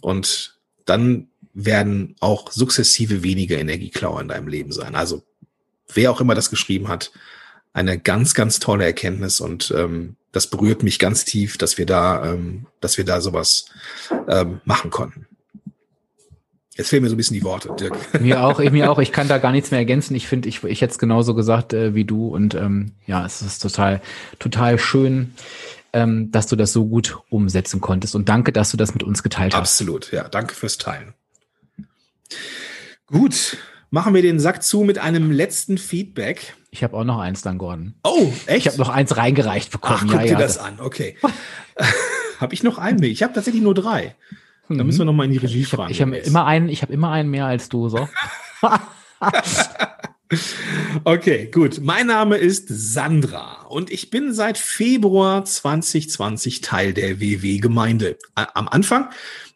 Und 0.02 0.60
dann 0.86 1.28
werden 1.54 2.16
auch 2.20 2.52
sukzessive 2.52 3.24
weniger 3.24 3.58
Energieklauer 3.58 4.22
in 4.22 4.28
deinem 4.28 4.48
Leben 4.48 4.72
sein. 4.72 4.96
Also 4.96 5.24
wer 5.94 6.12
auch 6.12 6.22
immer 6.22 6.36
das 6.36 6.50
geschrieben 6.50 6.88
hat, 6.88 7.12
eine 7.74 8.00
ganz, 8.00 8.34
ganz 8.34 8.60
tolle 8.60 8.86
Erkenntnis 8.86 9.40
und 9.40 9.74
ähm, 9.76 10.16
das 10.32 10.48
berührt 10.48 10.84
mich 10.84 11.00
ganz 11.00 11.26
tief, 11.26 11.58
dass 11.58 11.78
wir 11.78 11.86
da, 11.86 12.34
ähm, 12.34 12.66
dass 12.82 12.98
wir 12.98 13.06
da 13.06 13.22
sowas 13.22 13.66
ähm, 14.28 14.62
machen 14.66 14.92
konnten. 14.92 15.26
Jetzt 16.76 16.90
fehlen 16.90 17.04
mir 17.04 17.10
so 17.10 17.16
ein 17.16 17.18
bisschen 17.18 17.34
die 17.34 17.44
Worte, 17.44 17.76
Dirk. 17.78 17.98
Mir 18.22 18.42
auch, 18.42 18.62
ich, 18.62 18.72
mir 18.72 18.90
auch. 18.90 19.00
Ich 19.00 19.12
kann 19.12 19.28
da 19.28 19.38
gar 19.38 19.52
nichts 19.52 19.70
mehr 19.70 19.82
ergänzen. 19.82 20.16
Ich 20.16 20.30
finde, 20.30 20.48
ich, 20.48 20.64
ich 20.64 20.80
hätte 20.80 20.92
es 20.92 20.98
genauso 20.98 21.36
gesagt 21.36 21.74
äh, 21.74 21.94
wie 21.94 22.06
du 22.06 22.30
und 22.30 22.56
ähm, 22.56 22.94
ja, 23.06 23.26
es 23.26 23.42
ist 23.42 23.60
total, 23.60 24.02
total 24.40 24.80
schön, 24.80 25.34
ähm, 25.94 26.32
dass 26.32 26.48
du 26.48 26.56
das 26.56 26.74
so 26.74 26.88
gut 26.88 27.18
umsetzen 27.30 27.82
konntest. 27.82 28.16
Und 28.16 28.30
danke, 28.30 28.52
dass 28.52 28.72
du 28.72 28.78
das 28.78 28.94
mit 28.94 29.04
uns 29.04 29.24
geteilt 29.24 29.54
hast. 29.54 29.60
Absolut, 29.60 30.12
ja. 30.12 30.28
Danke 30.28 30.56
fürs 30.56 30.78
Teilen. 30.78 31.14
Gut, 33.08 33.58
machen 33.90 34.14
wir 34.14 34.22
den 34.22 34.40
Sack 34.40 34.64
zu 34.64 34.84
mit 34.84 35.00
einem 35.00 35.32
letzten 35.32 35.78
Feedback. 35.78 36.56
Ich 36.72 36.84
habe 36.84 36.96
auch 36.96 37.04
noch 37.04 37.20
eins 37.20 37.42
dann, 37.42 37.58
Gordon. 37.58 37.96
Oh, 38.04 38.32
echt? 38.46 38.66
Ich 38.66 38.68
habe 38.68 38.78
noch 38.78 38.90
eins 38.90 39.18
reingereicht 39.18 39.72
bekommen. 39.72 40.02
Ach, 40.02 40.08
guck 40.08 40.14
ja, 40.14 40.22
dir 40.22 40.32
ja, 40.34 40.38
das, 40.38 40.58
das 40.58 40.64
an, 40.64 40.80
okay. 40.80 41.18
habe 42.40 42.54
ich 42.54 42.64
noch 42.64 42.78
einen? 42.78 43.02
Ich 43.04 43.24
habe 43.24 43.34
tatsächlich 43.34 43.64
nur 43.64 43.74
drei. 43.74 44.16
Da 44.68 44.76
mhm. 44.76 44.86
müssen 44.86 45.00
wir 45.00 45.06
noch 45.06 45.14
mal 45.14 45.26
in 45.26 45.32
die 45.32 45.38
Regie 45.38 45.66
fragen. 45.66 45.92
Ich 45.92 46.02
habe 46.02 46.16
hab 46.16 46.28
immer 46.28 46.46
einen, 46.46 46.70
ich 46.70 46.84
habe 46.84 46.94
immer 46.94 47.12
einen 47.12 47.30
mehr 47.30 47.46
als 47.46 47.70
du, 47.70 47.90
so. 47.90 48.08
Okay, 51.06 51.50
gut. 51.52 51.80
Mein 51.82 52.08
Name 52.08 52.38
ist 52.38 52.68
Sandra 52.70 53.64
und 53.64 53.90
ich 53.90 54.12
bin 54.12 54.32
seit 54.32 54.60
Februar 54.60 55.44
2020 55.44 56.62
Teil 56.62 56.94
der 56.94 57.20
WW-Gemeinde. 57.20 58.18
Am 58.36 58.68
Anfang, 58.68 59.10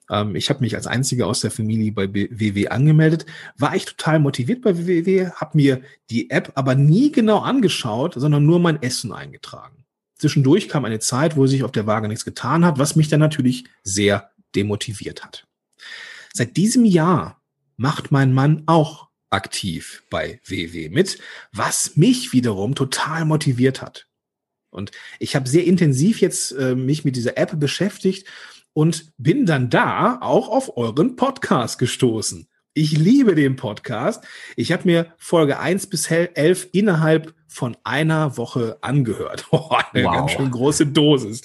ähm, 0.10 0.36
ich 0.36 0.50
habe 0.50 0.62
mich 0.62 0.76
als 0.76 0.88
Einziger 0.88 1.28
aus 1.28 1.42
der 1.42 1.52
Familie 1.52 1.92
bei 1.92 2.12
WW 2.12 2.70
angemeldet, 2.70 3.28
war 3.56 3.76
ich 3.76 3.86
total 3.86 4.20
motiviert 4.20 4.64
bei 4.64 4.76
WW, 4.76 5.30
habe 5.36 5.58
mir 5.58 5.82
die 6.10 6.32
App 6.32 6.52
aber 6.56 6.74
nie 6.74 7.12
genau 7.12 7.40
angeschaut, 7.40 8.16
sondern 8.16 8.44
nur 8.44 8.60
mein 8.60 8.82
Essen 8.82 9.14
eingetragen. 9.14 9.86
Zwischendurch 10.18 10.70
kam 10.70 10.86
eine 10.86 11.00
Zeit, 11.00 11.38
wo 11.38 11.46
sich 11.46 11.64
auf 11.64 11.72
der 11.72 11.86
Waage 11.86 12.08
nichts 12.08 12.26
getan 12.26 12.66
hat, 12.66 12.80
was 12.80 12.96
mich 12.96 13.10
dann 13.10 13.20
natürlich 13.20 13.66
sehr 13.84 14.32
demotiviert 14.56 15.24
hat. 15.24 15.46
Seit 16.34 16.58
diesem 16.58 16.84
Jahr 16.84 17.40
macht 17.78 18.12
mein 18.12 18.34
Mann 18.34 18.64
auch 18.66 19.13
aktiv 19.34 20.04
bei 20.10 20.40
WW 20.46 20.90
mit, 20.90 21.18
was 21.52 21.98
mich 21.98 22.32
wiederum 22.34 22.76
total 22.76 23.26
motiviert 23.26 23.82
hat. 23.82 24.08
Und 24.70 24.92
ich 25.20 25.36
habe 25.36 25.48
sehr 25.48 25.66
intensiv 25.66 26.22
jetzt 26.22 26.52
äh, 26.52 26.76
mich 26.76 27.06
mit 27.06 27.16
dieser 27.16 27.38
App 27.38 27.60
beschäftigt 27.60 28.28
und 28.74 29.12
bin 29.18 29.46
dann 29.46 29.70
da 29.70 30.20
auch 30.22 30.50
auf 30.50 30.78
euren 30.78 31.16
Podcast 31.16 31.78
gestoßen. 31.78 32.48
Ich 32.76 32.98
liebe 32.98 33.36
den 33.36 33.56
Podcast. 33.56 34.24
Ich 34.56 34.72
habe 34.72 34.84
mir 34.86 35.14
Folge 35.18 35.60
1 35.60 35.88
bis 35.88 36.10
11 36.10 36.70
innerhalb 36.72 37.36
von 37.48 37.78
einer 37.84 38.36
Woche 38.38 38.78
angehört. 38.82 39.48
Oh, 39.52 39.70
eine 39.92 40.06
wow. 40.06 40.14
ganz 40.14 40.32
schön 40.32 40.50
große 40.50 40.88
Dosis. 40.88 41.44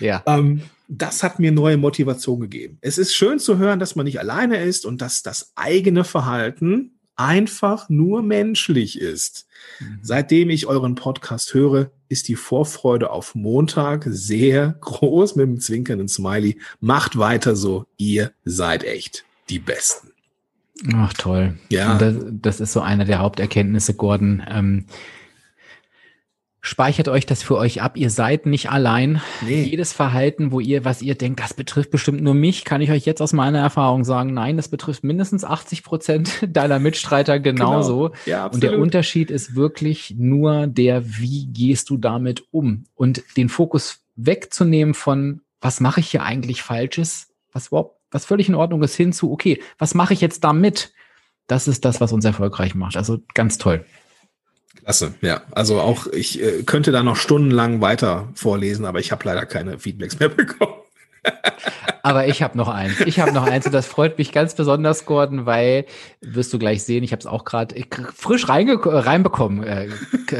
Ja. 0.00 0.24
Ähm, 0.26 0.62
das 0.88 1.22
hat 1.22 1.38
mir 1.38 1.52
neue 1.52 1.76
Motivation 1.76 2.40
gegeben. 2.40 2.78
Es 2.80 2.98
ist 2.98 3.14
schön 3.14 3.38
zu 3.38 3.58
hören, 3.58 3.78
dass 3.78 3.94
man 3.94 4.06
nicht 4.06 4.18
alleine 4.18 4.58
ist 4.58 4.84
und 4.84 5.00
dass 5.02 5.22
das 5.22 5.52
eigene 5.54 6.02
Verhalten 6.04 6.95
einfach 7.16 7.88
nur 7.88 8.22
menschlich 8.22 9.00
ist. 9.00 9.46
Mhm. 9.80 9.98
Seitdem 10.02 10.50
ich 10.50 10.66
euren 10.66 10.94
Podcast 10.94 11.54
höre, 11.54 11.90
ist 12.08 12.28
die 12.28 12.36
Vorfreude 12.36 13.10
auf 13.10 13.34
Montag 13.34 14.04
sehr 14.08 14.76
groß 14.80 15.36
mit 15.36 15.46
dem 15.46 15.60
zwinkernden 15.60 16.08
Smiley. 16.08 16.58
Macht 16.80 17.18
weiter 17.18 17.56
so, 17.56 17.86
ihr 17.96 18.32
seid 18.44 18.84
echt 18.84 19.24
die 19.48 19.58
Besten. 19.58 20.12
Ach 20.94 21.12
toll. 21.14 21.54
Ja. 21.70 21.96
Das, 21.96 22.16
das, 22.28 22.60
ist 22.60 22.72
so 22.72 22.80
eine 22.80 23.06
der 23.06 23.18
Haupterkenntnisse, 23.20 23.94
Gordon. 23.94 24.42
Ähm, 24.46 24.84
Speichert 26.66 27.06
euch 27.06 27.26
das 27.26 27.44
für 27.44 27.56
euch 27.58 27.80
ab. 27.80 27.96
Ihr 27.96 28.10
seid 28.10 28.44
nicht 28.44 28.70
allein. 28.70 29.22
Nee. 29.40 29.62
Jedes 29.62 29.92
Verhalten, 29.92 30.50
wo 30.50 30.58
ihr, 30.58 30.84
was 30.84 31.00
ihr 31.00 31.14
denkt, 31.14 31.38
das 31.38 31.54
betrifft 31.54 31.92
bestimmt 31.92 32.22
nur 32.22 32.34
mich, 32.34 32.64
kann 32.64 32.80
ich 32.80 32.90
euch 32.90 33.06
jetzt 33.06 33.22
aus 33.22 33.32
meiner 33.32 33.60
Erfahrung 33.60 34.02
sagen, 34.02 34.34
nein, 34.34 34.56
das 34.56 34.66
betrifft 34.66 35.04
mindestens 35.04 35.44
80 35.44 35.84
Prozent 35.84 36.38
deiner 36.48 36.80
Mitstreiter 36.80 37.38
genauso. 37.38 38.08
Genau. 38.08 38.16
Ja. 38.26 38.46
Und 38.46 38.64
der 38.64 38.80
Unterschied 38.80 39.30
ist 39.30 39.54
wirklich 39.54 40.16
nur 40.18 40.66
der, 40.66 41.04
wie 41.20 41.46
gehst 41.46 41.88
du 41.88 41.98
damit 41.98 42.42
um? 42.50 42.82
Und 42.96 43.22
den 43.36 43.48
Fokus 43.48 44.00
wegzunehmen 44.16 44.94
von, 44.94 45.42
was 45.60 45.78
mache 45.78 46.00
ich 46.00 46.10
hier 46.10 46.24
eigentlich 46.24 46.62
Falsches? 46.62 47.28
Was 47.52 47.68
überhaupt, 47.68 48.00
was 48.10 48.24
völlig 48.24 48.48
in 48.48 48.56
Ordnung 48.56 48.82
ist, 48.82 48.96
hin 48.96 49.12
zu, 49.12 49.30
okay, 49.30 49.62
was 49.78 49.94
mache 49.94 50.14
ich 50.14 50.20
jetzt 50.20 50.42
damit? 50.42 50.92
Das 51.46 51.68
ist 51.68 51.84
das, 51.84 52.00
was 52.00 52.12
uns 52.12 52.24
erfolgreich 52.24 52.74
macht. 52.74 52.96
Also 52.96 53.18
ganz 53.34 53.56
toll. 53.56 53.84
Klasse, 54.86 55.14
ja. 55.20 55.42
Also 55.50 55.80
auch 55.80 56.06
ich 56.06 56.40
äh, 56.40 56.62
könnte 56.62 56.92
da 56.92 57.02
noch 57.02 57.16
stundenlang 57.16 57.80
weiter 57.80 58.28
vorlesen, 58.34 58.84
aber 58.84 59.00
ich 59.00 59.10
habe 59.10 59.24
leider 59.24 59.44
keine 59.44 59.80
Feedbacks 59.80 60.20
mehr 60.20 60.28
bekommen. 60.28 60.74
Aber 62.04 62.28
ich 62.28 62.40
habe 62.40 62.56
noch 62.56 62.68
eins. 62.68 63.00
Ich 63.00 63.18
habe 63.18 63.32
noch 63.32 63.42
eins 63.42 63.66
und 63.66 63.72
das 63.72 63.88
freut 63.88 64.16
mich 64.16 64.30
ganz 64.30 64.54
besonders, 64.54 65.04
Gordon, 65.04 65.44
weil 65.44 65.86
wirst 66.20 66.52
du 66.52 66.60
gleich 66.60 66.84
sehen, 66.84 67.02
ich 67.02 67.10
habe 67.10 67.18
es 67.18 67.26
auch 67.26 67.44
gerade 67.44 67.74
frisch 68.14 68.48
reinge 68.48 68.78
reinbekommen 68.80 69.64
äh, 69.64 69.88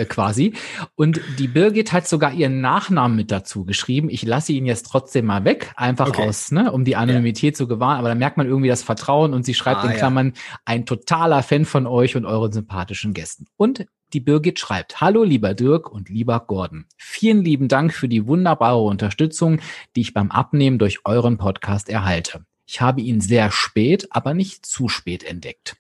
quasi. 0.05 0.55
Und 0.95 1.21
die 1.41 1.49
Birgit 1.49 1.93
hat 1.93 2.07
sogar 2.07 2.33
ihren 2.33 2.61
Nachnamen 2.61 3.17
mit 3.17 3.33
dazu 3.33 3.65
geschrieben. 3.65 4.09
Ich 4.11 4.23
lasse 4.23 4.53
ihn 4.53 4.65
jetzt 4.65 4.87
trotzdem 4.87 5.27
mal 5.27 5.45
weg, 5.45 5.73
einfach 5.75 6.11
okay. 6.11 6.29
aus, 6.29 6.53
ne, 6.53 6.71
um 6.71 6.85
die 6.85 6.95
Anonymität 6.95 7.55
ja. 7.55 7.59
zu 7.59 7.67
gewahren. 7.67 7.99
Aber 7.99 8.11
da 8.11 8.15
merkt 8.15 8.37
man 8.37 8.47
irgendwie 8.47 8.69
das 8.69 8.85
Vertrauen 8.85 9.35
und 9.35 9.45
sie 9.45 9.55
schreibt 9.55 9.83
ah, 9.83 9.91
in 9.91 9.97
Klammern, 9.97 10.35
ja. 10.37 10.59
ein 10.67 10.87
totaler 10.87 11.43
Fan 11.43 11.65
von 11.65 11.89
euch 11.89 12.15
und 12.15 12.27
euren 12.27 12.53
sympathischen 12.53 13.13
Gästen. 13.13 13.47
Und 13.57 13.87
die 14.13 14.21
Birgit 14.21 14.59
schreibt, 14.59 15.01
Hallo 15.01 15.25
lieber 15.25 15.55
Dirk 15.55 15.91
und 15.91 16.09
lieber 16.09 16.41
Gordon. 16.41 16.87
Vielen 16.97 17.45
lieben 17.45 17.69
Dank 17.69 17.93
für 17.93 18.09
die 18.09 18.27
wunderbare 18.27 18.83
Unterstützung, 18.83 19.61
die 19.95 20.03
ich 20.03 20.15
beim 20.15 20.31
Abnehmen 20.31 20.79
durch 20.79 21.01
euren 21.05 21.39
Podcast 21.39 21.89
erhalte. 21.89 22.45
Ich 22.67 22.81
habe 22.81 23.01
ihn 23.01 23.21
sehr 23.21 23.51
spät, 23.53 24.09
aber 24.11 24.35
nicht 24.35 24.67
zu 24.67 24.89
spät 24.89 25.23
entdeckt. 25.23 25.77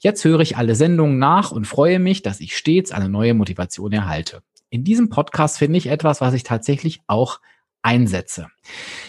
Jetzt 0.00 0.24
höre 0.24 0.40
ich 0.40 0.56
alle 0.56 0.74
Sendungen 0.74 1.18
nach 1.18 1.52
und 1.52 1.66
freue 1.66 2.00
mich, 2.00 2.22
dass 2.22 2.40
ich 2.40 2.56
stets 2.56 2.90
eine 2.90 3.08
neue 3.08 3.34
Motivation 3.34 3.92
erhalte. 3.92 4.42
In 4.68 4.82
diesem 4.82 5.08
Podcast 5.08 5.58
finde 5.58 5.78
ich 5.78 5.86
etwas, 5.86 6.20
was 6.20 6.34
ich 6.34 6.42
tatsächlich 6.42 7.02
auch 7.06 7.40
einsetze. 7.84 8.48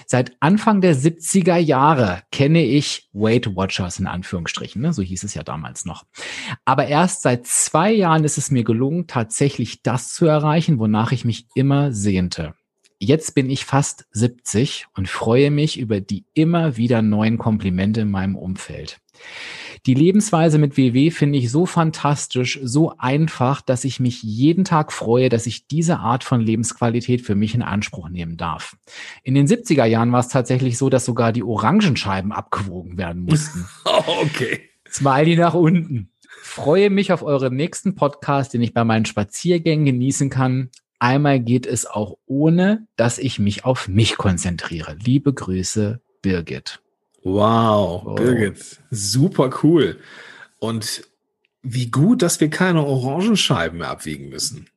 Seit 0.05 0.33
Anfang 0.39 0.81
der 0.81 0.95
70er 0.95 1.57
Jahre 1.57 2.21
kenne 2.31 2.63
ich 2.63 3.09
Weight 3.13 3.55
Watchers 3.55 3.99
in 3.99 4.07
Anführungsstrichen, 4.07 4.81
ne? 4.81 4.93
so 4.93 5.01
hieß 5.01 5.23
es 5.23 5.33
ja 5.33 5.43
damals 5.43 5.85
noch. 5.85 6.03
Aber 6.65 6.87
erst 6.87 7.21
seit 7.21 7.47
zwei 7.47 7.91
Jahren 7.91 8.23
ist 8.23 8.37
es 8.37 8.51
mir 8.51 8.63
gelungen, 8.63 9.07
tatsächlich 9.07 9.81
das 9.81 10.13
zu 10.13 10.25
erreichen, 10.25 10.77
wonach 10.77 11.11
ich 11.11 11.25
mich 11.25 11.47
immer 11.55 11.91
sehnte. 11.91 12.53
Jetzt 12.99 13.35
bin 13.35 13.49
ich 13.49 13.65
fast 13.65 14.05
70 14.11 14.87
und 14.95 15.09
freue 15.09 15.51
mich 15.51 15.77
über 15.77 15.99
die 15.99 16.25
immer 16.33 16.77
wieder 16.77 17.01
neuen 17.01 17.37
Komplimente 17.37 18.01
in 18.01 18.11
meinem 18.11 18.35
Umfeld. 18.35 18.99
Die 19.85 19.93
Lebensweise 19.93 20.57
mit 20.57 20.77
WW 20.77 21.11
finde 21.11 21.37
ich 21.37 21.51
so 21.51 21.67
fantastisch, 21.67 22.59
so 22.63 22.93
einfach, 22.97 23.61
dass 23.61 23.83
ich 23.83 23.99
mich 23.99 24.23
jeden 24.23 24.63
Tag 24.63 24.91
freue, 24.91 25.29
dass 25.29 25.45
ich 25.45 25.67
diese 25.67 25.99
Art 25.99 26.23
von 26.23 26.41
Lebensqualität 26.41 27.21
für 27.21 27.35
mich 27.35 27.53
in 27.53 27.61
Anspruch 27.61 28.09
nehmen 28.09 28.35
darf. 28.35 28.75
In 29.21 29.35
den 29.35 29.47
70er 29.47 29.85
Jahren 29.85 30.11
war 30.11 30.21
es 30.21 30.27
tatsächlich 30.27 30.79
so, 30.79 30.89
dass 30.89 31.05
sogar 31.05 31.31
die 31.31 31.43
Orangenscheiben 31.43 32.31
abgewogen 32.31 32.97
werden 32.97 33.23
mussten. 33.25 33.67
okay. 33.85 34.61
Smiley 34.89 35.35
nach 35.35 35.53
unten. 35.53 36.09
Freue 36.41 36.89
mich 36.89 37.11
auf 37.11 37.21
euren 37.21 37.55
nächsten 37.55 37.95
Podcast, 37.95 38.53
den 38.53 38.61
ich 38.61 38.73
bei 38.73 38.83
meinen 38.83 39.05
Spaziergängen 39.05 39.85
genießen 39.85 40.29
kann. 40.29 40.69
Einmal 40.99 41.39
geht 41.39 41.67
es 41.67 41.85
auch 41.85 42.17
ohne, 42.25 42.87
dass 42.95 43.17
ich 43.17 43.37
mich 43.37 43.65
auf 43.65 43.87
mich 43.87 44.17
konzentriere. 44.17 44.95
Liebe 45.03 45.33
Grüße, 45.33 46.01
Birgit. 46.21 46.81
Wow, 47.25 48.03
oh. 48.05 48.13
Birgit, 48.13 48.79
super 48.91 49.49
cool. 49.63 49.97
Und 50.59 51.01
wie 51.63 51.89
gut, 51.89 52.21
dass 52.21 52.39
wir 52.39 52.51
keine 52.51 52.85
Orangenscheiben 52.85 53.79
mehr 53.79 53.89
abwiegen 53.89 54.29
müssen. 54.29 54.67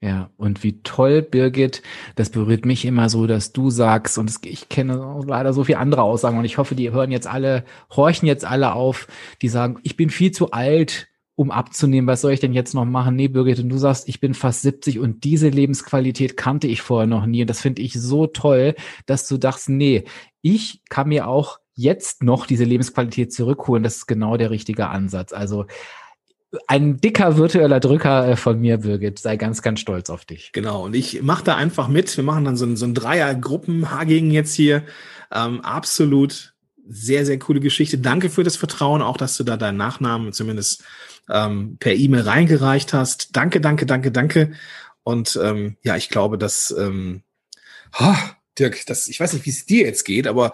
Ja, 0.00 0.30
und 0.38 0.62
wie 0.62 0.80
toll, 0.82 1.20
Birgit, 1.20 1.82
das 2.14 2.30
berührt 2.30 2.64
mich 2.64 2.86
immer 2.86 3.10
so, 3.10 3.26
dass 3.26 3.52
du 3.52 3.68
sagst, 3.68 4.16
und 4.16 4.32
ich 4.46 4.70
kenne 4.70 5.20
leider 5.26 5.52
so 5.52 5.64
viele 5.64 5.78
andere 5.78 6.02
Aussagen, 6.02 6.38
und 6.38 6.46
ich 6.46 6.56
hoffe, 6.56 6.74
die 6.74 6.92
hören 6.92 7.10
jetzt 7.10 7.26
alle, 7.26 7.64
horchen 7.94 8.26
jetzt 8.26 8.46
alle 8.46 8.72
auf, 8.72 9.06
die 9.42 9.50
sagen, 9.50 9.78
ich 9.82 9.96
bin 9.96 10.08
viel 10.08 10.30
zu 10.30 10.52
alt, 10.52 11.08
um 11.34 11.50
abzunehmen, 11.50 12.08
was 12.08 12.22
soll 12.22 12.32
ich 12.32 12.40
denn 12.40 12.54
jetzt 12.54 12.72
noch 12.72 12.86
machen? 12.86 13.16
Nee, 13.16 13.28
Birgit, 13.28 13.58
und 13.58 13.68
du 13.68 13.76
sagst, 13.76 14.08
ich 14.08 14.18
bin 14.18 14.32
fast 14.32 14.62
70 14.62 14.98
und 14.98 15.24
diese 15.24 15.50
Lebensqualität 15.50 16.38
kannte 16.38 16.68
ich 16.68 16.80
vorher 16.80 17.06
noch 17.06 17.26
nie. 17.26 17.42
Und 17.42 17.50
das 17.50 17.60
finde 17.60 17.82
ich 17.82 17.92
so 17.92 18.26
toll, 18.26 18.76
dass 19.04 19.28
du 19.28 19.36
dachtest, 19.36 19.68
nee, 19.68 20.04
ich 20.40 20.80
kann 20.88 21.08
mir 21.08 21.28
auch 21.28 21.58
jetzt 21.78 22.24
noch 22.24 22.46
diese 22.46 22.64
Lebensqualität 22.64 23.32
zurückholen, 23.32 23.84
das 23.84 23.98
ist 23.98 24.06
genau 24.06 24.36
der 24.36 24.50
richtige 24.50 24.88
Ansatz. 24.88 25.32
Also 25.32 25.66
ein 26.66 26.96
dicker 26.96 27.36
virtueller 27.36 27.78
Drücker 27.78 28.28
äh, 28.28 28.36
von 28.36 28.60
mir, 28.60 28.78
Birgit. 28.78 29.18
Sei 29.18 29.36
ganz, 29.36 29.62
ganz 29.62 29.80
stolz 29.80 30.10
auf 30.10 30.24
dich. 30.24 30.50
Genau. 30.52 30.84
Und 30.84 30.96
ich 30.96 31.22
mache 31.22 31.44
da 31.44 31.56
einfach 31.56 31.88
mit. 31.88 32.16
Wir 32.16 32.24
machen 32.24 32.44
dann 32.44 32.56
so 32.56 32.64
ein, 32.64 32.76
so 32.76 32.86
ein 32.86 32.94
Dreier-Gruppen-Hagging 32.94 34.30
jetzt 34.30 34.54
hier. 34.54 34.82
Ähm, 35.32 35.60
absolut 35.60 36.54
sehr, 36.88 37.26
sehr 37.26 37.38
coole 37.38 37.60
Geschichte. 37.60 37.98
Danke 37.98 38.30
für 38.30 38.44
das 38.44 38.56
Vertrauen, 38.56 39.02
auch 39.02 39.18
dass 39.18 39.36
du 39.36 39.44
da 39.44 39.56
deinen 39.56 39.76
Nachnamen 39.76 40.32
zumindest 40.32 40.84
ähm, 41.30 41.76
per 41.78 41.94
E-Mail 41.94 42.22
reingereicht 42.22 42.92
hast. 42.92 43.36
Danke, 43.36 43.60
danke, 43.60 43.84
danke, 43.86 44.10
danke. 44.10 44.52
Und 45.04 45.38
ähm, 45.42 45.76
ja, 45.82 45.96
ich 45.96 46.08
glaube, 46.08 46.38
dass 46.38 46.74
ähm, 46.76 47.22
oh, 48.00 48.14
Dirk, 48.58 48.86
das, 48.86 49.08
ich 49.08 49.20
weiß 49.20 49.32
nicht, 49.32 49.46
wie 49.46 49.50
es 49.50 49.66
dir 49.66 49.84
jetzt 49.84 50.04
geht, 50.04 50.26
aber 50.26 50.52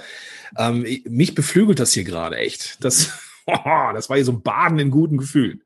ähm, 0.56 0.86
mich 1.08 1.34
beflügelt 1.34 1.80
das 1.80 1.92
hier 1.92 2.04
gerade 2.04 2.36
echt. 2.36 2.82
Das, 2.84 3.12
das 3.46 4.08
war 4.08 4.16
hier 4.16 4.24
so 4.24 4.32
ein 4.32 4.42
Baden 4.42 4.78
in 4.78 4.90
guten 4.90 5.18
Gefühlen. 5.18 5.62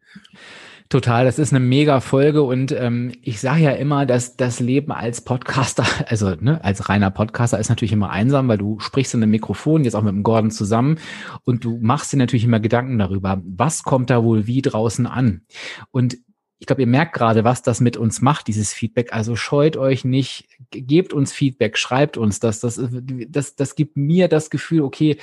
Total, 0.91 1.27
das 1.27 1.39
ist 1.39 1.53
eine 1.53 1.61
mega 1.61 2.01
Folge 2.01 2.43
und 2.43 2.73
ähm, 2.73 3.13
ich 3.21 3.41
sage 3.41 3.61
ja 3.61 3.73
immer, 3.73 4.07
dass 4.07 4.37
das 4.37 4.59
Leben 4.59 4.91
als 4.91 5.21
Podcaster, 5.21 5.85
also 6.09 6.35
ne, 6.41 6.65
als 6.65 6.89
reiner 6.89 7.11
Podcaster 7.11 7.59
ist 7.59 7.69
natürlich 7.69 7.93
immer 7.93 8.09
einsam, 8.09 8.49
weil 8.49 8.57
du 8.57 8.81
sprichst 8.81 9.13
in 9.13 9.23
einem 9.23 9.33
Mikrofon, 9.33 9.85
jetzt 9.85 9.95
auch 9.95 10.03
mit 10.03 10.15
dem 10.15 10.23
Gordon 10.23 10.51
zusammen 10.51 10.99
und 11.45 11.63
du 11.65 11.79
machst 11.83 12.15
dir 12.15 12.17
natürlich 12.17 12.45
immer 12.45 12.59
Gedanken 12.59 12.99
darüber, 12.99 13.43
was 13.45 13.83
kommt 13.83 14.09
da 14.09 14.25
wohl 14.25 14.47
wie 14.47 14.63
draußen 14.63 15.07
an. 15.07 15.43
Und 15.91 16.17
ich 16.59 16.67
glaube, 16.67 16.83
ihr 16.83 16.89
merkt 16.89 17.15
gerade, 17.15 17.45
was 17.45 17.63
das 17.63 17.81
mit 17.81 17.97
uns 17.97 18.21
macht, 18.21 18.49
dieses 18.49 18.73
Feedback. 18.73 19.13
Also 19.13 19.37
scheut 19.37 19.77
euch 19.77 20.05
nicht, 20.05 20.49
gebt 20.71 21.13
uns 21.13 21.33
Feedback, 21.33 21.79
schreibt 21.79 22.17
uns 22.17 22.41
das. 22.41 22.61
Das, 22.61 22.81
das, 23.29 23.55
das 23.55 23.75
gibt 23.77 23.97
mir 23.97 24.29
das 24.29 24.51
Gefühl, 24.51 24.83
okay, 24.83 25.19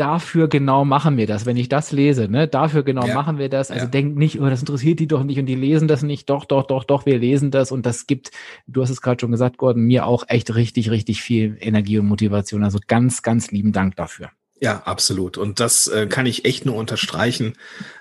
dafür 0.00 0.48
genau 0.48 0.86
machen 0.86 1.18
wir 1.18 1.26
das. 1.26 1.44
Wenn 1.44 1.58
ich 1.58 1.68
das 1.68 1.92
lese, 1.92 2.28
ne, 2.28 2.48
dafür 2.48 2.82
genau 2.82 3.06
ja. 3.06 3.14
machen 3.14 3.36
wir 3.36 3.50
das. 3.50 3.70
Also 3.70 3.84
ja. 3.84 3.90
denkt 3.90 4.16
nicht, 4.16 4.40
oh, 4.40 4.48
das 4.48 4.60
interessiert 4.60 4.98
die 4.98 5.06
doch 5.06 5.22
nicht 5.22 5.38
und 5.38 5.46
die 5.46 5.54
lesen 5.54 5.86
das 5.86 6.02
nicht. 6.02 6.30
Doch, 6.30 6.46
doch, 6.46 6.64
doch, 6.64 6.84
doch, 6.84 7.04
wir 7.04 7.18
lesen 7.18 7.50
das 7.50 7.70
und 7.70 7.84
das 7.84 8.06
gibt, 8.06 8.30
du 8.66 8.80
hast 8.80 8.88
es 8.88 9.02
gerade 9.02 9.20
schon 9.20 9.32
gesagt, 9.32 9.58
Gordon, 9.58 9.82
mir 9.82 10.06
auch 10.06 10.24
echt 10.28 10.54
richtig, 10.54 10.90
richtig 10.90 11.20
viel 11.20 11.58
Energie 11.60 11.98
und 11.98 12.06
Motivation. 12.06 12.64
Also 12.64 12.78
ganz, 12.86 13.20
ganz 13.20 13.50
lieben 13.50 13.72
Dank 13.72 13.96
dafür. 13.96 14.30
Ja, 14.62 14.82
absolut. 14.84 15.38
Und 15.38 15.58
das 15.58 15.86
äh, 15.86 16.06
kann 16.06 16.26
ich 16.26 16.44
echt 16.44 16.66
nur 16.66 16.74
unterstreichen. 16.74 17.54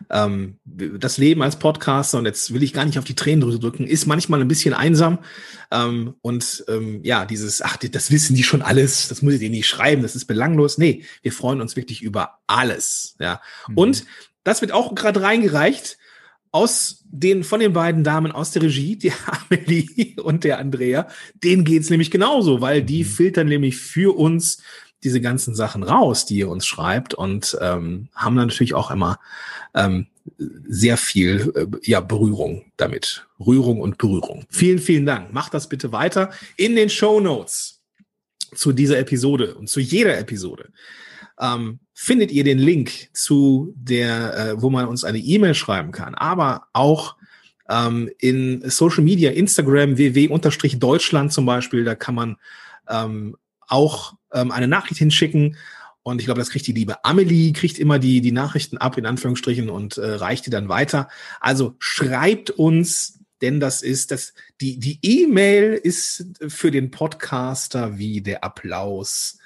Ähm, 0.10 0.58
das 0.66 1.18
Leben 1.18 1.42
als 1.42 1.58
Podcaster, 1.58 2.18
und 2.18 2.26
jetzt 2.26 2.54
will 2.54 2.64
ich 2.64 2.74
gar 2.74 2.84
nicht 2.84 3.00
auf 3.00 3.06
die 3.06 3.16
Tränendrüse 3.16 3.60
drücken, 3.60 3.88
ist 3.88 4.08
manchmal 4.08 4.42
ein 4.42 4.48
bisschen 4.50 4.74
einsam. 4.74 5.20
Ähm, 5.72 6.16
und 6.22 6.66
ähm, 6.68 7.00
ja, 7.04 7.26
dieses, 7.26 7.62
ach, 7.62 7.78
das 7.78 8.12
wissen 8.12 8.36
die 8.36 8.44
schon 8.44 8.62
alles, 8.62 9.08
das 9.08 9.22
muss 9.22 9.36
ich 9.36 9.40
denen 9.40 9.56
nicht 9.56 9.68
schreiben, 9.68 10.02
das 10.02 10.18
ist 10.18 10.26
belanglos. 10.26 10.78
Nee, 10.78 11.06
wir 11.22 11.32
freuen 11.32 11.62
uns 11.62 11.78
wirklich 11.78 12.02
über 12.02 12.40
alles. 12.46 13.16
Ja. 13.20 13.42
Mhm. 13.70 13.78
Und 13.78 14.06
das 14.44 14.60
wird 14.60 14.74
auch 14.74 14.94
gerade 14.96 15.22
reingereicht 15.22 15.98
aus 16.52 17.06
den, 17.06 17.46
von 17.46 17.62
den 17.62 17.72
beiden 17.72 18.04
Damen 18.04 18.34
aus 18.34 18.52
der 18.52 18.64
Regie, 18.64 18.98
der 18.98 19.14
Amelie 19.50 20.20
und 20.22 20.44
der 20.44 20.60
Andrea. 20.60 21.08
Denen 21.42 21.64
geht's 21.64 21.90
nämlich 21.90 22.12
genauso, 22.12 22.60
weil 22.60 22.84
die 22.84 23.06
mhm. 23.06 23.08
filtern 23.08 23.48
nämlich 23.48 23.78
für 23.78 24.18
uns 24.18 24.62
diese 25.04 25.22
ganzen 25.22 25.56
Sachen 25.56 25.84
raus, 25.84 26.26
die 26.26 26.38
ihr 26.38 26.50
uns 26.50 26.66
schreibt 26.66 27.14
und 27.14 27.58
ähm, 27.62 28.10
haben 28.16 28.36
dann 28.36 28.48
natürlich 28.48 28.74
auch 28.74 28.92
immer 28.92 29.20
ähm, 29.74 30.08
sehr 30.68 30.98
viel 30.98 31.54
äh, 31.56 31.90
ja, 31.90 32.02
Berührung 32.02 32.72
damit. 32.78 33.28
Rührung 33.40 33.82
und 33.82 33.98
Berührung. 33.98 34.46
Vielen, 34.50 34.80
vielen 34.80 35.06
Dank. 35.06 35.34
Macht 35.34 35.54
das 35.54 35.70
bitte 35.70 35.92
weiter 35.92 36.32
in 36.58 36.76
den 36.76 36.90
Show 36.90 37.20
Notes 37.20 37.82
zu 38.56 38.74
dieser 38.74 39.00
Episode 39.00 39.56
und 39.56 39.70
zu 39.70 39.80
jeder 39.80 40.18
Episode. 40.18 40.72
ähm, 41.40 41.80
findet 41.94 42.32
ihr 42.32 42.44
den 42.44 42.60
Link 42.60 43.10
zu 43.14 43.74
der, 43.76 44.38
äh, 44.38 44.62
wo 44.62 44.70
man 44.70 44.88
uns 44.88 45.04
eine 45.04 45.18
E-Mail 45.18 45.56
schreiben 45.56 45.92
kann, 45.92 46.16
aber 46.16 46.68
auch 46.74 47.16
ähm, 47.70 48.10
in 48.20 48.62
Social 48.70 49.04
Media, 49.04 49.32
Instagram, 49.32 49.98
ww-deutschland 49.98 51.32
zum 51.32 51.46
Beispiel, 51.46 51.84
da 51.84 51.96
kann 51.96 52.16
man 52.16 52.38
ähm, 52.90 53.36
auch 53.68 54.16
ähm, 54.34 54.52
eine 54.52 54.68
Nachricht 54.68 55.00
hinschicken. 55.00 55.58
Und 56.04 56.20
ich 56.20 56.26
glaube, 56.26 56.40
das 56.40 56.50
kriegt 56.50 56.66
die 56.66 56.74
liebe 56.74 57.04
Amelie, 57.04 57.54
kriegt 57.54 57.78
immer 57.78 58.00
die, 58.00 58.22
die 58.22 58.32
Nachrichten 58.32 58.78
ab, 58.78 58.98
in 58.98 59.06
Anführungsstrichen, 59.06 59.70
und 59.70 59.98
äh, 59.98 60.06
reicht 60.06 60.46
die 60.46 60.50
dann 60.50 60.70
weiter. 60.70 61.10
Also 61.40 61.76
schreibt 61.80 62.52
uns, 62.52 63.20
denn 63.42 63.60
das 63.60 63.82
ist 63.82 64.12
das, 64.12 64.34
die, 64.62 64.80
die 64.80 65.00
E-Mail 65.02 65.74
ist 65.74 66.26
für 66.48 66.72
den 66.72 66.92
Podcaster 66.92 67.98
wie 67.98 68.22
der 68.22 68.44
Applaus 68.44 69.38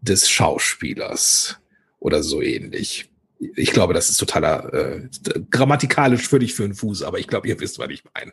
des 0.00 0.28
Schauspielers 0.28 1.58
oder 1.98 2.22
so 2.22 2.42
ähnlich. 2.42 3.10
Ich 3.56 3.72
glaube, 3.72 3.92
das 3.92 4.08
ist 4.08 4.18
totaler 4.18 4.72
äh, 4.72 5.08
grammatikalisch 5.50 6.28
völlig 6.28 6.54
für 6.54 6.62
den 6.62 6.74
Fuß, 6.74 7.02
aber 7.02 7.18
ich 7.18 7.26
glaube, 7.26 7.48
ihr 7.48 7.58
wisst, 7.58 7.78
was 7.78 7.90
ich 7.90 8.04
meine. 8.14 8.32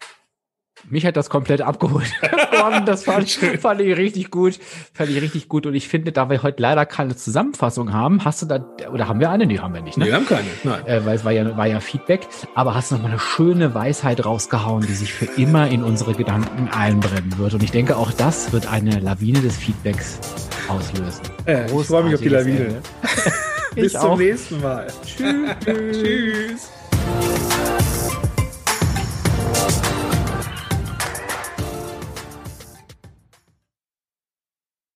Mich 0.90 1.06
hat 1.06 1.18
das 1.18 1.30
komplett 1.30 1.62
abgeholt. 1.62 2.12
das 2.86 3.04
fand, 3.04 3.30
fand 3.30 3.82
ich 3.82 3.98
richtig 3.98 4.32
gut. 4.32 4.60
Fand 4.94 5.10
ich 5.10 5.22
richtig 5.22 5.50
gut. 5.50 5.66
Und 5.66 5.76
ich 5.76 5.88
finde, 5.88 6.12
da 6.12 6.30
wir 6.30 6.44
heute 6.44 6.62
leider 6.62 6.86
keine 6.86 7.16
Zusammenfassung 7.16 7.94
haben, 7.94 8.24
hast 8.26 8.42
du 8.42 8.46
da, 8.46 8.66
oder 8.92 9.08
haben 9.08 9.20
wir 9.20 9.30
eine? 9.30 9.46
Nee, 9.46 9.60
haben 9.60 9.74
wir 9.74 9.82
nicht, 9.82 9.98
ne? 9.98 10.06
Wir 10.06 10.16
haben 10.16 10.26
keine, 10.26 10.48
nein. 10.64 10.86
Äh, 10.86 11.06
weil 11.06 11.16
es 11.16 11.26
war 11.26 11.32
ja, 11.32 11.58
war 11.58 11.68
ja 11.68 11.80
Feedback. 11.80 12.28
Aber 12.56 12.76
hast 12.76 12.92
du 12.92 12.96
noch 12.96 13.04
mal 13.04 13.10
eine 13.10 13.20
schöne 13.20 13.74
Weisheit 13.74 14.26
rausgehauen, 14.26 14.86
die 14.86 14.94
sich 14.94 15.14
für 15.14 15.26
immer 15.40 15.70
in 15.70 15.84
unsere 15.84 16.14
Gedanken 16.14 16.70
einbrennen 16.70 17.38
wird. 17.38 17.54
Und 17.54 17.64
ich 17.64 17.72
denke, 17.72 17.98
auch 17.98 18.12
das 18.12 18.52
wird 18.52 18.72
eine 18.72 19.00
Lawine 19.00 19.42
des 19.42 19.58
Feedbacks 19.58 20.20
auslösen. 20.68 21.22
Äh, 21.46 21.66
ich 21.66 21.88
freue 21.88 22.04
mich 22.04 22.16
auf 22.16 22.22
die 22.22 22.30
Lawine. 22.30 22.82
Bis 23.76 23.94
zum 23.94 24.18
nächsten 24.18 24.62
Mal. 24.62 24.88
Tschüss. 25.06 25.50
Tschüss. 25.66 26.70